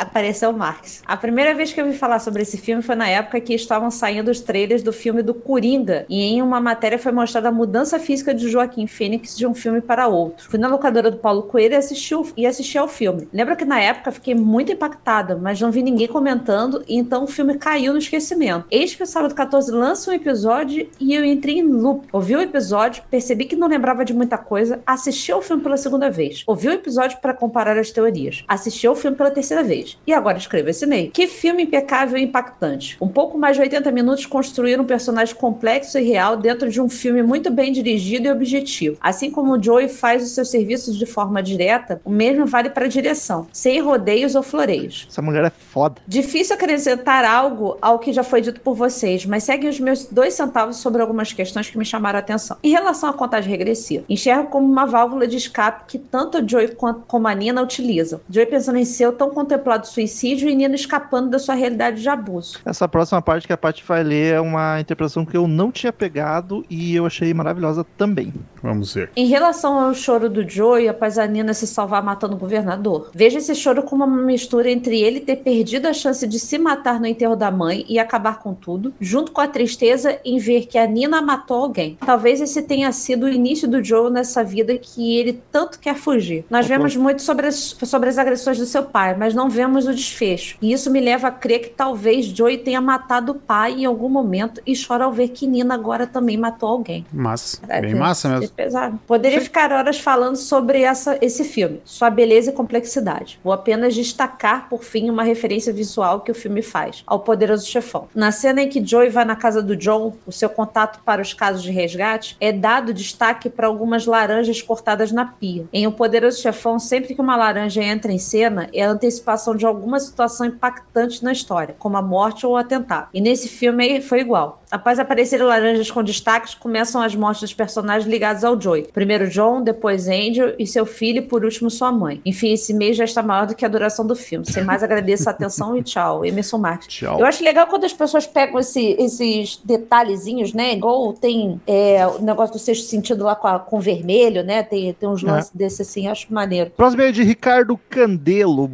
[0.00, 1.02] Apareceu o Marx.
[1.06, 3.90] A primeira vez que eu ouvi falar sobre esse filme foi na época que estavam
[3.90, 7.98] saindo os trailers do filme do Coringa, e em uma matéria foi mostrada a mudança
[7.98, 10.48] física de Joaquim Fênix de um filme para outro.
[10.48, 13.28] Fui na locadora do Paulo Coelho e assisti, o- e assisti ao filme.
[13.32, 17.26] Lembro que na época fiquei muito impactada, mas não vi ninguém comentando, e então o
[17.26, 18.64] filme caiu no esquecimento.
[18.70, 22.06] Eis que o sábado 14 lança um episódio e eu entrei em loop.
[22.12, 26.10] Ouvi o episódio, percebi que não lembrava de muita coisa, assisti ao filme pela segunda
[26.10, 26.42] vez.
[26.46, 28.44] Ouvi o episódio para comparar as teorias.
[28.48, 29.89] Assisti ao filme pela terceira vez.
[30.06, 31.10] E agora escrevo esse e-mail.
[31.10, 32.96] Que filme impecável e impactante.
[33.00, 36.88] Um pouco mais de 80 minutos construir um personagem complexo e real dentro de um
[36.88, 38.96] filme muito bem dirigido e objetivo.
[39.00, 42.84] Assim como o Joey faz os seus serviços de forma direta, o mesmo vale para
[42.84, 45.06] a direção, sem rodeios ou floreios.
[45.10, 46.00] Essa mulher é foda.
[46.06, 50.34] Difícil acrescentar algo ao que já foi dito por vocês, mas seguem os meus dois
[50.34, 52.56] centavos sobre algumas questões que me chamaram a atenção.
[52.62, 56.74] Em relação à contagem regressiva, enxergo como uma válvula de escape que tanto o Joey
[56.74, 58.20] quanto como a Nina utilizam.
[58.28, 62.58] Joey pensando em seu tão contemplado suicídio e Nina escapando da sua realidade de abuso.
[62.64, 65.92] Essa próxima parte que a Paty vai ler é uma interpretação que eu não tinha
[65.92, 68.32] pegado e eu achei maravilhosa também.
[68.62, 69.10] Vamos ver.
[69.16, 73.38] Em relação ao choro do Joey após a Nina se salvar matando o governador, veja
[73.38, 77.06] esse choro como uma mistura entre ele ter perdido a chance de se matar no
[77.06, 80.86] enterro da mãe e acabar com tudo, junto com a tristeza em ver que a
[80.86, 81.96] Nina matou alguém.
[82.04, 86.44] Talvez esse tenha sido o início do Joe nessa vida que ele tanto quer fugir.
[86.50, 89.94] Nós vemos muito sobre as, sobre as agressões do seu pai, mas não vemos o
[89.94, 90.56] desfecho.
[90.60, 94.08] E isso me leva a crer que talvez Joey tenha matado o pai em algum
[94.08, 97.06] momento e chora ao ver que Nina agora também matou alguém.
[97.12, 97.60] Massa.
[97.68, 98.54] É, Bem massa mesmo.
[98.54, 98.98] pesado.
[99.06, 103.38] Poderia ficar horas falando sobre essa, esse filme, sua beleza e complexidade.
[103.42, 108.08] Vou apenas destacar, por fim, uma referência visual que o filme faz ao Poderoso Chefão.
[108.14, 111.32] Na cena em que Joey vai na casa do John, o seu contato para os
[111.32, 115.64] casos de resgate, é dado destaque para algumas laranjas cortadas na pia.
[115.72, 119.66] Em O Poderoso Chefão, sempre que uma laranja entra em cena, é a antecipação de
[119.66, 123.08] alguma situação impactante na história, como a morte ou o atentado.
[123.14, 124.62] E nesse filme foi igual.
[124.70, 128.84] Após aparecerem laranjas com destaques, começam as mortes dos personagens ligados ao Joey.
[128.92, 132.20] Primeiro John, depois Angel e seu filho e por último sua mãe.
[132.24, 134.46] Enfim, esse mês já está maior do que a duração do filme.
[134.50, 136.24] Sem mais, agradeço a atenção e tchau.
[136.24, 136.86] Emerson Marques.
[136.88, 137.18] Tchau.
[137.18, 140.72] Eu acho legal quando as pessoas pegam esse- esses detalhezinhos, né?
[140.74, 144.62] Igual tem é, o negócio do sexto sentido lá com, a- com vermelho, né?
[144.62, 145.26] Tem, tem uns É.
[145.26, 146.70] lances desse assim, acho maneiro.
[146.76, 148.70] Próximo e-mail de Ricardo Candelo,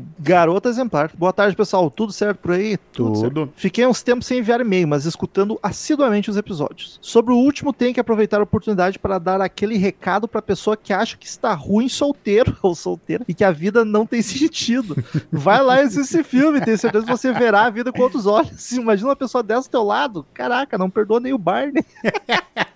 [0.68, 1.10] exemplar.
[1.16, 1.90] Boa tarde, pessoal.
[1.90, 2.76] Tudo certo por aí?
[2.92, 3.52] Tudo.
[3.56, 6.98] Fiquei uns tempos sem enviar e-mail, mas escutando assiduamente os episódios.
[7.02, 10.92] Sobre o último, tem que aproveitar a oportunidade para dar aquele recado para pessoa que
[10.92, 14.96] acha que está ruim solteiro ou solteira e que a vida não tem sentido.
[15.30, 18.26] Vai lá e assiste esse filme, tenho certeza que você verá a vida com outros
[18.26, 18.72] olhos.
[18.72, 20.26] Imagina uma pessoa dessa do teu lado.
[20.32, 21.84] Caraca, não perdoa nem o Barney.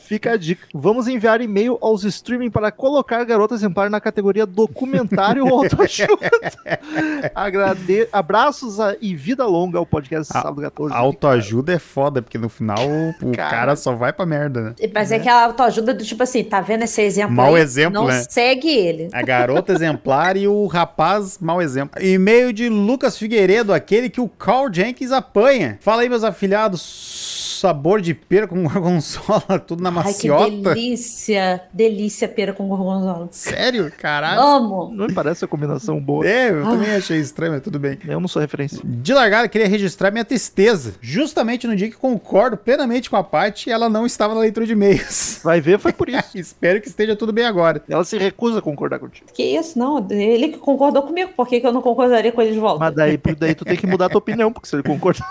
[0.00, 0.66] Fica a dica.
[0.74, 6.30] Vamos enviar e-mail aos streaming para colocar Garota Exemplar na categoria documentário ou autoajuda.
[7.34, 8.08] Agrade...
[8.12, 10.94] Abraços a- e vida longa ao podcast A- Sábado 14.
[10.94, 12.78] Autoajuda é foda, porque no final
[13.22, 13.50] o, Cara.
[13.50, 14.74] cara só vai pra merda, né?
[14.94, 17.62] Mas é aquela autoajuda do tipo assim, tá vendo esse exemplo Mau aí?
[17.62, 18.24] exemplo, Não né?
[18.28, 19.08] segue ele.
[19.12, 22.00] A garota exemplar e o rapaz mau exemplo.
[22.02, 25.78] E-mail de Lucas Figueiredo, aquele que o Carl Jenkins apanha.
[25.80, 27.40] Fala aí, meus afilhados.
[27.60, 29.19] Sabor de pera com gorgonzola,
[29.66, 30.74] tudo na Ai, que maciota.
[30.74, 31.62] delícia.
[31.72, 33.28] Delícia pera com gorgonzola.
[33.30, 33.90] Sério?
[33.98, 34.40] Caralho.
[34.40, 34.90] Amo.
[34.92, 36.26] Não me parece uma combinação boa.
[36.26, 37.98] É, eu também achei estranho, mas tudo bem.
[38.06, 38.80] Eu não sou referência.
[38.84, 40.94] De largada, queria registrar minha tristeza.
[41.00, 44.72] Justamente no dia que concordo plenamente com a parte, ela não estava na leitura de
[44.72, 45.40] e-mails.
[45.44, 46.30] Vai ver, foi por isso.
[46.34, 47.82] Espero que esteja tudo bem agora.
[47.88, 49.26] Ela se recusa a concordar contigo.
[49.32, 50.06] Que isso, não.
[50.10, 51.32] Ele que concordou comigo.
[51.36, 52.78] Por que, que eu não concordaria com ele de volta?
[52.80, 55.26] Mas daí, daí tu tem que mudar a tua opinião, porque se ele concordar.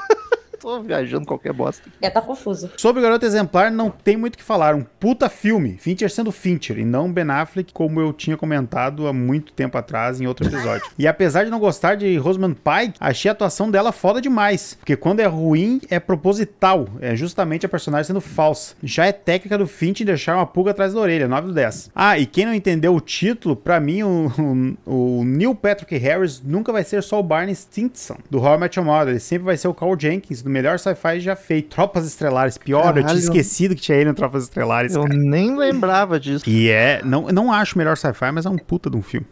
[0.70, 1.90] Tô viajando qualquer bosta.
[2.02, 2.70] É, tá confuso.
[2.78, 4.76] Sobre o Garoto Exemplar, não tem muito o que falar.
[4.76, 5.78] Um puta filme.
[5.80, 10.20] Fincher sendo Fincher e não Ben Affleck, como eu tinha comentado há muito tempo atrás
[10.20, 10.86] em outro episódio.
[10.98, 14.76] e apesar de não gostar de Rosamund Pike, achei a atuação dela foda demais.
[14.80, 16.88] Porque quando é ruim, é proposital.
[17.02, 18.76] É justamente a personagem sendo falsa.
[18.84, 21.28] Já é técnica do Fincher deixar uma pulga atrás da orelha.
[21.28, 21.92] 9 do 10.
[21.96, 26.42] Ah, e quem não entendeu o título, pra mim, o, o, o Neil Patrick Harris
[26.44, 29.10] nunca vai ser só o Barney Stinson, do How I Met Your Mother.
[29.10, 31.70] Ele sempre vai ser o Carl Jenkins, do melhor sci-fi já feito.
[31.70, 32.58] Tropas Estelares.
[32.58, 33.20] Pior, eu tinha Caralho.
[33.20, 35.16] esquecido que tinha ele no Tropas Estelares, Eu cara.
[35.16, 36.44] nem lembrava disso.
[36.50, 39.28] E é, não, não acho o melhor sci-fi, mas é um puta de um filme.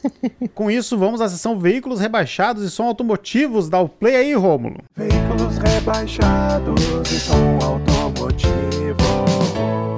[0.54, 3.68] Com isso, vamos à sessão Veículos Rebaixados e Som Automotivos.
[3.68, 4.78] Dá o play aí, Rômulo.
[4.96, 8.61] Veículos rebaixados e som automotivo.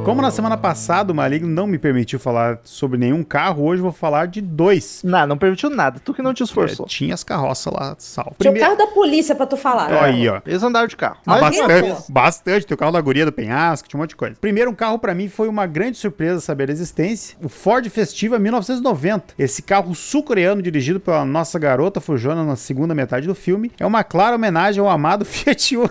[0.05, 3.85] Como na semana passada o Maligno não me permitiu falar sobre nenhum carro, hoje eu
[3.85, 5.01] vou falar de dois.
[5.03, 5.99] Não, não permitiu nada.
[5.99, 6.85] Tu que não te esforçou.
[6.85, 8.35] É, tinha as carroças lá, sal.
[8.39, 9.91] Tinha o carro da polícia pra tu falar.
[9.93, 10.41] Ó, Aí, ó.
[10.47, 11.17] Eles andaram de carro.
[11.25, 12.67] Mas bastante, bastante.
[12.67, 14.37] Tem o carro da guria do penhasco, tinha um monte de coisa.
[14.39, 17.37] Primeiro, um carro pra mim foi uma grande surpresa saber a existência.
[17.43, 19.35] O Ford Festiva 1990.
[19.39, 24.05] Esse carro sul-coreano dirigido pela nossa garota Fujona na segunda metade do filme é uma
[24.05, 25.91] clara homenagem ao amado Fiat Uno.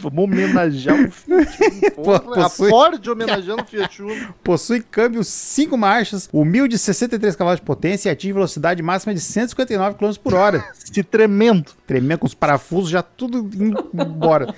[0.00, 1.90] vamos homenagear o Fiat Uno.
[2.02, 4.34] Porra, a possui- Ford homenageando o Fiat Uno.
[4.42, 9.96] Possui câmbio 5 marchas, humilde 63 cavalos de potência e atinge velocidade máxima de 159
[9.96, 10.64] km por hora.
[10.74, 11.72] Se tremendo.
[11.86, 14.54] Tremendo com os parafusos já tudo indo embora.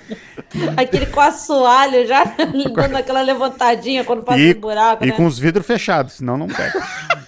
[0.77, 2.23] Aquele com assoalho já
[2.75, 5.13] dando aquela levantadinha quando passa E, o buraco, e né?
[5.13, 6.81] com os vidros fechados, senão não pega.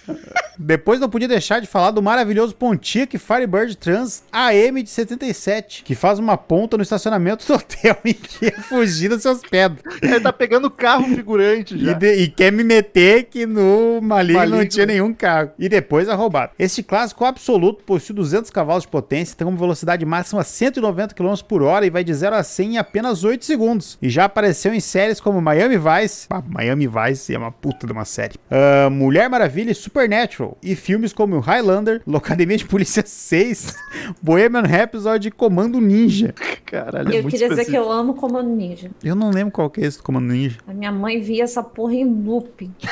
[0.58, 5.96] Depois não podia deixar de falar do maravilhoso Pontiac Firebird Trans AM de 77, que
[5.96, 9.76] faz uma ponta no estacionamento do hotel em que a fugida se hospeda.
[10.02, 11.92] Ele tá pegando carro figurante já.
[11.92, 15.52] E, de- e quer me meter que no Maligno, não tinha nenhum carro.
[15.60, 16.52] E depois a roubada.
[16.58, 21.62] Este clássico absoluto possui 200 cavalos de potência, tem uma velocidade máxima 190 km por
[21.62, 23.98] hora e vai de 0 a 100 em apenas 8 segundos.
[24.02, 26.28] E já apareceu em séries como Miami Vice.
[26.30, 28.36] Ah, Miami Vice é uma puta de uma série.
[28.50, 30.45] Ah, Mulher Maravilha e Supernatural.
[30.62, 33.76] E filmes como Highlander, Locademia de Polícia 6,
[34.22, 36.34] Bohemian Rhapsody e Comando Ninja.
[36.66, 37.78] Caralho, é Eu muito queria dizer que específico.
[37.78, 38.90] eu amo Comando Ninja.
[39.04, 40.58] Eu não lembro qual que é esse do Comando Ninja.
[40.68, 42.74] A minha mãe via essa porra em looping.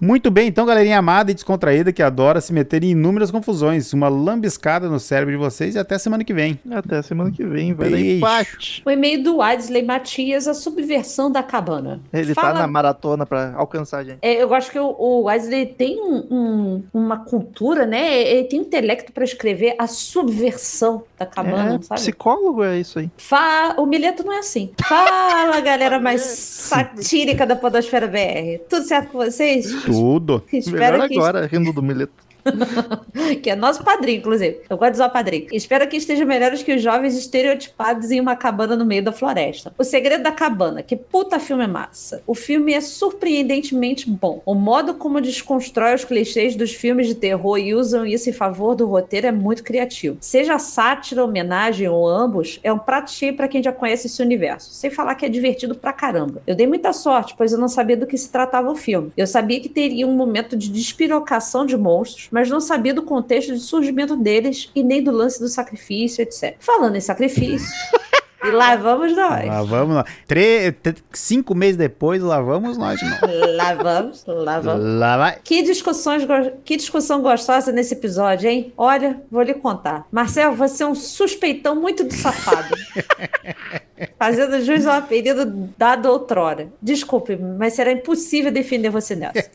[0.00, 3.92] Muito bem, então, galerinha amada e descontraída que adora se meter em inúmeras confusões.
[3.92, 6.58] Uma lambiscada no cérebro de vocês e até semana que vem.
[6.70, 8.16] Até semana que vem, vai dar Beijo.
[8.18, 8.82] empate.
[8.84, 12.00] O e-mail do Wesley Matias, a subversão da cabana.
[12.12, 14.18] Ele Fala- tá na maratona pra alcançar a gente.
[14.20, 18.22] É, eu acho que o, o Wesley tem um- um- uma cultura, né?
[18.22, 22.00] Ele tem intelecto pra escrever a subversão da cabana, é, sabe?
[22.00, 23.10] psicólogo é isso aí.
[23.16, 23.74] Fa...
[23.78, 24.70] O Mileto não é assim.
[24.86, 26.20] Fala, galera mais
[26.66, 28.62] satírica da Podosfera BR.
[28.68, 29.66] Tudo certo com vocês?
[29.84, 30.42] Tudo.
[30.52, 32.25] Espero Melhor que, agora, rindo do Mileto.
[33.42, 34.60] que é nosso padrinho, inclusive.
[34.68, 35.46] Eu gosto de usar padrinho.
[35.52, 39.72] Espero que estejam melhores que os jovens estereotipados em uma cabana no meio da floresta.
[39.78, 42.22] O Segredo da Cabana, que puta filme massa.
[42.26, 44.42] O filme é surpreendentemente bom.
[44.44, 48.74] O modo como desconstrói os clichês dos filmes de terror e usam isso em favor
[48.74, 50.16] do roteiro é muito criativo.
[50.20, 54.72] Seja sátira, homenagem ou ambos, é um prato cheio pra quem já conhece esse universo.
[54.72, 56.42] Sem falar que é divertido pra caramba.
[56.46, 59.12] Eu dei muita sorte, pois eu não sabia do que se tratava o filme.
[59.16, 63.54] Eu sabia que teria um momento de despirocação de monstros, mas não sabia do contexto
[63.54, 66.54] de surgimento deles e nem do lance do sacrifício, etc.
[66.60, 67.66] Falando em sacrifício,
[68.44, 69.46] e lá vamos nós.
[69.46, 70.04] Lá vamos nós.
[70.28, 70.76] Tre-
[71.14, 73.16] cinco meses depois, lá vamos nós novo.
[73.56, 74.84] Lá vamos, lá vamos.
[74.98, 75.38] Lá vai.
[75.42, 78.70] Que, discussões, go- que discussão gostosa nesse episódio, hein?
[78.76, 80.06] Olha, vou lhe contar.
[80.12, 82.68] Marcel, você é um suspeitão muito do safado.
[84.18, 85.46] Fazendo jus ao apelido
[85.76, 86.68] dado outrora.
[86.80, 89.50] Desculpe, mas será impossível defender você nessa.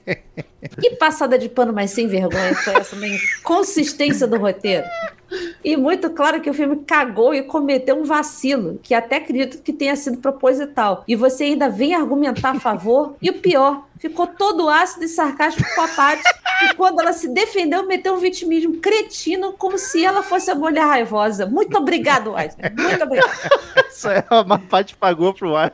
[0.79, 4.85] Que passada de pano mais sem vergonha foi essa na inconsistência do roteiro?
[5.63, 9.71] E muito claro que o filme cagou e cometeu um vacilo, que até acredito que
[9.71, 11.03] tenha sido proposital.
[11.07, 13.15] E você ainda vem argumentar a favor.
[13.21, 16.23] E o pior, ficou todo ácido e sarcástico com a Paty.
[16.63, 20.85] E quando ela se defendeu, meteu um vitimismo cretino, como se ela fosse a mulher
[20.85, 21.45] raivosa.
[21.45, 22.71] Muito obrigado, Wesley.
[22.75, 23.31] Muito obrigado.
[23.89, 25.73] Isso é uma parte pagou pro ar.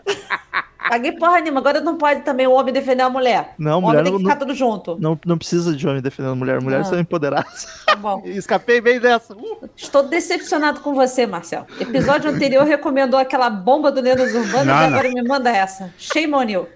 [0.90, 1.60] Paguei porra nenhuma.
[1.60, 3.54] Agora não pode também o homem defender a mulher.
[3.58, 4.98] Não, o mulher homem tem não, que não, ficar tudo junto.
[5.00, 6.62] não, não precisa de homem defendendo mulher.
[6.62, 6.92] Mulheres Ah.
[6.92, 7.68] são empoderadas.
[7.86, 8.22] Tá bom.
[8.28, 9.34] Escapei bem dessa.
[9.34, 9.70] Uh!
[9.76, 11.68] Estou decepcionado com você, Marcel.
[11.80, 14.98] Episódio anterior recomendou aquela bomba do Lendas Urbanas Não, e não.
[14.98, 15.94] agora me manda essa.
[15.98, 16.68] Shame on you.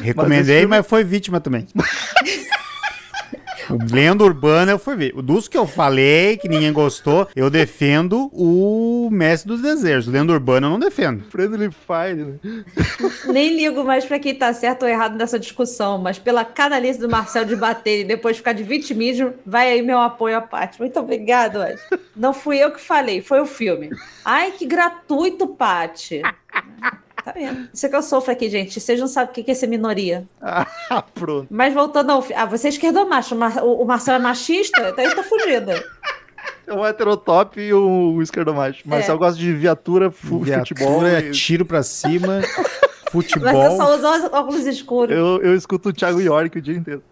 [0.00, 1.66] Recomendei, filme- mas foi vítima também.
[3.68, 5.12] O Lenda Urbana eu fui ver.
[5.22, 10.06] Dos que eu falei, que ninguém gostou, eu defendo o Mestre dos Desejos.
[10.06, 11.24] Lenda Urbana eu não defendo.
[11.30, 12.64] Friendly Fire, né?
[13.26, 17.08] Nem ligo mais pra quem tá certo ou errado nessa discussão, mas pela canalice do
[17.08, 20.78] Marcel de bater e depois ficar de vitimismo, vai aí meu apoio à parte.
[20.78, 21.82] Muito obrigado, Anjo.
[22.14, 23.90] Não fui eu que falei, foi o filme.
[24.24, 26.22] Ai, que gratuito, Paty.
[27.26, 27.68] Tá vendo?
[27.74, 28.78] Isso é que eu sofro aqui, gente.
[28.80, 30.24] Vocês não sabem o que é ser minoria.
[30.40, 30.64] Ah,
[31.12, 31.48] pronto.
[31.50, 32.24] Mas voltando ao.
[32.36, 33.34] Ah, você é esquerdomacho.
[33.34, 34.90] o Mar- O o Marcel é machista?
[34.90, 35.84] Então eu tô fugida.
[36.68, 38.82] É um heterotop e um esquerdomacho.
[38.84, 39.10] Mas É.
[39.10, 41.00] eu gosto de viatura, fu- futebol.
[41.00, 43.76] Viatura, e- tiro pra cima, Mas eu futebol.
[43.76, 45.16] só uso os óculos escuros.
[45.16, 47.02] Eu, eu escuto o Thiago York o dia inteiro.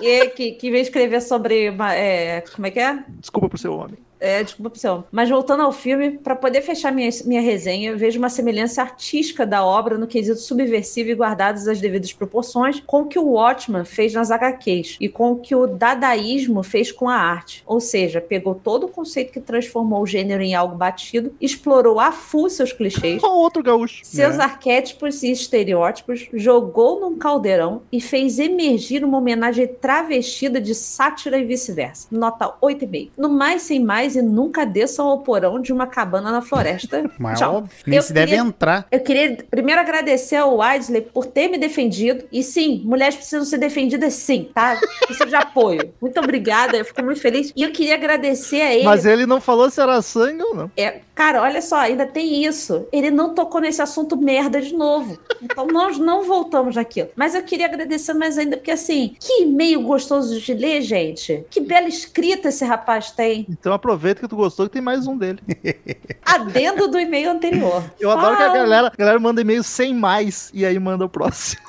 [0.00, 1.66] E que, que veio escrever sobre.
[1.92, 2.98] é, como é que é?
[3.20, 3.96] Desculpa por ser homem.
[4.24, 5.06] É, desculpa, pessoal.
[5.12, 9.44] Mas voltando ao filme, para poder fechar minha, minha resenha, eu vejo uma semelhança artística
[9.44, 13.84] da obra no quesito subversivo e guardadas as devidas proporções com o que o Watchman
[13.84, 17.62] fez nas HQs e com o que o dadaísmo fez com a arte.
[17.66, 22.10] Ou seja, pegou todo o conceito que transformou o gênero em algo batido, explorou a
[22.10, 24.00] full seus clichês, outro gaúcho?
[24.04, 31.36] seus arquétipos e estereótipos, jogou num caldeirão e fez emergir uma homenagem travestida de sátira
[31.36, 32.08] e vice-versa.
[32.10, 33.10] Nota 8,5.
[33.18, 37.10] No mais sem mais e nunca desçam ao porão de uma cabana na floresta.
[37.18, 37.56] Mas Tchau.
[37.56, 38.86] óbvio, nem Eu se deve queria- entrar.
[38.90, 42.24] Eu queria primeiro agradecer ao Wesley por ter me defendido.
[42.32, 44.78] E sim, mulheres precisam ser defendidas sim, tá?
[45.10, 45.92] Isso de apoio.
[46.00, 47.52] Muito obrigada, eu fico muito feliz.
[47.56, 48.84] E eu queria agradecer a ele.
[48.84, 50.70] Mas ele não falou se era sangue ou não.
[50.76, 52.86] É, cara, olha só, ainda tem isso.
[52.92, 55.18] Ele não tocou nesse assunto merda de novo.
[55.42, 57.08] Então nós não voltamos naquilo.
[57.16, 61.44] Mas eu queria agradecer mais ainda, porque assim, que e-mail gostoso de ler, gente.
[61.50, 63.46] Que bela escrita esse rapaz tem.
[63.48, 65.40] Então aproveita que tu gostou que tem mais um dele.
[66.24, 67.84] Adendo do e-mail anterior.
[67.98, 68.58] Eu adoro que a Fala.
[68.58, 71.62] galera, a galera manda e-mail sem mais e aí manda o próximo.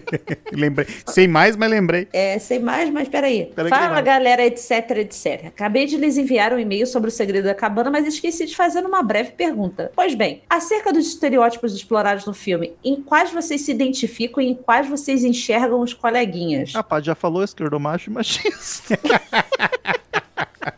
[0.52, 0.86] Lembrei.
[1.06, 2.08] Sem mais, mas lembrei.
[2.12, 3.46] É, sei mais, mas peraí.
[3.54, 5.46] Pera Fala, galera, etc, etc.
[5.46, 8.84] Acabei de lhes enviar um e-mail sobre o segredo da cabana, mas esqueci de fazer
[8.84, 9.90] uma breve pergunta.
[9.94, 14.54] Pois bem, acerca dos estereótipos explorados no filme, em quais vocês se identificam e em
[14.54, 16.72] quais vocês enxergam os coleguinhas?
[16.72, 18.98] Rapaz, já falou esquerdomacho e machista.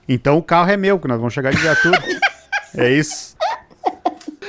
[0.08, 2.02] Então o carro é meu, que nós vamos chegar de viatura.
[2.76, 3.36] é isso.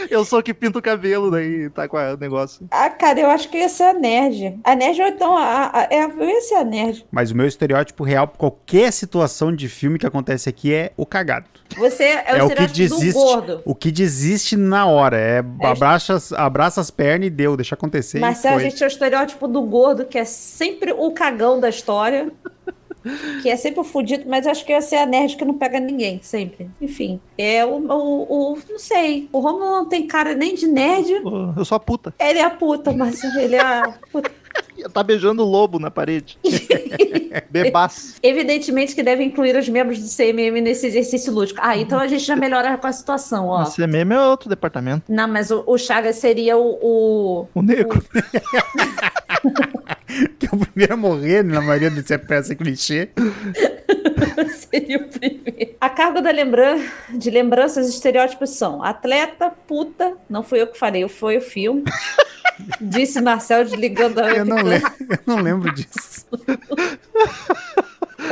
[0.09, 2.67] Eu sou que pinta o cabelo, daí tá com o negócio.
[2.69, 4.59] Ah, cara, eu acho que eu ia ser a nerd.
[4.63, 7.05] A nerd ou então a, a- é, eu ia ser a nerd.
[7.09, 11.05] Mas o meu estereótipo real pra qualquer situação de filme que acontece aqui é o
[11.05, 11.45] cagado.
[11.77, 13.13] Você é, É, o o que estereótipo do desiste.
[13.13, 13.61] gordo.
[13.63, 15.17] O que desiste na hora.
[15.17, 18.19] É, abraça, as- abraça as pernas e deu, deixa acontecer.
[18.19, 22.29] Marcelo, a gente é o estereótipo do gordo, que é sempre o cagão da história.
[23.41, 25.79] Que é sempre o fudido, mas acho que ia ser a nerd que não pega
[25.79, 26.69] ninguém, sempre.
[26.79, 27.19] Enfim.
[27.37, 27.77] É o.
[27.77, 29.27] o, o- não sei.
[29.31, 31.11] O Romulo não tem cara nem de nerd.
[31.57, 32.13] Eu sou a puta.
[32.19, 34.31] Ele é a puta, mas ele é a puta.
[34.89, 36.37] Tá beijando o lobo na parede.
[37.49, 38.15] Bebaço.
[38.21, 41.59] Evidentemente que deve incluir os membros do CMM nesse exercício lúdico.
[41.61, 43.63] Ah, então a gente já melhora com a situação, ó.
[43.65, 45.03] Você mesmo é outro departamento.
[45.09, 48.03] Não, mas o, o Chagas seria o- o, O negro.
[50.37, 53.09] Que é o primeiro a morrer na maioria desse peça clichê.
[54.69, 55.75] Seria o primeiro.
[55.79, 56.79] A carga da lembran
[57.13, 61.83] de lembranças e estereótipos são atleta, puta, não fui eu que falei, foi o filme.
[62.79, 64.57] Disse Marcel desligando a Eu não,
[65.09, 66.25] eu não lembro disso.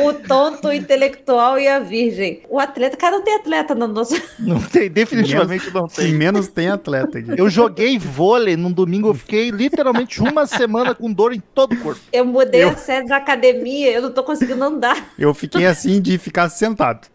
[0.02, 2.44] O tonto, o intelectual e a virgem.
[2.48, 4.14] O atleta, cara, não tem atleta no nosso.
[4.40, 6.14] Não tem, definitivamente não Quem tem.
[6.14, 7.32] menos tem atleta aqui.
[7.36, 11.78] Eu joguei vôlei num domingo, eu fiquei literalmente uma semana com dor em todo o
[11.78, 12.00] corpo.
[12.14, 15.10] Eu mudei Eu- a série da academia, eu não tô conseguindo andar.
[15.18, 17.08] Eu fiquei assim de ficar sentado.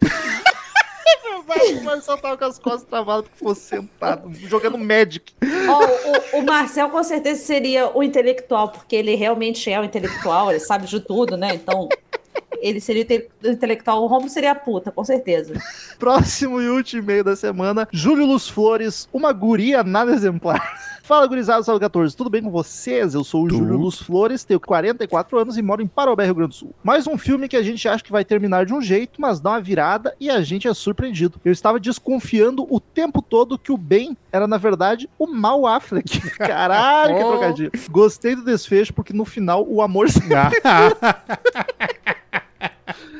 [1.45, 5.33] Vai, vai só tava com as costas travadas porque fosse sentado, jogando Magic.
[5.69, 10.49] Ó, o, o Marcel com certeza seria o intelectual, porque ele realmente é o intelectual,
[10.49, 11.53] ele sabe de tudo, né?
[11.53, 11.87] Então,
[12.59, 13.05] ele seria
[13.43, 14.03] o intelectual.
[14.03, 15.53] O Romulo seria a puta, com certeza.
[15.99, 20.94] Próximo e último e-mail da semana, Júlio Luz Flores, uma guria nada exemplar.
[21.05, 23.13] Fala, gurizada, salve 14, tudo bem com vocês?
[23.13, 23.59] Eu sou o Tudo.
[23.59, 26.73] Júlio Luz Flores, tenho 44 anos e moro em Parobé, Rio Grande do Sul.
[26.83, 29.51] Mais um filme que a gente acha que vai terminar de um jeito, mas dá
[29.51, 31.39] uma virada e a gente é surpreendido.
[31.45, 36.21] Eu estava desconfiando o tempo todo que o bem era, na verdade, o mal Affleck.
[36.39, 37.29] Caralho, que Oh.
[37.29, 37.71] trocadilho.
[37.91, 40.07] Gostei do desfecho porque no final o amor...
[40.63, 40.89] Ah,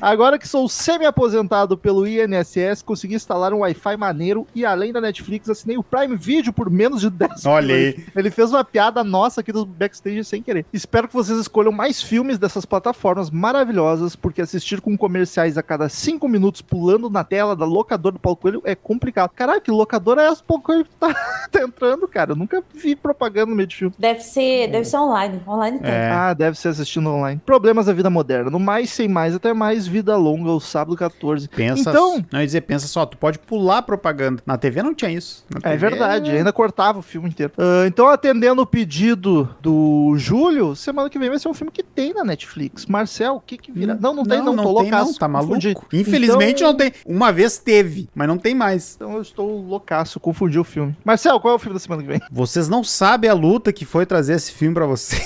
[0.05, 5.49] Agora que sou semi-aposentado pelo INSS, consegui instalar um Wi-Fi maneiro e além da Netflix,
[5.49, 8.05] assinei o Prime Video por menos de 10 Olha aí.
[8.15, 10.63] Ele fez uma piada nossa aqui do backstage sem querer.
[10.71, 15.89] Espero que vocês escolham mais filmes dessas plataformas maravilhosas, porque assistir com comerciais a cada
[15.89, 19.31] 5 minutos pulando na tela da locadora do Paulo Coelho é complicado.
[19.31, 21.15] Caralho, que locadora é essa Paulo Coelho que tá,
[21.51, 22.33] tá entrando, cara?
[22.33, 23.95] Eu nunca vi propaganda no meio de filme.
[23.97, 25.41] Deve ser, deve ser online.
[25.47, 25.89] Online tem.
[25.89, 26.11] É.
[26.11, 27.41] Ah, deve ser assistindo online.
[27.43, 28.51] Problemas da vida moderna.
[28.51, 31.47] No mais, sem mais, até mais, vida longa, o sábado 14.
[31.47, 34.43] Pensa, Então, não ia dizer, pensa só, tu pode pular propaganda.
[34.45, 35.45] Na TV não tinha isso.
[35.49, 37.53] Na É TV verdade, ainda cortava o filme inteiro.
[37.57, 41.81] Ah, então, atendendo o pedido do Júlio, semana que vem vai ser um filme que
[41.83, 42.85] tem na Netflix.
[42.85, 43.97] Marcel, o que que vira?
[43.99, 45.11] Não, não tem, não, tô tem, loucaço.
[45.11, 45.53] não, tá maluco.
[45.55, 45.75] confundi.
[45.93, 46.91] Infelizmente então, não tem.
[47.05, 48.95] Uma vez teve, mas não tem mais.
[48.95, 50.95] Então eu estou loucaço, confundi o filme.
[51.05, 52.19] Marcel, qual é o filme da semana que vem?
[52.31, 55.15] Vocês não sabem a luta que foi trazer esse filme pra você.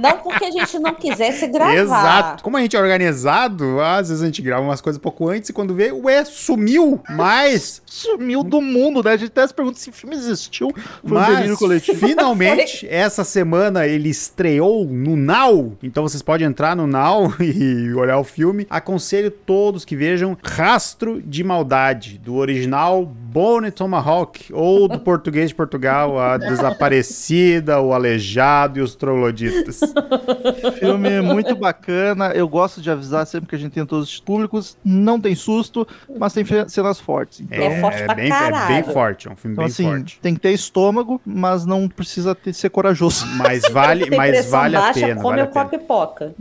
[0.00, 1.76] Não porque a gente não quisesse gravar.
[1.76, 2.42] Exato.
[2.42, 5.50] Como a gente é organizado, às vezes a gente grava umas coisas um pouco antes
[5.50, 7.00] e quando vê, ué, sumiu.
[7.08, 9.12] Mas, Sumiu do mundo, né?
[9.12, 10.72] A gente até se pergunta se o filme existiu.
[10.72, 12.06] Foi um mas delírio coletivo.
[12.06, 15.76] finalmente, essa semana ele estreou no Now.
[15.82, 18.64] Então vocês podem entrar no Now e olhar o filme.
[18.70, 25.54] Aconselho todos que vejam Rastro de Maldade, do original Bone Tomahawk, ou do português de
[25.54, 29.80] Portugal, a Desaparecida, o Aleijado e os Trogloditas.
[30.78, 32.28] Filme muito bacana.
[32.28, 34.76] Eu gosto de avisar sempre que a gente tem todos os públicos.
[34.84, 35.86] Não tem susto,
[36.18, 37.40] mas tem cenas fortes.
[37.40, 38.74] Então, É forte pra bem, é caralho.
[38.84, 40.18] bem forte, é um filme então, bem assim, forte.
[40.20, 43.26] tem que ter estômago, mas não precisa ter- ser corajoso.
[43.40, 45.14] Mas vale, mas vale a baixa, pena.
[45.22, 45.64] come Vale a pena.
[45.66, 46.34] pipoca.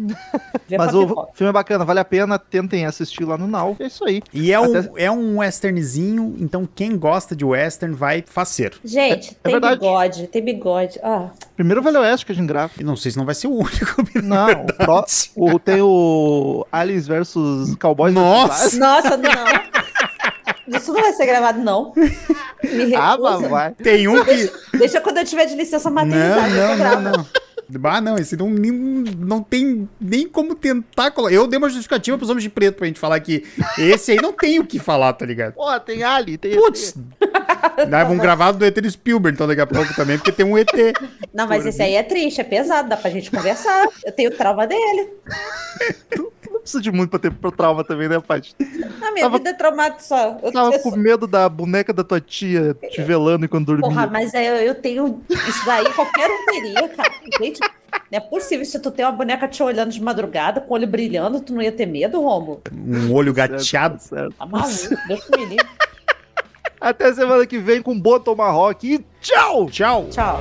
[0.77, 1.31] Mas o pipoca.
[1.33, 2.37] filme é bacana, vale a pena.
[2.39, 3.75] Tentem assistir lá no Now.
[3.79, 4.21] É isso aí.
[4.33, 8.77] E é um, Até- é um westernzinho, então quem gosta de western vai faceiro.
[8.83, 9.79] Gente, É tem verdade.
[9.79, 10.99] bigode, tem bigode.
[11.03, 12.71] Ah, Primeiro Velho Oeste que a gente grava.
[12.79, 14.03] E não sei se não vai ser o único.
[14.23, 15.05] Não, o pró-
[15.35, 18.13] o- tem o Aliens versus Cowboys.
[18.13, 18.77] Nossa!
[18.77, 19.31] nossa, não.
[20.77, 21.93] Isso não vai ser gravado, não.
[21.95, 23.49] Me Ah, recusa.
[23.49, 23.71] vai.
[23.73, 24.51] Tem um que.
[24.77, 26.55] Deixa quando eu tiver de licença Não, maternidade.
[26.55, 27.01] eu não, gravo.
[27.01, 27.25] não, não.
[27.83, 31.33] Ah, não, esse não, nem- não tem nem como tentar colocar.
[31.33, 33.43] Eu dei uma justificativa pros homens de preto pra gente falar que
[33.77, 35.53] esse aí não tem o que falar, tá ligado?
[35.53, 36.95] Pô, tem Ali, tem Putz!
[37.89, 40.57] Daí vamos gravar do ET do Spielberg, então daqui a pouco também, porque tem um
[40.57, 40.67] ET.
[41.33, 43.87] Não, mas esse aí é triste, é pesado, dá pra gente conversar.
[44.05, 45.09] Eu tenho trauma dele.
[46.69, 48.55] Não precisa de muito pra ter pro trauma também, né, Paty?
[49.01, 50.37] A minha Tava- vida é traumática só.
[50.43, 53.87] Eu, Tava eu com sou- medo da boneca da tua tia te velando enquanto dormia.
[53.89, 55.21] Porra, mas é, eu, eu tenho.
[55.29, 57.11] Isso daí qualquer um teria, cara.
[57.41, 57.69] Gente, não
[58.11, 58.63] é possível.
[58.65, 61.61] Se tu tem uma boneca te olhando de madrugada, com o olho brilhando, tu não
[61.61, 62.61] ia ter medo, Romo?
[62.71, 63.99] Um olho gateado.
[63.99, 64.33] Certo.
[64.37, 65.67] Tá maluco, Deus me livre.
[66.79, 69.69] Até semana que vem com Boa Tomahawk e tchau!
[69.71, 70.07] Tchau!
[70.11, 70.39] Tchau.